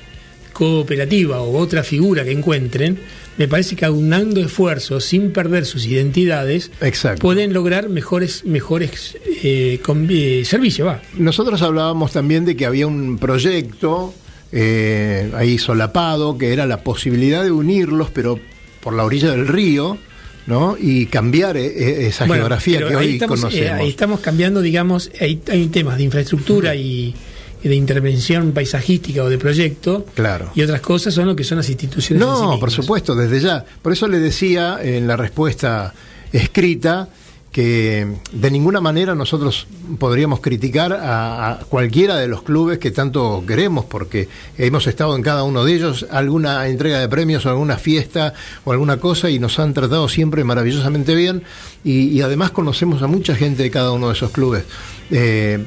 cooperativa 0.55 1.43
o 1.43 1.59
otra 1.59 1.83
figura 1.83 2.25
que 2.25 2.33
encuentren, 2.33 2.99
me 3.37 3.49
parece 3.49 3.77
que 3.77 3.85
aunando 3.85 4.41
esfuerzos 4.41 5.05
sin 5.05 5.31
perder 5.31 5.67
sus 5.67 5.85
identidades, 5.85 6.71
Exacto. 6.81 7.21
pueden 7.21 7.53
lograr 7.53 7.91
mejores, 7.91 8.47
mejores 8.47 9.19
eh, 9.43 9.79
eh, 10.09 10.43
servicios. 10.47 10.89
Va. 10.89 11.03
Nosotros 11.19 11.61
hablábamos 11.61 12.13
también 12.13 12.47
de 12.47 12.57
que 12.57 12.65
había 12.65 12.87
un 12.87 13.19
proyecto 13.19 14.15
eh, 14.51 15.31
ahí 15.35 15.59
solapado, 15.59 16.39
que 16.39 16.55
era 16.55 16.65
la 16.65 16.79
posibilidad 16.83 17.45
de 17.45 17.51
unirlos, 17.51 18.09
pero 18.11 18.41
por 18.81 18.95
la 18.95 19.05
orilla 19.05 19.33
del 19.33 19.47
río, 19.47 19.99
¿no? 20.47 20.77
Y 20.79 21.07
cambiar 21.07 21.57
eh, 21.57 21.67
eh, 21.67 22.07
esa 22.07 22.25
Bueno, 22.25 22.43
geografía 22.43 22.79
que 22.79 22.85
ahí 22.85 22.95
hoy 22.95 23.17
eh, 23.17 23.27
conocemos. 23.27 23.81
ahí 23.81 23.89
estamos 23.89 24.21
cambiando, 24.21 24.61
digamos, 24.63 25.11
hay, 25.21 25.41
hay 25.51 25.67
temas 25.67 25.97
de 25.99 26.05
infraestructura 26.05 26.75
y, 26.75 27.15
de 27.63 27.75
intervención 27.75 28.53
paisajística 28.53 29.25
o 29.25 29.29
de 29.29 29.39
proyecto. 29.39 30.07
Claro. 30.15 30.53
Y 30.55 30.63
otras 30.63 30.81
cosas 30.81 31.13
son 31.13 31.27
lo 31.27 31.35
que 31.35 31.43
son 31.43 31.59
las 31.59 31.69
instituciones. 31.69 32.25
sí 32.25 32.31
No, 32.43 32.61
por 32.61 32.71
supuesto, 32.71 33.17
desde 33.17 33.41
ya. 33.41 33.65
Por 33.83 33.93
eso 33.93 34.07
le 34.07 34.21
decía 34.21 34.79
en 34.81 35.09
la 35.09 35.17
respuesta 35.17 35.93
escrita 36.33 37.09
que 37.57 38.07
de 38.33 38.51
ninguna 38.51 38.83
manera 38.83 39.15
nosotros 39.15 39.67
podríamos 39.99 40.41
criticar 40.41 40.93
a, 40.93 41.61
cualquiera 41.71 42.17
de 42.17 42.29
los 42.29 42.43
clubes 42.43 42.79
que 42.79 42.91
tanto 42.91 43.43
queremos, 43.47 43.87
porque 43.87 44.29
hemos 44.59 44.87
estado 44.87 45.17
en 45.17 45.23
cada 45.23 45.43
uno 45.43 45.65
de 45.65 45.73
ellos, 45.73 46.07
alguna 46.11 46.69
entrega 46.69 47.01
de 47.01 47.09
premios 47.09 47.47
o 47.47 47.49
alguna 47.49 47.79
fiesta 47.79 48.35
o 48.67 48.73
alguna 48.73 48.99
cosa, 48.99 49.31
y 49.31 49.39
nos 49.39 49.59
han 49.59 49.73
tratado 49.73 50.07
siempre 50.07 50.45
maravillosamente 50.45 51.15
bien, 51.15 51.45
y, 51.83 52.21
además 52.21 52.51
conocemos 52.51 53.01
a 53.01 53.07
mucha 53.07 53.35
gente 53.35 53.63
de 53.63 53.71
cada 53.71 53.91
uno 53.93 54.09
de 54.09 54.13
esos 54.13 54.33
clubes. 54.33 54.65
Eh, 55.11 55.65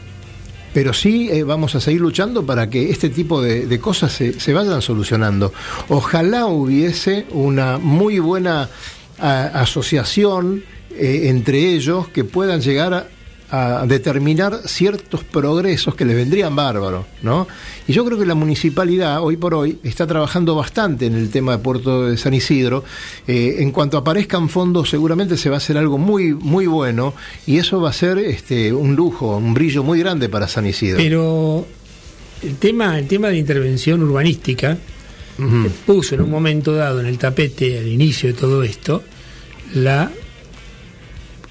pero 0.75 0.93
sí 0.93 1.27
eh, 1.31 1.41
vamos 1.41 1.73
a 1.73 1.79
seguir 1.79 2.01
luchando 2.01 2.45
para 2.45 2.69
que 2.69 2.91
este 2.91 3.09
tipo 3.09 3.41
de, 3.41 3.79
cosas 3.79 4.11
se, 4.11 4.39
se 4.39 4.53
vayan 4.53 4.83
solucionando. 4.83 5.51
Ojalá 5.87 6.45
hubiese 6.45 7.25
una 7.31 7.79
muy 7.79 8.19
buena 8.19 8.69
asociación 9.17 10.63
eh, 10.91 11.23
entre 11.25 11.73
ellos 11.73 12.07
que 12.09 12.23
puedan 12.23 12.61
llegar 12.61 12.93
a, 12.93 13.07
a 13.51 13.85
determinar 13.87 14.61
ciertos 14.65 15.23
progresos 15.23 15.95
que 15.95 16.05
les 16.05 16.15
vendrían 16.15 16.55
bárbaros, 16.55 17.05
¿no? 17.23 17.47
Y 17.87 17.93
yo 17.93 18.05
creo 18.05 18.19
que 18.19 18.25
la 18.25 18.35
municipalidad 18.35 19.23
hoy 19.23 19.37
por 19.37 19.55
hoy 19.55 19.79
está 19.83 20.05
trabajando 20.05 20.53
bastante 20.53 21.07
en 21.07 21.15
el 21.15 21.31
tema 21.31 21.53
de 21.53 21.57
Puerto 21.57 22.05
de 22.05 22.17
San 22.17 22.35
Isidro. 22.35 22.83
Eh, 23.27 23.57
en 23.59 23.71
cuanto 23.71 23.97
aparezcan 23.97 24.49
fondos, 24.49 24.89
seguramente 24.89 25.35
se 25.35 25.49
va 25.49 25.55
a 25.55 25.57
hacer 25.57 25.77
algo 25.77 25.97
muy 25.97 26.33
muy 26.33 26.67
bueno 26.67 27.15
y 27.47 27.57
eso 27.57 27.81
va 27.81 27.89
a 27.89 27.93
ser 27.93 28.19
este 28.19 28.71
un 28.71 28.95
lujo, 28.95 29.37
un 29.37 29.53
brillo 29.55 29.83
muy 29.83 29.99
grande 29.99 30.29
para 30.29 30.47
San 30.47 30.67
Isidro. 30.67 30.97
Pero 30.97 31.65
el 32.43 32.55
tema, 32.57 32.99
el 32.99 33.07
tema 33.07 33.29
de 33.29 33.37
intervención 33.37 34.03
urbanística 34.03 34.77
puso 35.85 36.15
en 36.15 36.21
un 36.21 36.29
momento 36.29 36.73
dado 36.73 36.99
en 36.99 37.05
el 37.05 37.17
tapete 37.17 37.79
al 37.79 37.87
inicio 37.87 38.27
de 38.27 38.37
todo 38.37 38.61
esto 38.61 39.01
la 39.73 40.11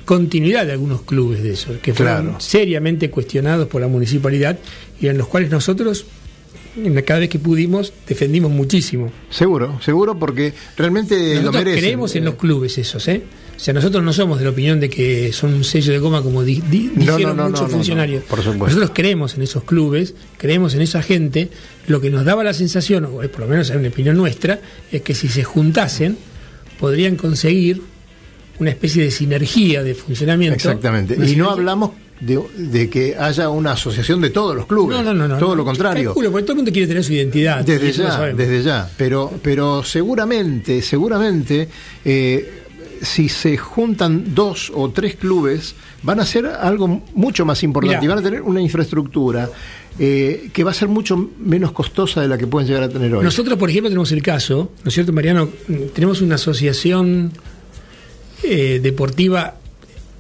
continuidad 0.09 0.65
de 0.65 0.73
algunos 0.73 1.03
clubes 1.03 1.43
de 1.43 1.51
esos 1.53 1.77
que 1.83 1.93
fueron 1.93 2.23
Claro. 2.23 2.41
seriamente 2.41 3.11
cuestionados 3.11 3.69
por 3.69 3.83
la 3.83 3.89
municipalidad 3.89 4.59
y 4.99 5.09
en 5.09 5.19
los 5.19 5.29
cuales 5.29 5.51
nosotros 5.51 6.07
en 6.83 6.95
cada 7.03 7.21
vez 7.21 7.29
que 7.29 7.39
pudimos, 7.39 7.93
defendimos 8.09 8.51
muchísimo. 8.51 9.13
Seguro, 9.29 9.79
seguro, 9.83 10.19
porque 10.19 10.55
realmente 10.79 11.35
lo 11.35 11.41
Nosotros 11.41 11.65
merecen. 11.65 11.81
creemos 11.83 12.15
en 12.17 12.25
los 12.25 12.37
clubes 12.37 12.79
esos, 12.79 13.07
¿eh? 13.09 13.23
O 13.55 13.61
sea, 13.61 13.75
nosotros 13.75 14.03
no 14.03 14.13
somos 14.15 14.39
de 14.39 14.45
la 14.45 14.51
opinión 14.53 14.81
de 14.81 14.89
que 14.89 15.31
son 15.35 15.53
un 15.53 15.65
sello 15.65 15.93
de 15.93 15.99
goma 15.99 16.23
como 16.23 16.43
di- 16.43 16.63
di- 16.71 16.91
No, 16.95 17.17
dijeron 17.17 17.37
no, 17.37 17.45
no, 17.45 17.51
muchos 17.51 17.71
funcionarios. 17.71 18.23
por 18.25 18.39
supuesto. 18.39 18.65
Nosotros 18.67 18.93
creemos 18.95 19.35
en 19.35 19.43
esos 19.43 19.65
clubes, 19.65 20.15
creemos 20.39 20.75
en 20.75 20.81
esa 20.83 21.03
gente. 21.03 21.51
Lo 21.87 22.01
que 22.01 22.09
nos 22.11 22.25
daba 22.25 22.43
la 22.45 22.55
sensación, 22.55 23.05
o 23.05 23.11
por 23.29 23.41
lo 23.41 23.47
menos 23.49 23.69
es 23.69 23.77
una 23.77 23.89
opinión 23.89 24.17
nuestra, 24.17 24.61
es 24.91 25.03
que 25.03 25.15
si 25.15 25.29
se 25.29 25.45
juntasen, 25.45 26.17
podrían 26.81 27.17
conseguir 27.17 27.83
una 28.59 28.71
especie 28.71 29.03
de 29.05 29.11
sinergia 29.11 29.83
de 29.83 29.95
funcionamiento. 29.95 30.57
Exactamente. 30.57 31.17
Y 31.27 31.37
no 31.37 31.51
hablamos 31.51 31.91
de, 32.21 32.41
de 32.57 32.91
que 32.91 33.17
haya 33.17 33.49
una 33.49 33.73
asociación 33.73 34.21
de 34.21 34.31
todos 34.31 34.57
los 34.57 34.67
clubes. 34.67 34.97
No, 34.97 35.03
no, 35.03 35.15
no, 35.15 35.29
no. 35.29 35.39
Todo 35.39 35.51
no. 35.51 35.57
lo 35.57 35.65
contrario. 35.65 36.11
Calculo, 36.11 36.31
porque 36.31 36.43
todo 36.45 36.53
el 36.53 36.57
mundo 36.59 36.73
quiere 36.73 36.89
tener 36.89 37.05
su 37.05 37.13
identidad. 37.13 37.65
Desde 37.65 37.93
ya, 37.93 38.21
desde 38.33 38.63
ya. 38.63 38.91
Pero, 38.97 39.33
pero 39.43 39.83
seguramente, 39.85 40.83
seguramente, 40.83 41.69
eh, 42.05 42.63
si 43.03 43.29
se 43.29 43.57
juntan 43.57 44.35
dos 44.35 44.73
o 44.75 44.91
tres 44.91 45.15
clubes, 45.17 45.75
van 46.03 46.19
a 46.21 46.23
hacer 46.23 46.47
algo 46.47 47.03
mucho 47.15 47.45
más 47.45 47.63
importante 47.63 47.99
Mirá. 47.99 48.05
y 48.05 48.09
van 48.09 48.19
a 48.19 48.23
tener 48.23 48.43
una 48.43 48.61
infraestructura 48.61 49.49
eh, 49.99 50.51
que 50.53 50.65
va 50.65 50.71
a 50.71 50.75
ser 50.75 50.89
mucho 50.89 51.31
menos 51.39 51.73
costosa 51.73 52.21
de 52.21 52.29
la 52.29 52.39
que 52.39 52.47
pueden 52.47 52.69
llegar 52.69 52.85
a 52.85 52.89
tener 52.89 53.15
hoy. 53.15 53.25
Nosotros, 53.25 53.59
por 53.59 53.71
ejemplo, 53.71 53.91
tenemos 53.91 54.13
el 54.13 54.23
caso, 54.23 54.73
¿no 54.85 54.89
es 54.89 54.95
cierto, 54.95 55.13
Mariano? 55.13 55.49
Mm, 55.67 55.89
Tenemos 55.95 56.21
una 56.21 56.37
asociación 56.37 57.33
eh, 58.43 58.81
deportiva 58.83 59.57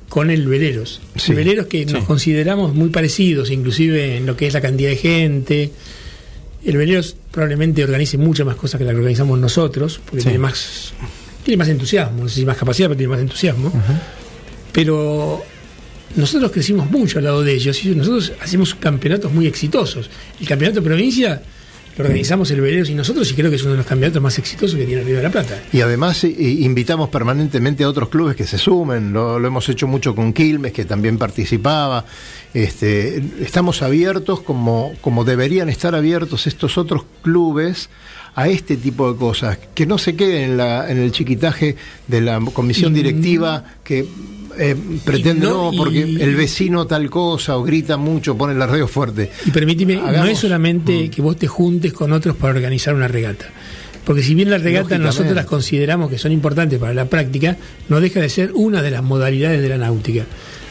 con 0.08 0.30
el 0.30 0.46
Veleros. 0.46 1.00
Sí, 1.16 1.32
el 1.32 1.36
Veleros 1.38 1.66
que 1.66 1.84
nos 1.86 2.04
consideramos 2.04 2.74
muy 2.74 2.88
parecidos, 2.88 3.50
inclusive 3.50 4.16
en 4.16 4.26
lo 4.26 4.36
que 4.36 4.46
es 4.46 4.54
la 4.54 4.60
cantidad 4.60 4.90
de 4.90 4.96
gente. 4.96 5.70
El 6.64 6.76
Veleros 6.76 7.14
probablemente 7.30 7.84
organice 7.84 8.16
muchas 8.18 8.46
más 8.46 8.56
cosas 8.56 8.78
que 8.78 8.84
las 8.84 8.92
que 8.92 8.98
organizamos 8.98 9.38
nosotros, 9.38 10.00
porque 10.04 10.20
Sí. 10.20 10.24
tiene 10.24 10.38
más 10.38 10.92
tiene 11.44 11.58
más 11.58 11.68
entusiasmo, 11.68 12.24
no 12.24 12.28
sé 12.28 12.34
si 12.36 12.44
más 12.44 12.56
capacidad, 12.58 12.88
pero 12.88 12.98
tiene 12.98 13.10
más 13.10 13.20
entusiasmo. 13.20 13.72
Pero 14.72 15.42
nosotros 16.16 16.50
crecimos 16.52 16.90
mucho 16.90 17.18
al 17.18 17.24
lado 17.24 17.42
de 17.42 17.54
ellos 17.54 17.82
y 17.84 17.88
nosotros 17.94 18.32
hacemos 18.42 18.74
campeonatos 18.74 19.32
muy 19.32 19.46
exitosos. 19.46 20.10
El 20.40 20.46
campeonato 20.46 20.80
de 20.80 20.86
provincia 20.86 21.42
lo 21.98 22.04
organizamos 22.04 22.50
el 22.52 22.60
Veleros 22.60 22.88
y 22.90 22.94
nosotros 22.94 23.30
y 23.30 23.34
creo 23.34 23.50
que 23.50 23.56
es 23.56 23.62
uno 23.62 23.72
de 23.72 23.78
los 23.78 23.86
campeonatos 23.86 24.22
más 24.22 24.38
exitosos 24.38 24.78
que 24.78 24.86
tiene 24.86 25.00
el 25.02 25.06
Río 25.06 25.16
de 25.16 25.22
la 25.24 25.30
Plata. 25.30 25.60
Y 25.72 25.80
además 25.80 26.22
eh, 26.24 26.34
invitamos 26.38 27.08
permanentemente 27.08 27.82
a 27.82 27.88
otros 27.88 28.08
clubes 28.08 28.36
que 28.36 28.46
se 28.46 28.56
sumen, 28.56 29.12
lo, 29.12 29.38
lo 29.38 29.48
hemos 29.48 29.68
hecho 29.68 29.86
mucho 29.88 30.14
con 30.14 30.32
Quilmes, 30.32 30.72
que 30.72 30.84
también 30.84 31.18
participaba. 31.18 32.04
Este, 32.54 33.22
estamos 33.40 33.82
abiertos 33.82 34.40
como, 34.40 34.92
como 35.00 35.24
deberían 35.24 35.68
estar 35.68 35.94
abiertos 35.94 36.46
estos 36.46 36.78
otros 36.78 37.04
clubes 37.22 37.90
a 38.34 38.48
este 38.48 38.76
tipo 38.76 39.12
de 39.12 39.18
cosas, 39.18 39.58
que 39.74 39.84
no 39.84 39.98
se 39.98 40.14
queden 40.14 40.52
en, 40.52 40.56
la, 40.56 40.88
en 40.88 40.98
el 40.98 41.10
chiquitaje 41.10 41.74
de 42.06 42.20
la 42.20 42.40
comisión 42.52 42.94
directiva 42.94 43.64
que 43.82 44.06
eh, 44.58 44.76
pretende 45.04 45.46
no- 45.46 45.70
no, 45.70 45.76
porque 45.76 46.06
y- 46.06 46.20
el 46.22 46.34
vecino 46.36 46.86
tal 46.86 47.08
cosa 47.10 47.56
o 47.56 47.62
grita 47.62 47.96
mucho, 47.96 48.36
pone 48.36 48.54
la 48.54 48.66
radio 48.66 48.86
fuerte. 48.88 49.30
Y 49.46 49.50
permíteme, 49.50 49.96
no 49.96 50.06
Hagamos- 50.06 50.30
es 50.30 50.38
solamente 50.38 51.08
que 51.10 51.22
vos 51.22 51.36
te 51.36 51.46
juntes 51.46 51.92
con 51.92 52.12
otros 52.12 52.36
para 52.36 52.54
organizar 52.54 52.94
una 52.94 53.08
regata. 53.08 53.46
Porque 54.04 54.22
si 54.22 54.34
bien 54.34 54.48
la 54.50 54.56
regata 54.58 54.80
Lógicamente. 54.96 55.06
nosotros 55.06 55.34
las 55.36 55.46
consideramos 55.46 56.10
que 56.10 56.16
son 56.18 56.32
importantes 56.32 56.78
para 56.78 56.94
la 56.94 57.04
práctica, 57.06 57.56
no 57.90 58.00
deja 58.00 58.20
de 58.20 58.28
ser 58.30 58.52
una 58.54 58.80
de 58.82 58.90
las 58.90 59.02
modalidades 59.02 59.60
de 59.60 59.68
la 59.68 59.76
náutica. 59.76 60.24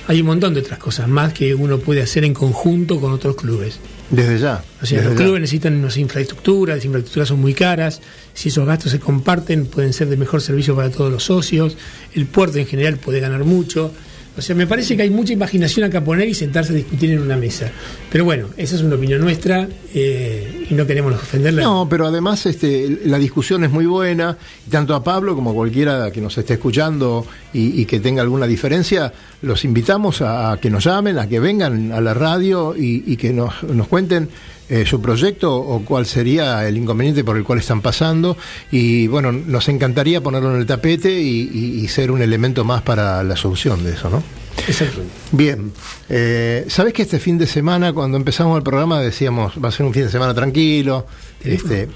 Hay 0.08 0.22
un 0.22 0.28
montón 0.28 0.54
de 0.54 0.62
otras 0.62 0.80
cosas 0.80 1.08
más 1.08 1.34
que 1.34 1.54
uno 1.54 1.80
puede 1.80 2.02
hacer 2.02 2.24
en 2.24 2.34
conjunto 2.34 3.00
con 3.00 3.12
otros 3.12 3.36
clubes. 3.36 3.80
Desde 4.10 4.40
ya. 4.40 4.64
O 4.82 4.86
sea, 4.86 5.02
los 5.04 5.12
ya. 5.14 5.18
clubes 5.24 5.42
necesitan 5.42 5.76
unas 5.76 5.98
infraestructuras, 5.98 6.78
las 6.78 6.86
infraestructuras 6.86 7.28
son 7.28 7.42
muy 7.42 7.54
caras, 7.54 8.02
si 8.38 8.50
esos 8.50 8.68
gastos 8.68 8.92
se 8.92 9.00
comparten 9.00 9.66
pueden 9.66 9.94
ser 9.94 10.10
de 10.10 10.16
mejor 10.16 10.42
servicio 10.42 10.76
para 10.76 10.92
todos 10.92 11.12
los 11.12 11.24
socios, 11.24 11.76
el 12.14 12.28
puerto 12.28 12.60
en 12.60 12.68
general 12.68 12.98
puede 12.98 13.20
ganar 13.20 13.44
mucho. 13.44 13.92
O 14.38 14.42
sea, 14.44 14.56
me 14.56 14.68
parece 14.68 14.96
que 14.96 15.02
hay 15.02 15.10
mucha 15.10 15.34
imaginación 15.34 15.88
acá 15.88 16.04
poner 16.04 16.30
y 16.30 16.36
sentarse 16.36 16.72
a 16.72 16.76
discutir 16.76 17.10
en 17.10 17.20
una 17.20 17.36
mesa. 17.36 17.72
Pero 18.12 18.26
bueno, 18.26 18.50
esa 18.56 18.76
es 18.76 18.84
una 18.84 18.94
opinión 18.94 19.22
nuestra 19.22 19.68
eh, 19.92 20.68
y 20.70 20.74
no 20.76 20.86
queremos 20.86 21.16
ofenderla. 21.16 21.64
No, 21.64 21.90
pero 21.90 22.06
además 22.06 22.46
este, 22.46 23.00
la 23.06 23.18
discusión 23.18 23.64
es 23.64 23.72
muy 23.72 23.88
buena, 23.88 24.38
tanto 24.70 24.94
a 24.94 25.04
Pablo 25.04 25.34
como 25.34 25.50
a 25.50 25.54
cualquiera 25.56 26.12
que 26.12 26.22
nos 26.22 26.38
esté 26.38 26.54
escuchando 26.54 27.26
y, 27.54 27.86
que 27.86 28.00
tenga 28.00 28.22
alguna 28.22 28.46
diferencia, 28.46 29.12
los 29.42 29.66
invitamos 29.66 30.22
a, 30.22 30.52
a 30.52 30.60
que 30.60 30.70
nos 30.70 30.84
llamen, 30.84 31.18
a 31.18 31.28
que 31.28 31.40
vengan 31.40 31.92
a 31.92 32.00
la 32.02 32.14
radio 32.14 32.76
y, 32.78 33.04
y 33.08 33.18
que 33.18 33.34
nos, 33.34 33.64
nos 33.64 33.88
cuenten 33.88 34.30
eh, 34.70 34.86
su 34.86 35.02
proyecto 35.02 35.56
o 35.56 35.84
cuál 35.86 36.06
sería 36.06 36.68
el 36.68 36.78
inconveniente 36.78 37.24
por 37.24 37.38
el 37.38 37.44
cual 37.44 37.60
están 37.60 37.82
pasando. 37.82 38.38
Y 38.72 39.08
bueno, 39.08 39.32
nos 39.32 39.70
encantaría 39.70 40.22
ponerlo 40.22 40.54
en 40.54 40.60
el 40.60 40.66
tapete 40.66 41.20
y, 41.22 41.50
y- 41.54 41.80
y 41.84 41.88
ser 41.88 42.12
un 42.12 42.22
elemento 42.22 42.64
más 42.64 42.82
para 42.82 43.24
la 43.24 43.36
solución 43.36 43.84
de 43.84 43.94
eso, 43.94 44.10
¿no? 44.10 44.22
Exacto. 44.68 45.02
Bien, 45.32 45.72
eh, 46.10 46.66
¿sabés 46.68 46.92
que 46.94 47.04
este 47.04 47.20
fin 47.20 47.38
de 47.38 47.46
semana, 47.48 47.94
cuando 47.94 48.18
empezamos 48.18 48.58
el 48.58 48.64
programa, 48.64 49.00
decíamos, 49.00 49.54
va 49.64 49.70
a 49.70 49.72
ser 49.72 49.86
un 49.86 49.94
fin 49.94 50.04
de 50.04 50.10
semana 50.10 50.34
tranquilo? 50.34 51.06
Este, 51.44 51.88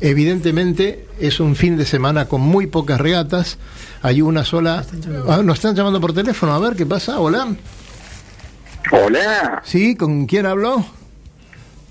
evidentemente 0.00 1.06
es 1.18 1.40
un 1.40 1.56
fin 1.56 1.76
de 1.76 1.84
semana 1.84 2.26
con 2.26 2.40
muy 2.40 2.68
pocas 2.68 3.00
regatas, 3.00 3.58
hay 4.00 4.22
una 4.22 4.44
sola... 4.44 4.84
Ah, 5.28 5.40
nos 5.44 5.56
están 5.56 5.74
llamando 5.74 6.00
por 6.00 6.12
teléfono, 6.14 6.54
a 6.54 6.58
ver 6.60 6.76
qué 6.76 6.86
pasa, 6.86 7.18
hola. 7.18 7.48
Hola, 8.92 9.62
¿Sí? 9.64 9.96
¿Con 9.96 10.26
quién 10.26 10.46
habló? 10.46 10.84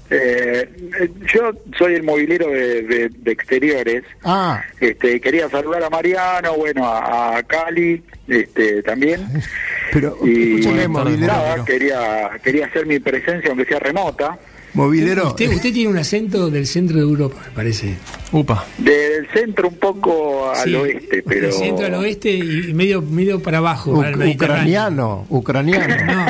Eh, 0.10 0.70
eh, 1.00 1.10
yo 1.34 1.52
soy 1.78 1.96
el 1.96 2.04
movilero 2.04 2.50
de, 2.50 2.82
de- 2.84 3.10
de 3.10 3.32
exteriores. 3.32 4.04
Ah, 4.24 4.62
Este, 4.80 5.20
quería 5.20 5.50
saludar 5.50 5.84
a 5.84 5.90
Mariano, 5.90 6.56
bueno, 6.56 6.86
a, 6.86 7.38
a 7.38 7.44
Cali, 7.44 8.04
este, 8.28 8.84
también. 8.84 9.22
pero 9.92 10.18
Y 10.24 10.62
movilero, 10.88 11.28
nada, 11.34 11.66
quería, 11.66 12.32
quería 12.44 12.66
hacer 12.68 12.86
mi 12.86 13.00
presencia, 13.00 13.50
aunque 13.50 13.66
sea 13.66 13.80
remota. 13.80 14.38
movilero, 14.74 15.28
Usted, 15.30 15.50
usted 15.50 15.72
tiene 15.74 15.90
un 15.90 15.98
acento 15.98 16.50
del 16.50 16.68
centro 16.68 16.98
de 16.98 17.04
Europa, 17.04 17.38
me 17.48 17.52
parece. 17.56 17.96
Upa. 18.32 18.66
Del 18.78 19.28
centro 19.34 19.68
un 19.70 19.78
poco 19.78 20.52
al 20.52 20.64
Sí, 20.68 20.76
oeste, 20.76 21.24
pero... 21.28 21.42
Del 21.48 21.54
centro 21.54 21.86
al 21.86 21.94
oeste 21.96 22.30
y 22.32 22.74
medio, 22.74 23.02
medio 23.02 23.42
para 23.42 23.60
abajo, 23.60 23.96
para 23.96 24.10
el 24.10 24.30
ucraniano, 24.36 25.26
ucraniano. 25.30 25.96
No. 26.06 26.26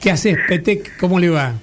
¿Qué 0.00 0.10
haces, 0.10 0.38
Petec? 0.48 0.96
¿Cómo 0.98 1.18
le 1.20 1.28
va? 1.28 1.54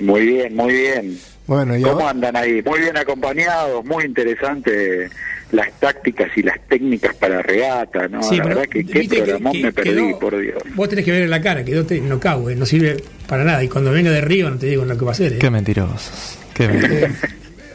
Muy 0.00 0.26
bien, 0.26 0.54
muy 0.56 0.72
bien. 0.72 1.18
Bueno, 1.46 1.76
y 1.76 1.82
¿Cómo 1.82 2.08
andan 2.08 2.36
ahí? 2.36 2.62
Muy 2.64 2.80
bien 2.80 2.96
acompañados, 2.96 3.84
muy 3.84 4.04
interesante 4.04 5.08
las 5.52 5.68
tácticas 5.80 6.28
y 6.36 6.42
las 6.42 6.60
técnicas 6.68 7.12
para 7.16 7.42
regata, 7.42 8.06
¿no? 8.06 8.22
Sí, 8.22 8.36
la 8.36 8.42
pero 8.44 8.56
verdad 8.56 8.70
que 8.70 8.86
qué 8.86 9.08
que- 9.08 9.16
programón 9.16 9.52
que 9.54 9.62
me 9.64 9.72
perdí, 9.72 9.90
quedó- 9.90 10.18
por 10.20 10.38
Dios. 10.38 10.62
Vos 10.76 10.88
tenés 10.88 11.04
que 11.04 11.10
ver 11.10 11.22
en 11.22 11.30
la 11.30 11.40
cara, 11.42 11.64
quedó 11.64 11.84
te- 11.84 12.00
no 12.00 12.20
cago, 12.20 12.50
eh, 12.50 12.54
no 12.56 12.64
sirve 12.66 13.02
para 13.26 13.42
nada. 13.42 13.64
Y 13.64 13.68
cuando 13.68 13.90
venga 13.90 14.10
de 14.12 14.18
arriba 14.18 14.48
no 14.48 14.58
te 14.58 14.66
digo 14.66 14.84
lo 14.84 14.96
que 14.96 15.04
va 15.04 15.10
a 15.10 15.14
hacer. 15.14 15.32
eh. 15.34 15.38
Qué 15.38 15.50
mentirosos. 15.50 16.38
Qué 16.54 16.68
mentirosos. 16.68 17.16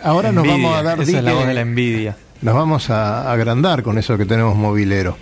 ahora 0.03 0.31
nos 0.31 0.47
vamos 0.47 0.73
a 0.77 0.83
dar 0.83 1.01
Esa 1.01 1.17
es 1.17 1.23
la 1.23 1.33
voz 1.33 1.47
de 1.47 1.53
la 1.53 1.61
envidia. 1.61 2.15
nos 2.41 2.53
vamos 2.55 2.89
a 2.89 3.23
a 3.29 3.33
agrandar 3.33 3.83
con 3.83 3.97
eso 3.97 4.17
que 4.17 4.25
tenemos 4.25 4.55
movilero. 4.55 5.17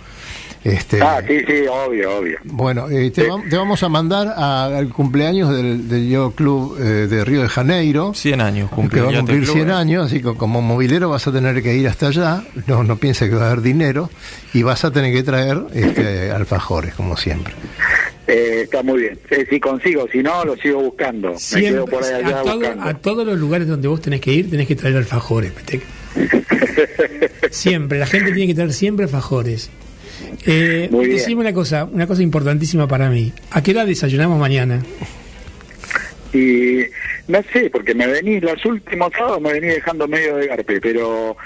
Este, 0.64 0.98
Ah, 1.02 1.20
sí, 1.28 1.40
sí, 1.46 1.66
obvio, 1.70 2.16
obvio. 2.20 2.38
Bueno, 2.44 2.88
eh, 2.88 3.10
te, 3.10 3.28
va- 3.28 3.42
te 3.50 3.54
vamos 3.56 3.82
a 3.82 3.88
mandar 3.90 4.28
a- 4.34 4.64
al 4.78 4.88
cumpleaños 4.88 5.54
del, 5.54 5.86
del 5.90 6.08
Yo 6.08 6.30
Club 6.30 6.78
eh, 6.80 6.82
de 7.06 7.22
Río 7.22 7.42
de 7.42 7.48
Janeiro. 7.50 8.14
100 8.14 8.40
años 8.40 8.70
que 8.70 8.74
cumple 8.76 9.02
va 9.02 9.08
a 9.08 9.10
el 9.10 9.16
cumplir 9.18 9.40
Yate 9.40 9.52
100 9.52 9.64
Club, 9.66 9.74
¿eh? 9.74 9.78
años, 9.78 10.06
así 10.06 10.22
que 10.22 10.34
como 10.34 10.62
movilero 10.62 11.10
vas 11.10 11.26
a 11.26 11.32
tener 11.32 11.62
que 11.62 11.74
ir 11.76 11.86
hasta 11.86 12.06
allá, 12.08 12.42
no, 12.66 12.82
no 12.82 12.96
pienses 12.96 13.28
que 13.28 13.36
va 13.36 13.44
a 13.44 13.50
haber 13.50 13.60
dinero, 13.60 14.08
y 14.54 14.62
vas 14.62 14.86
a 14.86 14.90
tener 14.90 15.12
que 15.12 15.22
traer 15.22 15.58
este, 15.74 16.30
alfajores, 16.30 16.94
como 16.94 17.16
siempre. 17.18 17.52
Eh, 18.26 18.62
está 18.64 18.82
muy 18.82 19.02
bien. 19.02 19.18
Eh, 19.30 19.46
si 19.50 19.60
consigo, 19.60 20.06
si 20.10 20.22
no, 20.22 20.46
lo 20.46 20.56
sigo 20.56 20.80
buscando. 20.82 21.32
Me 21.32 21.38
Siempre, 21.38 21.72
quedo 21.72 21.84
por 21.84 22.02
ahí 22.04 22.14
allá 22.24 22.40
a, 22.40 22.42
todo- 22.42 22.54
buscando. 22.58 22.82
a 22.84 22.94
todos 22.94 23.26
los 23.26 23.38
lugares 23.38 23.68
donde 23.68 23.86
vos 23.88 24.00
tenés 24.00 24.22
que 24.22 24.32
ir, 24.32 24.48
tenés 24.48 24.66
que 24.66 24.76
traer 24.76 24.96
alfajores. 24.96 25.52
Siempre, 27.50 27.98
la 27.98 28.06
gente 28.06 28.32
tiene 28.32 28.46
que 28.46 28.54
traer 28.54 28.72
siempre 28.72 29.04
alfajores. 29.04 29.70
Eh, 30.46 30.88
Muy 30.90 31.06
bien. 31.06 31.18
decime 31.18 31.40
una 31.40 31.52
cosa, 31.52 31.84
una 31.84 32.06
cosa 32.06 32.22
importantísima 32.22 32.86
para 32.86 33.08
mí. 33.10 33.32
¿A 33.50 33.62
qué 33.62 33.72
hora 33.72 33.84
desayunamos 33.84 34.38
mañana? 34.38 34.82
Y 36.32 36.80
no 37.28 37.38
sé, 37.52 37.70
porque 37.70 37.94
me 37.94 38.06
venís, 38.08 38.42
los 38.42 38.64
últimos 38.66 39.12
sábados 39.16 39.40
me 39.40 39.52
venís 39.52 39.74
dejando 39.74 40.08
medio 40.08 40.36
de 40.36 40.48
garpe, 40.48 40.80
pero 40.80 41.36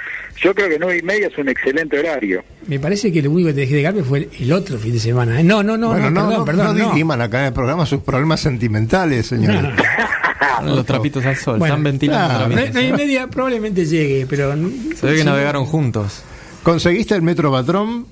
yo 0.42 0.54
creo 0.54 0.68
que 0.68 0.78
nueve 0.78 0.98
y 0.98 1.02
media 1.02 1.26
es 1.26 1.36
un 1.36 1.48
excelente 1.48 1.98
horario. 1.98 2.42
Me 2.66 2.80
parece 2.80 3.12
que 3.12 3.20
lo 3.20 3.30
único 3.30 3.48
que 3.48 3.54
te 3.54 3.60
dejé 3.60 3.76
de 3.76 3.82
garpe 3.82 4.02
fue 4.02 4.28
el 4.40 4.52
otro 4.52 4.78
fin 4.78 4.92
de 4.92 4.98
semana. 4.98 5.40
¿eh? 5.40 5.44
No, 5.44 5.62
no, 5.62 5.76
no, 5.76 5.88
bueno, 5.88 6.10
no, 6.10 6.22
no, 6.22 6.28
perdón, 6.28 6.38
no, 6.38 6.44
perdón. 6.44 6.78
no 6.78 6.84
no. 6.84 6.92
diriman 6.92 7.20
acá 7.20 7.40
en 7.40 7.46
el 7.48 7.52
programa 7.52 7.84
sus 7.84 8.00
problemas 8.00 8.40
sentimentales, 8.40 9.26
señores. 9.26 9.62
No, 9.62 9.70
no, 9.70 9.76
no. 9.76 10.74
Los 10.76 10.86
trapitos 10.86 11.24
al 11.24 11.36
sol. 11.36 11.58
Bueno, 11.58 11.74
Están 11.74 11.84
ventilando 11.84 12.46
claro. 12.46 12.48
Nueve 12.72 12.82
y 12.82 12.92
media 12.92 13.26
probablemente 13.28 13.84
llegue, 13.84 14.26
pero. 14.28 14.52
Se 14.96 15.06
ve 15.06 15.12
que 15.12 15.18
sí, 15.18 15.24
navegaron 15.24 15.64
juntos. 15.66 16.22
¿Conseguiste 16.62 17.14
el 17.14 17.22
metro 17.22 17.52
patrón? 17.52 18.06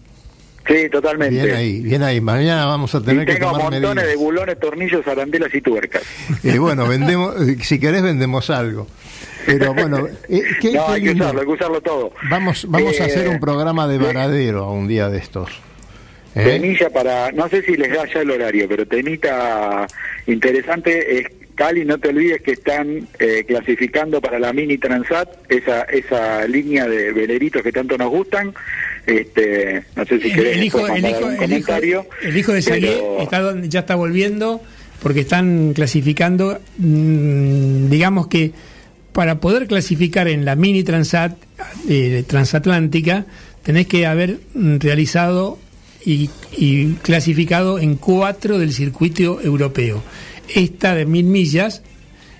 Sí, 0.66 0.88
totalmente. 0.90 1.34
Bien 1.44 1.54
ahí, 1.56 1.80
bien 1.80 2.02
ahí. 2.02 2.20
Mañana 2.20 2.66
vamos 2.66 2.94
a 2.94 2.98
Y 2.98 3.02
tener 3.02 3.26
que 3.26 3.34
tengo 3.34 3.48
tomar 3.52 3.62
montones 3.70 3.94
medidas. 3.94 4.08
de 4.08 4.16
bulones, 4.16 4.58
tornillos, 4.58 5.06
arandelas 5.06 5.54
y 5.54 5.60
tuercas. 5.60 6.02
Eh, 6.42 6.58
bueno, 6.58 6.88
vendemos, 6.88 7.34
si 7.62 7.78
querés 7.78 8.02
vendemos 8.02 8.50
algo. 8.50 8.86
Pero 9.46 9.74
bueno, 9.74 10.08
eh, 10.28 10.42
qué- 10.60 10.72
no, 10.72 10.86
qué 10.86 10.92
hay 10.94 11.02
que 11.04 11.10
usarlo, 11.12 11.40
hay 11.40 11.46
que 11.46 11.52
usarlo 11.52 11.80
todo. 11.80 12.12
Vamos, 12.28 12.66
vamos 12.68 13.00
a 13.00 13.04
Eh, 13.04 13.06
hacer 13.06 13.28
un 13.28 13.38
programa 13.38 13.86
de 13.86 13.98
varadero 13.98 14.70
un 14.72 14.88
día 14.88 15.08
de 15.08 15.18
estos. 15.18 15.50
Temilla 16.34 16.90
para, 16.90 17.32
no 17.32 17.48
sé 17.48 17.62
si 17.62 17.76
les 17.76 17.90
da 17.92 18.04
ya 18.12 18.20
el 18.20 18.30
horario, 18.30 18.66
pero 18.68 18.84
temita 18.86 19.86
interesante 20.26 21.18
es, 21.20 21.26
Cali, 21.54 21.86
no 21.86 21.96
te 21.98 22.08
olvides 22.10 22.42
que 22.42 22.52
están 22.52 23.08
eh, 23.18 23.44
clasificando 23.48 24.20
para 24.20 24.38
la 24.38 24.52
Mini 24.52 24.76
Transat, 24.76 25.28
esa, 25.48 25.82
esa 25.84 26.46
línea 26.46 26.86
de 26.86 27.12
veleritos 27.12 27.62
que 27.62 27.72
tanto 27.72 27.96
nos 27.96 28.10
gustan. 28.10 28.52
Este, 29.06 29.84
no 29.94 30.04
sé 30.04 30.18
si 30.20 30.28
El, 30.30 30.34
querés 30.34 30.56
el 30.56 30.64
hijo, 30.64 30.86
el, 30.88 30.98
hijo, 31.06 31.30
el, 31.30 31.52
hijo, 31.52 31.72
el 32.22 32.36
hijo 32.36 32.52
de 32.52 32.62
Sagué 32.62 33.00
pero- 33.30 33.62
ya 33.64 33.80
está 33.80 33.94
volviendo 33.94 34.60
porque 35.00 35.20
están 35.20 35.72
clasificando, 35.74 36.58
mm, 36.78 37.88
digamos 37.88 38.26
que 38.26 38.52
para 39.12 39.40
poder 39.40 39.66
clasificar 39.68 40.26
en 40.28 40.44
la 40.44 40.56
mini 40.56 40.82
transat, 40.82 41.36
eh, 41.88 42.24
transatlántica, 42.26 43.26
tenés 43.62 43.86
que 43.86 44.06
haber 44.06 44.40
mm, 44.54 44.76
realizado 44.78 45.58
y, 46.04 46.28
y 46.56 46.92
clasificado 47.02 47.78
en 47.78 47.96
cuatro 47.96 48.58
del 48.58 48.72
circuito 48.72 49.40
europeo. 49.40 50.02
Esta 50.54 50.94
de 50.94 51.06
mil 51.06 51.24
millas, 51.26 51.82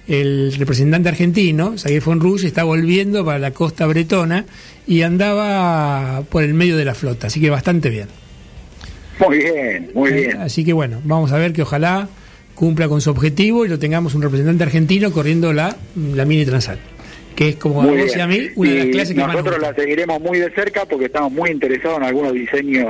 el 0.09 0.55
representante 0.57 1.09
argentino, 1.09 1.77
Sagué 1.79 2.01
Fonrouge, 2.01 2.47
está 2.47 2.63
volviendo 2.65 3.25
para 3.25 3.39
la 3.39 3.51
costa 3.51 3.87
bretona 3.87 4.45
y 4.87 5.03
andaba 5.03 6.23
por 6.31 6.43
el 6.45 6.55
medio 6.55 6.77
de 6.77 6.85
la 6.85 6.95
flota, 6.95 7.27
así 7.27 7.41
que 7.41 7.51
bastante 7.51 7.91
bien. 7.91 8.09
Muy 9.19 9.39
bien, 9.39 9.91
muy 9.95 10.13
bien. 10.13 10.37
Así 10.39 10.65
que 10.65 10.73
bueno, 10.73 11.01
vamos 11.05 11.33
a 11.33 11.39
ver 11.39 11.53
que 11.53 11.63
ojalá 11.63 12.09
cumpla 12.55 12.89
con 12.89 13.01
su 13.01 13.11
objetivo 13.11 13.65
y 13.65 13.69
lo 13.69 13.79
tengamos 13.79 14.15
un 14.15 14.23
representante 14.23 14.63
argentino 14.65 15.11
corriendo 15.13 15.53
la, 15.53 15.77
la 16.15 16.25
mini 16.25 16.45
transat, 16.47 16.79
que 17.35 17.49
es 17.51 17.57
como 17.57 17.83
a 17.83 17.87
vos 17.87 18.17
y 18.17 18.21
a 18.21 18.27
mí 18.27 18.49
una 18.55 18.71
de 18.71 18.77
las 18.79 18.87
clases 18.89 19.15
que 19.15 19.21
nosotros 19.27 19.59
la 19.61 19.75
seguiremos 19.75 20.21
muy 20.21 20.39
de 20.39 20.51
cerca 20.53 20.85
porque 20.87 21.07
estamos 21.07 21.33
muy 21.33 21.51
interesados 21.51 21.99
en 21.99 22.05
algunos 22.05 22.33
diseños 22.33 22.87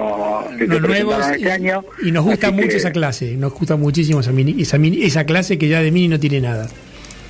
que 0.59 0.67
se 0.67 0.67
Los 0.67 0.83
nuevos 0.83 1.17
este 1.31 1.41
y, 1.41 1.49
año. 1.49 1.85
y 2.05 2.11
nos 2.13 2.25
gusta 2.25 2.49
Así 2.49 2.57
mucho 2.57 2.69
que 2.69 2.77
esa 2.77 2.93
clase, 2.93 3.37
nos 3.37 3.53
gusta 3.55 3.77
muchísimo 3.77 4.21
esa, 4.21 4.33
mini, 4.33 4.61
esa, 4.61 4.79
mini- 4.79 5.03
esa 5.05 5.25
clase 5.25 5.57
que 5.59 5.69
ya 5.69 5.81
de 5.81 5.91
mini 5.91 6.09
no 6.09 6.21
tiene 6.21 6.41
nada. 6.41 6.69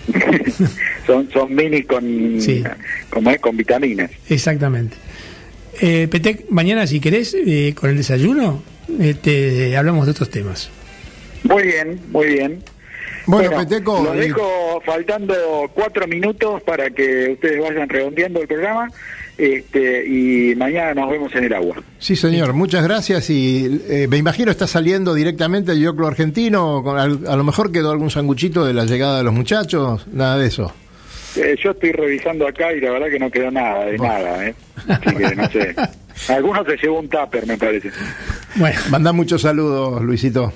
son, 1.06 1.30
son 1.30 1.54
minis 1.54 1.86
con, 1.86 2.40
Sí. 2.40 2.62
como 3.10 3.30
es, 3.30 3.40
con 3.40 3.56
vitaminas. 3.56 4.10
Exactamente. 4.28 4.96
Eh, 5.80 6.08
Petec, 6.10 6.48
mañana 6.50 6.86
si 6.86 7.00
querés, 7.00 7.34
eh, 7.34 7.74
con 7.74 7.90
el 7.90 7.96
desayuno, 7.96 8.62
eh, 9.00 9.14
te 9.20 9.76
hablamos 9.76 10.06
de 10.06 10.12
otros 10.12 10.30
temas. 10.30 10.70
Muy 11.44 11.64
bien, 11.64 12.00
muy 12.10 12.26
bien. 12.26 12.62
Bueno, 13.26 13.50
Peteco, 13.58 14.02
Los 14.04 14.16
eh, 14.16 14.20
dejo 14.20 14.80
faltando 14.84 15.34
cuatro 15.74 16.06
minutos 16.06 16.62
para 16.62 16.90
que 16.90 17.30
ustedes 17.32 17.60
vayan 17.60 17.88
redondeando 17.88 18.40
el 18.40 18.46
programa 18.46 18.88
este, 19.38 20.06
y 20.06 20.54
mañana 20.56 20.94
nos 20.94 21.10
vemos 21.10 21.34
en 21.34 21.44
el 21.44 21.52
agua. 21.54 21.76
Sí, 21.98 22.16
señor, 22.16 22.52
muchas 22.54 22.82
gracias 22.84 23.28
y 23.30 23.80
eh, 23.88 24.06
me 24.08 24.16
imagino 24.16 24.50
está 24.50 24.66
saliendo 24.66 25.12
directamente 25.14 25.72
del 25.72 25.80
Yoclo 25.82 26.06
argentino, 26.06 26.82
con 26.82 26.98
al- 26.98 27.26
a 27.26 27.36
lo 27.36 27.44
mejor 27.44 27.70
quedó 27.72 27.90
algún 27.90 28.10
sanguchito 28.10 28.64
de 28.64 28.72
la 28.74 28.84
llegada 28.84 29.18
de 29.18 29.24
los 29.24 29.34
muchachos, 29.34 30.06
nada 30.12 30.38
de 30.38 30.46
eso. 30.46 30.72
Eh, 31.36 31.54
yo 31.62 31.72
estoy 31.72 31.92
revisando 31.92 32.48
acá 32.48 32.72
y 32.72 32.80
la 32.80 32.90
verdad 32.92 33.08
que 33.10 33.18
no 33.18 33.30
quedó 33.30 33.50
nada, 33.50 33.84
de 33.84 33.98
nada, 33.98 34.46
¿eh? 34.48 34.54
Así 34.88 35.14
que 35.16 35.36
no 35.36 35.50
sé. 35.50 35.74
Algunos 36.32 36.66
se 36.66 36.76
llevó 36.78 37.00
un 37.00 37.08
tupper, 37.10 37.46
me 37.46 37.58
parece. 37.58 37.90
Bueno, 38.54 38.80
Manda 38.88 39.12
muchos 39.12 39.42
saludos, 39.42 40.00
Luisito. 40.02 40.50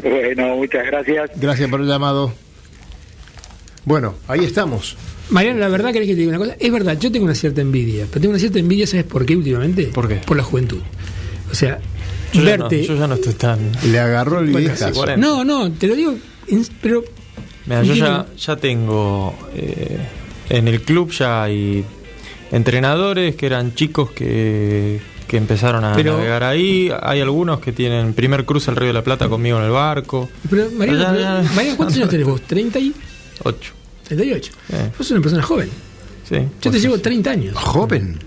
Bueno, 0.00 0.54
muchas 0.56 0.86
gracias. 0.86 1.30
Gracias 1.40 1.68
por 1.68 1.80
el 1.80 1.88
llamado. 1.88 2.32
Bueno, 3.84 4.14
ahí 4.28 4.44
estamos. 4.44 4.96
Mariano, 5.32 5.58
la 5.60 5.68
verdad 5.68 5.92
querés 5.92 6.08
que 6.08 6.14
te 6.14 6.20
diga 6.20 6.30
una 6.30 6.38
cosa. 6.38 6.56
Es 6.60 6.70
verdad, 6.72 6.98
yo 6.98 7.10
tengo 7.10 7.24
una 7.24 7.34
cierta 7.34 7.60
envidia, 7.60 8.06
pero 8.08 8.20
tengo 8.20 8.30
una 8.32 8.38
cierta 8.38 8.58
envidia, 8.58 8.86
¿sabes 8.86 9.04
por 9.04 9.24
qué 9.26 9.34
últimamente? 9.36 9.84
¿Por 9.86 10.06
qué? 10.08 10.16
Por 10.16 10.36
la 10.36 10.42
juventud. 10.42 10.80
O 11.50 11.54
sea, 11.54 11.78
Yo 12.32 12.42
ya, 12.42 12.56
no, 12.56 12.68
verte. 12.68 12.84
yo 12.84 12.96
ya 12.96 13.06
no 13.06 13.14
estoy 13.14 13.34
tan. 13.34 13.58
Le 13.90 13.98
agarró 13.98 14.38
el 14.40 14.50
Bueno, 14.50 14.68
viejazo. 14.68 14.88
sí, 14.92 14.92
40. 14.98 15.20
No, 15.26 15.44
no, 15.44 15.70
te 15.72 15.86
lo 15.88 15.96
digo, 15.96 16.14
pero. 16.80 17.02
Mira, 17.66 17.82
yo 17.82 17.94
ya, 17.94 18.26
ya 18.38 18.56
tengo. 18.56 19.34
eh, 19.54 19.98
en 20.50 20.68
el 20.68 20.82
club 20.82 21.10
ya 21.12 21.44
hay 21.44 21.84
entrenadores 22.50 23.34
que 23.36 23.46
eran 23.46 23.74
chicos 23.74 24.10
que, 24.10 25.00
que 25.26 25.36
empezaron 25.36 25.84
a 25.84 25.94
Pero- 25.94 26.16
navegar 26.16 26.44
ahí. 26.44 26.90
Hay 27.02 27.20
algunos 27.20 27.60
que 27.60 27.72
tienen 27.72 28.12
primer 28.14 28.44
cruce 28.44 28.70
al 28.70 28.76
Río 28.76 28.88
de 28.88 28.94
la 28.94 29.04
Plata 29.04 29.28
conmigo 29.28 29.58
en 29.58 29.64
el 29.64 29.70
barco. 29.70 30.28
pero. 30.50 30.70
Mariano, 30.72 31.48
¿cuántos 31.76 31.96
años 31.96 32.08
tenés 32.10 32.26
vos? 32.26 32.42
¿30 32.48 32.80
y 32.80 32.92
8. 33.44 33.72
38? 34.16 34.52
Eh. 34.72 34.90
Vos 34.96 35.06
sos 35.06 35.10
una 35.12 35.20
persona 35.22 35.42
joven. 35.42 35.68
Sí. 36.28 36.36
Yo 36.36 36.46
te 36.60 36.70
Pues 36.70 36.82
llevo 36.82 36.96
sí. 36.96 37.02
30 37.02 37.30
años. 37.30 37.56
Joven. 37.56 38.18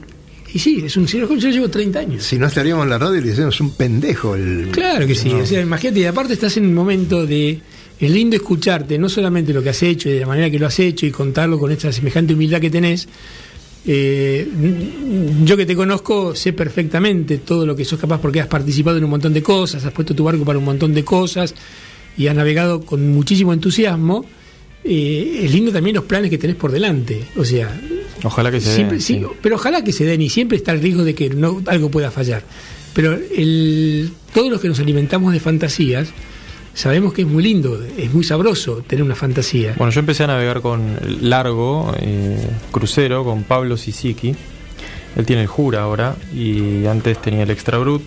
Y 0.53 0.59
sí, 0.59 0.83
es 0.85 0.95
un 0.95 1.07
señor 1.07 1.27
joven, 1.27 1.41
yo 1.41 1.49
llevo 1.49 1.69
30 1.69 1.99
años. 1.99 2.23
Si 2.23 2.37
no 2.37 2.47
estaríamos 2.47 2.83
en 2.83 2.89
la 2.89 2.97
radio 2.97 3.17
y 3.17 3.21
le 3.21 3.29
decimos 3.29 3.59
un 3.59 3.71
pendejo. 3.71 4.35
El... 4.35 4.69
Claro 4.71 5.05
que 5.05 5.15
sí, 5.15 5.29
o 5.33 5.45
sea, 5.45 5.61
imagínate, 5.61 5.99
y 5.99 6.05
aparte 6.05 6.33
estás 6.33 6.55
en 6.57 6.65
un 6.65 6.73
momento 6.73 7.25
de... 7.25 7.59
Es 7.99 8.11
lindo 8.11 8.35
escucharte, 8.35 8.97
no 8.97 9.07
solamente 9.07 9.53
lo 9.53 9.63
que 9.63 9.69
has 9.69 9.81
hecho 9.83 10.09
y 10.09 10.13
de 10.13 10.19
la 10.21 10.27
manera 10.27 10.49
que 10.49 10.59
lo 10.59 10.67
has 10.67 10.77
hecho 10.79 11.05
y 11.05 11.11
contarlo 11.11 11.57
con 11.57 11.71
esta 11.71 11.91
semejante 11.93 12.33
humildad 12.33 12.59
que 12.59 12.69
tenés. 12.69 13.07
Eh, 13.87 14.49
yo 15.43 15.55
que 15.55 15.65
te 15.65 15.75
conozco 15.75 16.35
sé 16.35 16.53
perfectamente 16.53 17.37
todo 17.37 17.65
lo 17.65 17.75
que 17.75 17.85
sos 17.85 17.99
capaz 17.99 18.19
porque 18.19 18.41
has 18.41 18.47
participado 18.47 18.97
en 18.97 19.03
un 19.03 19.11
montón 19.11 19.31
de 19.33 19.43
cosas, 19.43 19.85
has 19.85 19.93
puesto 19.93 20.15
tu 20.15 20.23
barco 20.23 20.43
para 20.43 20.57
un 20.57 20.65
montón 20.65 20.93
de 20.93 21.05
cosas 21.05 21.53
y 22.17 22.27
has 22.27 22.35
navegado 22.35 22.81
con 22.81 23.09
muchísimo 23.13 23.53
entusiasmo. 23.53 24.25
Eh, 24.87 25.41
es 25.43 25.51
lindo 25.51 25.71
también 25.71 25.95
los 25.95 26.05
planes 26.05 26.29
que 26.29 26.37
tenés 26.37 26.55
por 26.55 26.71
delante. 26.71 27.23
O 27.37 27.43
sea, 27.43 27.75
Ojalá 28.23 28.51
que 28.51 28.61
se 28.61 28.83
den, 28.83 29.01
sí. 29.01 29.21
pero 29.41 29.55
ojalá 29.55 29.83
que 29.83 29.91
se 29.91 30.05
den 30.05 30.21
y 30.21 30.29
siempre 30.29 30.57
está 30.57 30.71
el 30.71 30.81
riesgo 30.81 31.03
de 31.03 31.15
que 31.15 31.29
no, 31.29 31.61
algo 31.67 31.89
pueda 31.89 32.11
fallar. 32.11 32.43
Pero 32.93 33.13
el, 33.13 34.11
todos 34.33 34.49
los 34.49 34.61
que 34.61 34.67
nos 34.67 34.79
alimentamos 34.79 35.33
de 35.33 35.39
fantasías 35.39 36.09
sabemos 36.73 37.13
que 37.13 37.21
es 37.23 37.27
muy 37.27 37.41
lindo, 37.43 37.83
es 37.97 38.13
muy 38.13 38.23
sabroso 38.23 38.83
tener 38.85 39.03
una 39.03 39.15
fantasía. 39.15 39.73
Bueno, 39.77 39.91
yo 39.91 39.99
empecé 40.01 40.23
a 40.25 40.27
navegar 40.27 40.61
con 40.61 40.97
largo, 41.21 41.93
eh, 41.99 42.37
crucero, 42.71 43.23
con 43.23 43.43
Pablo 43.43 43.77
Sisiki. 43.77 44.35
Él 45.15 45.25
tiene 45.25 45.43
el 45.43 45.47
Jura 45.47 45.81
ahora 45.81 46.15
y 46.33 46.85
antes 46.85 47.21
tenía 47.21 47.43
el 47.43 47.51
Extra 47.51 47.77
Brut. 47.77 48.01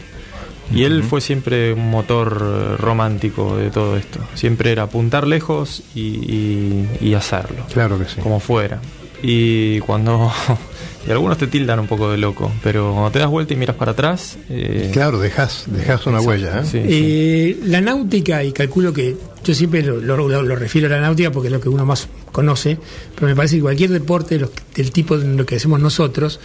Y 0.74 0.84
él 0.84 1.02
fue 1.02 1.20
siempre 1.20 1.72
un 1.72 1.90
motor 1.90 2.42
eh, 2.42 2.76
romántico 2.76 3.56
de 3.56 3.70
todo 3.70 3.96
esto. 3.96 4.20
Siempre 4.34 4.70
era 4.72 4.82
apuntar 4.84 5.26
lejos 5.26 5.82
y, 5.94 6.00
y- 6.00 6.88
y 7.00 7.14
hacerlo, 7.14 7.64
Claro 7.72 7.98
que 7.98 8.04
sí. 8.06 8.20
como 8.22 8.38
fuera. 8.40 8.80
Y 9.22 9.80
cuando. 9.80 10.30
y 11.08 11.10
algunos 11.10 11.38
te 11.38 11.46
tildan 11.46 11.80
un 11.80 11.86
poco 11.86 12.10
de 12.10 12.18
loco, 12.18 12.52
pero 12.62 12.92
cuando 12.92 13.10
te 13.10 13.18
das 13.18 13.28
vuelta 13.28 13.54
y 13.54 13.56
miras 13.56 13.76
para 13.76 13.92
atrás. 13.92 14.38
eh, 14.50 14.90
Claro, 14.92 15.18
dejas, 15.18 15.64
dejas 15.66 16.06
una 16.06 16.20
huella. 16.20 16.60
¿eh? 16.60 16.64
sí, 16.64 16.70
sí. 16.70 16.78
Eh, 16.86 17.58
la 17.64 17.80
náutica, 17.80 18.44
y 18.44 18.52
calculo 18.52 18.92
que 18.92 19.16
yo 19.42 19.54
siempre 19.54 19.82
lo, 19.82 19.96
lo- 20.00 20.28
lo- 20.28 20.42
lo 20.42 20.54
refiero 20.56 20.86
a 20.86 20.90
la 20.90 21.00
náutica 21.00 21.30
porque 21.32 21.48
es 21.48 21.52
lo 21.52 21.60
que 21.60 21.68
uno 21.68 21.84
más 21.86 22.08
conoce, 22.30 22.78
pero 23.14 23.26
me 23.26 23.34
parece 23.34 23.56
que 23.56 23.62
cualquier 23.62 23.90
deporte 23.90 24.34
de 24.36 24.42
los- 24.42 24.50
del 24.76 24.92
tipo 24.92 25.16
de 25.18 25.26
lo 25.36 25.44
que 25.46 25.56
hacemos 25.56 25.80
nosotros, 25.80 26.38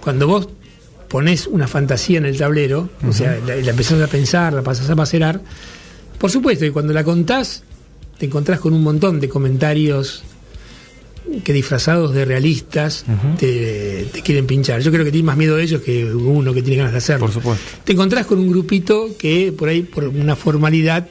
cuando 0.00 0.26
vos 0.28 0.48
pones 1.10 1.48
una 1.48 1.66
fantasía 1.66 2.18
en 2.18 2.24
el 2.24 2.38
tablero, 2.38 2.88
o 3.06 3.12
sea, 3.12 3.36
la, 3.44 3.56
la 3.56 3.70
empezás 3.70 4.00
a 4.00 4.06
pensar, 4.06 4.52
la 4.52 4.62
pasás 4.62 4.88
a 4.88 4.94
macerar, 4.94 5.42
por 6.18 6.30
supuesto, 6.30 6.64
y 6.64 6.70
cuando 6.70 6.92
la 6.92 7.02
contás, 7.02 7.64
te 8.16 8.26
encontrás 8.26 8.60
con 8.60 8.72
un 8.74 8.82
montón 8.84 9.18
de 9.18 9.28
comentarios 9.28 10.22
que 11.42 11.52
disfrazados 11.52 12.14
de 12.14 12.24
realistas 12.24 13.04
te, 13.38 14.06
te 14.12 14.22
quieren 14.22 14.46
pinchar. 14.46 14.80
Yo 14.80 14.90
creo 14.90 15.04
que 15.04 15.10
tienes 15.10 15.26
más 15.26 15.36
miedo 15.36 15.56
de 15.56 15.64
ellos 15.64 15.82
que 15.82 16.04
uno 16.04 16.54
que 16.54 16.62
tiene 16.62 16.78
ganas 16.78 16.92
de 16.92 16.98
hacerlo. 16.98 17.26
Por 17.26 17.34
supuesto. 17.34 17.64
Te 17.84 17.92
encontrás 17.92 18.26
con 18.26 18.38
un 18.38 18.48
grupito 18.48 19.08
que 19.18 19.52
por 19.52 19.68
ahí, 19.68 19.82
por 19.82 20.04
una 20.04 20.36
formalidad 20.36 21.08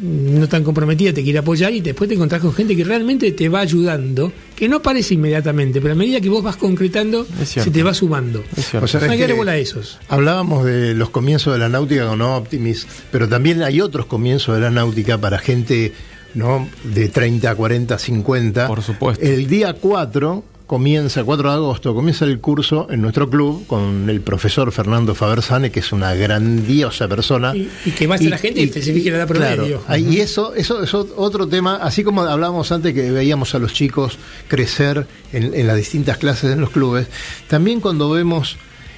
no 0.00 0.48
tan 0.48 0.64
comprometida, 0.64 1.12
te 1.12 1.22
quiere 1.22 1.38
apoyar 1.38 1.72
y 1.72 1.80
después 1.80 2.08
te 2.08 2.14
encontrás 2.14 2.40
con 2.40 2.52
gente 2.54 2.74
que 2.74 2.84
realmente 2.84 3.30
te 3.32 3.48
va 3.48 3.60
ayudando, 3.60 4.32
que 4.56 4.68
no 4.68 4.76
aparece 4.76 5.14
inmediatamente, 5.14 5.80
pero 5.80 5.92
a 5.92 5.96
medida 5.96 6.20
que 6.20 6.28
vos 6.28 6.42
vas 6.42 6.56
concretando, 6.56 7.26
se 7.44 7.70
te 7.70 7.82
va 7.82 7.92
sumando. 7.92 8.42
O 8.80 8.86
sea, 8.86 9.00
No 9.00 9.16
que 9.16 9.32
bola 9.32 9.56
esos. 9.56 9.98
Hablábamos 10.08 10.64
de 10.64 10.94
los 10.94 11.10
comienzos 11.10 11.52
de 11.52 11.58
la 11.58 11.68
náutica 11.68 12.06
con 12.06 12.20
Optimis, 12.22 12.86
pero 13.10 13.28
también 13.28 13.62
hay 13.62 13.80
otros 13.80 14.06
comienzos 14.06 14.54
de 14.54 14.62
la 14.62 14.70
náutica 14.70 15.18
para 15.18 15.38
gente 15.38 15.92
¿no? 16.34 16.68
de 16.84 17.08
30, 17.08 17.54
40, 17.54 17.98
50. 17.98 18.66
Por 18.66 18.82
supuesto. 18.82 19.24
El 19.24 19.46
día 19.46 19.74
4 19.74 20.44
comienza, 20.72 21.22
4 21.22 21.50
de 21.50 21.54
agosto, 21.54 21.94
comienza 21.94 22.24
el 22.24 22.40
curso 22.40 22.86
en 22.90 23.02
nuestro 23.02 23.28
club 23.28 23.66
con 23.66 24.08
el 24.08 24.22
profesor 24.22 24.72
Fernando 24.72 25.14
Fabersane, 25.14 25.70
que 25.70 25.80
es 25.80 25.92
una 25.92 26.14
grandiosa 26.14 27.06
persona. 27.08 27.54
Y, 27.54 27.68
y 27.84 27.90
que 27.90 28.06
vaya 28.06 28.30
la 28.30 28.38
gente 28.38 28.62
y, 28.62 28.68
se 28.70 28.80
fije 28.80 29.10
la 29.10 29.18
edad 29.18 29.28
promedio. 29.28 29.82
Claro, 29.82 29.98
y 30.00 30.20
eso, 30.20 30.54
eso 30.54 30.82
es 30.82 30.94
ot- 30.94 31.12
otro 31.14 31.46
tema, 31.46 31.76
así 31.76 32.02
como 32.02 32.22
hablábamos 32.22 32.72
antes 32.72 32.94
que 32.94 33.10
veíamos 33.10 33.54
a 33.54 33.58
los 33.58 33.74
chicos 33.74 34.16
crecer 34.48 35.06
en, 35.34 35.52
en 35.52 35.66
las 35.66 35.76
distintas 35.76 36.16
clases 36.16 36.50
en 36.54 36.62
los 36.62 36.70
clubes, 36.70 37.06
también 37.48 37.80
cuando 37.82 38.08
vemos 38.08 38.56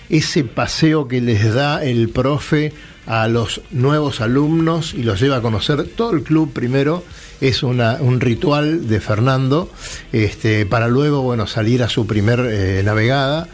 ese 0.09 0.45
paseo 0.45 1.09
que 1.09 1.20
les 1.20 1.53
da 1.55 1.83
el 1.85 2.09
profe 2.09 2.72
a 3.07 3.28
los 3.28 3.61
nuevos 3.70 4.20
alumnos 4.20 4.94
y 4.94 5.02
los 5.02 5.20
lleva 5.20 5.36
a 5.36 5.42
conocer 5.42 5.84
todo 5.96 6.12
el 6.12 6.22
club 6.22 6.52
primero. 6.52 7.05
Es 7.40 7.62
una- 7.62 7.98
un 8.00 8.20
ritual 8.20 8.88
de 8.88 9.00
Fernando 9.00 9.70
este, 10.12 10.64
para 10.66 10.88
luego 10.88 11.22
bueno, 11.22 11.46
salir 11.46 11.82
a 11.82 11.88
su 11.88 12.07
primer 12.07 12.40
eh, 12.50 12.82
navegada. 12.84 13.48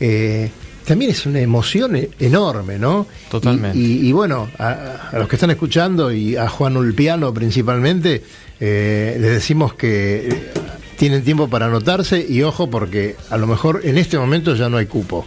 Eh, 0.00 0.50
también 0.84 1.10
es 1.12 1.26
una 1.26 1.40
emoción 1.40 1.96
e- 1.96 2.10
enorme, 2.18 2.78
¿no? 2.78 3.06
Totalmente. 3.30 3.78
Y, 3.78 3.82
y- 4.02 4.08
y 4.08 4.12
bueno, 4.12 4.48
a, 4.58 5.08
a 5.12 5.18
los 5.18 5.28
que 5.28 5.36
están 5.36 5.50
escuchando 5.50 6.12
y 6.12 6.36
a 6.36 6.48
Juan 6.48 6.76
Ulpiano 6.76 7.32
principalmente, 7.32 8.22
eh, 8.60 9.16
les 9.20 9.30
decimos 9.32 9.74
que 9.74 10.50
tienen 10.96 11.24
tiempo 11.24 11.48
para 11.48 11.66
anotarse 11.66 12.24
y 12.28 12.42
ojo 12.42 12.70
porque 12.70 13.16
a 13.30 13.36
lo 13.36 13.46
mejor 13.48 13.80
en 13.84 13.98
este 13.98 14.18
momento 14.18 14.54
ya 14.54 14.68
no 14.68 14.76
hay 14.76 14.86
cupo. 14.86 15.26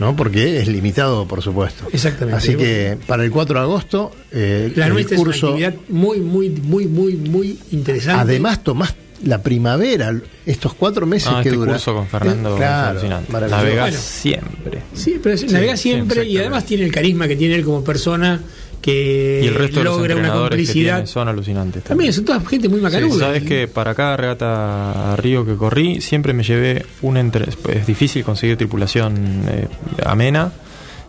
¿No? 0.00 0.16
Porque 0.16 0.58
es 0.58 0.66
limitado, 0.66 1.26
por 1.28 1.42
supuesto. 1.42 1.86
Exactamente. 1.92 2.38
Así 2.38 2.56
que 2.56 2.96
para 3.06 3.22
el 3.22 3.30
4 3.30 3.58
de 3.58 3.62
agosto, 3.62 4.10
eh, 4.32 4.72
La 4.74 4.86
el 4.86 4.94
nuestra 4.94 5.16
es 5.16 5.22
curso. 5.22 5.54
una 5.54 5.66
actividad 5.68 5.86
muy, 5.90 6.18
muy, 6.20 6.50
muy, 6.50 6.86
muy, 6.86 7.14
muy 7.16 7.58
interesante. 7.70 8.20
Además, 8.22 8.64
tomás 8.64 8.94
la 9.24 9.42
primavera, 9.42 10.14
estos 10.46 10.74
cuatro 10.74 11.06
meses 11.06 11.28
Ah, 11.30 11.40
que 11.42 11.48
este 11.50 11.58
dura. 11.58 11.72
curso 11.72 11.94
con 11.94 12.06
Fernando 12.06 12.54
Eh, 12.54 12.58
claro, 12.58 13.00
Bueno. 13.28 13.96
siempre. 13.98 14.82
Sí, 14.94 15.20
pero 15.22 15.36
Sí, 15.36 15.46
navega 15.46 15.76
sí, 15.76 15.90
siempre 15.90 16.24
y 16.26 16.38
además 16.38 16.64
tiene 16.64 16.84
el 16.84 16.92
carisma 16.92 17.28
que 17.28 17.36
tiene 17.36 17.54
él 17.56 17.64
como 17.64 17.84
persona 17.84 18.40
que 18.80 19.40
Y 19.44 19.46
el 19.48 19.54
resto 19.56 19.80
de 19.80 19.84
los 19.84 19.98
logra 19.98 20.16
una 20.16 20.32
complicidad. 20.32 20.94
tiene 20.96 21.06
son 21.06 21.28
alucinantes. 21.28 21.84
También 21.84 22.12
son 22.14 22.24
toda 22.24 22.40
gente 22.40 22.68
muy 22.70 22.80
macanuda. 22.80 23.18
Sabes 23.26 23.42
que 23.42 23.68
para 23.68 23.94
cada 23.94 24.16
regata 24.16 25.12
a 25.12 25.16
Río 25.16 25.44
que 25.44 25.54
corrí, 25.56 26.00
siempre 26.00 26.32
me 26.32 26.42
llevé 26.42 26.86
un 27.02 27.18
entre... 27.18 27.46
Es 27.68 27.86
difícil 27.86 28.24
conseguir 28.24 28.56
tripulación 28.56 29.42
eh, 29.48 29.68
amena. 30.04 30.50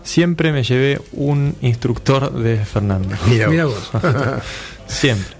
Siempre 0.03 0.51
me 0.51 0.63
llevé 0.63 0.99
un 1.13 1.55
instructor 1.61 2.33
de 2.33 2.57
Fernando. 2.57 3.15
Mira 3.27 3.47
vos. 3.65 3.89
Siempre. 4.87 5.37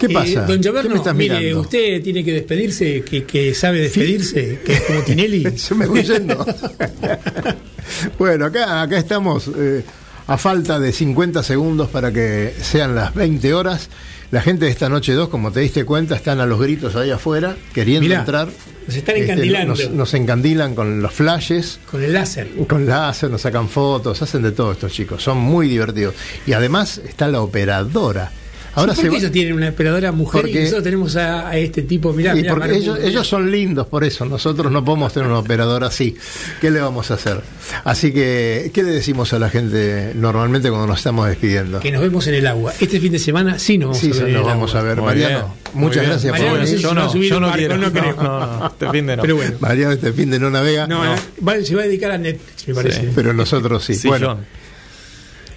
¿Qué 0.00 0.06
Eh, 0.06 0.14
pasa? 0.14 0.40
don 0.46 0.56
¿Qué 0.56 0.62
Gioberno, 0.62 0.90
me 0.90 0.96
estás 0.96 1.14
mire, 1.14 1.38
mirando? 1.38 1.60
usted 1.60 2.02
tiene 2.02 2.24
que 2.24 2.32
despedirse, 2.32 3.02
que, 3.02 3.24
que 3.24 3.54
sabe 3.54 3.80
despedirse, 3.82 4.58
que 4.64 4.72
es 4.72 4.80
como 4.80 5.00
Tinelli. 5.02 5.44
Yo 5.68 5.76
me 5.76 5.86
voy 5.86 6.02
yendo. 6.02 6.44
bueno, 8.18 8.46
acá, 8.46 8.82
acá 8.82 8.98
estamos 8.98 9.50
eh, 9.56 9.84
a 10.26 10.38
falta 10.38 10.78
de 10.78 10.92
50 10.92 11.42
segundos 11.42 11.88
para 11.88 12.12
que 12.12 12.52
sean 12.60 12.94
las 12.94 13.14
20 13.14 13.54
horas. 13.54 13.88
La 14.30 14.40
gente 14.42 14.66
de 14.66 14.70
esta 14.70 14.88
noche 14.88 15.12
2, 15.12 15.28
como 15.28 15.50
te 15.50 15.58
diste 15.60 15.84
cuenta, 15.84 16.14
están 16.14 16.38
a 16.40 16.46
los 16.46 16.60
gritos 16.60 16.94
ahí 16.94 17.10
afuera, 17.10 17.56
queriendo 17.74 18.06
Mirá, 18.08 18.20
entrar. 18.20 18.48
nos 18.86 18.94
están 18.96 19.16
Este, 19.16 19.24
encandilando. 19.32 19.74
nos, 19.74 19.90
nos 19.90 20.14
encandilan 20.14 20.76
con 20.76 21.02
los 21.02 21.12
flashes. 21.12 21.80
Con 21.90 22.02
el 22.04 22.12
láser. 22.12 22.48
Con 22.68 22.86
láser, 22.86 23.28
nos 23.28 23.40
sacan 23.40 23.68
fotos, 23.68 24.22
hacen 24.22 24.42
de 24.42 24.52
todo 24.52 24.70
estos 24.70 24.92
chicos, 24.92 25.20
son 25.20 25.38
muy 25.38 25.66
divertidos. 25.68 26.14
Y 26.46 26.52
además 26.52 26.98
está 26.98 27.26
la 27.26 27.40
operadora. 27.42 28.30
Ahora 28.74 28.94
Sí, 28.94 29.00
se 29.02 29.06
¿Por 29.08 29.10
qué 29.10 29.16
va- 29.16 29.18
ellos 29.18 29.32
tienen 29.32 29.52
una 29.54 29.68
operadora 29.70 30.12
mujer 30.12 30.42
Porque- 30.42 30.58
y 30.58 30.62
nosotros 30.62 30.84
tenemos 30.84 31.16
a, 31.16 31.48
a 31.48 31.56
este 31.56 31.82
tipo? 31.82 32.12
Mirá, 32.12 32.32
Sí, 32.34 32.42
mirá, 32.42 32.54
porque 32.54 32.76
ellos, 32.76 32.98
ellos 33.02 33.26
son 33.26 33.50
lindos 33.50 33.86
por 33.88 34.04
eso, 34.04 34.24
nosotros 34.24 34.70
no 34.70 34.84
podemos 34.84 35.12
tener 35.12 35.28
un 35.28 35.34
operador 35.36 35.82
así. 35.84 36.16
¿Qué 36.60 36.70
le 36.70 36.80
vamos 36.80 37.10
a 37.10 37.14
hacer? 37.14 37.40
Así 37.84 38.12
que, 38.12 38.70
¿qué 38.72 38.82
le 38.82 38.90
decimos 38.90 39.32
a 39.32 39.38
la 39.38 39.50
gente 39.50 40.12
normalmente 40.14 40.68
cuando 40.68 40.86
nos 40.86 40.98
estamos 40.98 41.26
despidiendo? 41.28 41.80
Que 41.80 41.90
nos 41.90 42.00
vemos 42.02 42.26
en 42.28 42.34
el 42.34 42.46
agua. 42.46 42.72
Este 42.80 43.00
fin 43.00 43.12
de 43.12 43.18
semana 43.18 43.58
sí 43.58 43.76
nos 43.78 43.88
vamos 43.88 43.98
Sí, 44.00 44.10
a 44.12 44.22
ver. 44.22 44.26
sí, 44.26 44.32
nos 44.32 44.44
vamos 44.46 44.70
agua. 44.74 44.80
a 44.80 44.84
ver. 44.84 44.96
Muy 44.98 45.06
Mariano, 45.06 45.38
bien, 45.38 45.82
muchas 45.82 46.06
gracias 46.06 46.30
Mariano, 46.32 46.56
por 46.56 46.64
venir. 46.64 46.78
Yo 46.78 46.88
va 46.88 46.94
no, 46.94 47.10
subir 47.10 47.30
yo 47.30 47.40
no 47.40 47.46
barco, 47.48 47.58
quiero. 47.58 47.76
no 47.78 47.92
creo. 47.92 48.16
No, 48.22 48.58
no, 48.60 48.66
este 48.66 48.90
fin 48.90 49.06
de 49.06 49.16
no. 49.16 49.22
Pero 49.22 49.36
bueno. 49.36 49.52
Mariano 49.60 49.92
este 49.92 50.12
fin 50.12 50.30
de 50.30 50.38
no 50.38 50.50
navega, 50.50 50.86
No, 50.86 51.04
No. 51.04 51.14
eh, 51.14 51.18
vale, 51.40 51.64
se 51.64 51.74
va 51.74 51.82
a 51.82 51.84
dedicar 51.86 52.10
a 52.12 52.18
Netflix, 52.18 52.68
me 52.68 52.74
parece. 52.74 53.00
Sí. 53.00 53.08
pero 53.14 53.32
nosotros 53.32 53.84
sí. 53.84 53.94
Sí, 53.94 54.06
bueno, 54.08 54.28
John. 54.36 54.59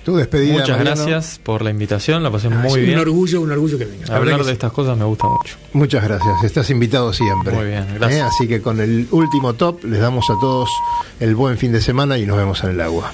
Tu 0.04 0.16
despedida. 0.16 0.54
Muchas 0.54 0.78
Mariano. 0.78 1.06
gracias 1.06 1.39
por 1.41 1.62
la 1.62 1.70
invitación, 1.70 2.22
la 2.24 2.30
pasé 2.32 2.47
Ah, 2.47 2.51
muy 2.51 2.80
es 2.80 2.86
bien. 2.86 2.95
Un 2.99 3.01
orgullo, 3.01 3.41
un 3.41 3.51
orgullo 3.51 3.78
que 3.78 3.86
venga. 3.86 3.99
verdad 4.01 4.18
Hablar 4.18 4.36
que 4.38 4.43
de 4.43 4.49
sí. 4.49 4.54
estas 4.54 4.72
cosas 4.74 4.97
me 4.97 5.06
gusta 5.06 5.28
mucho. 5.28 5.56
Muchas 5.74 6.04
gracias, 6.04 6.43
estás 6.43 6.70
invitado 6.70 7.12
siempre. 7.14 7.54
Muy 7.56 7.66
bien, 7.68 7.86
gracias. 7.95 8.20
¿Eh? 8.22 8.24
Así 8.24 8.47
que 8.47 8.62
con 8.62 8.80
el 8.80 9.08
último 9.12 9.54
top 9.54 9.84
les 9.86 9.99
damos 10.01 10.30
a 10.30 10.34
todos 10.39 10.70
el 11.20 11.36
buen 11.36 11.58
fin 11.58 11.72
de 11.72 11.82
semana 11.82 12.18
y 12.18 12.26
nos 12.26 12.38
vemos 12.38 12.64
en 12.64 12.72
el 12.72 12.82
agua. 12.82 13.12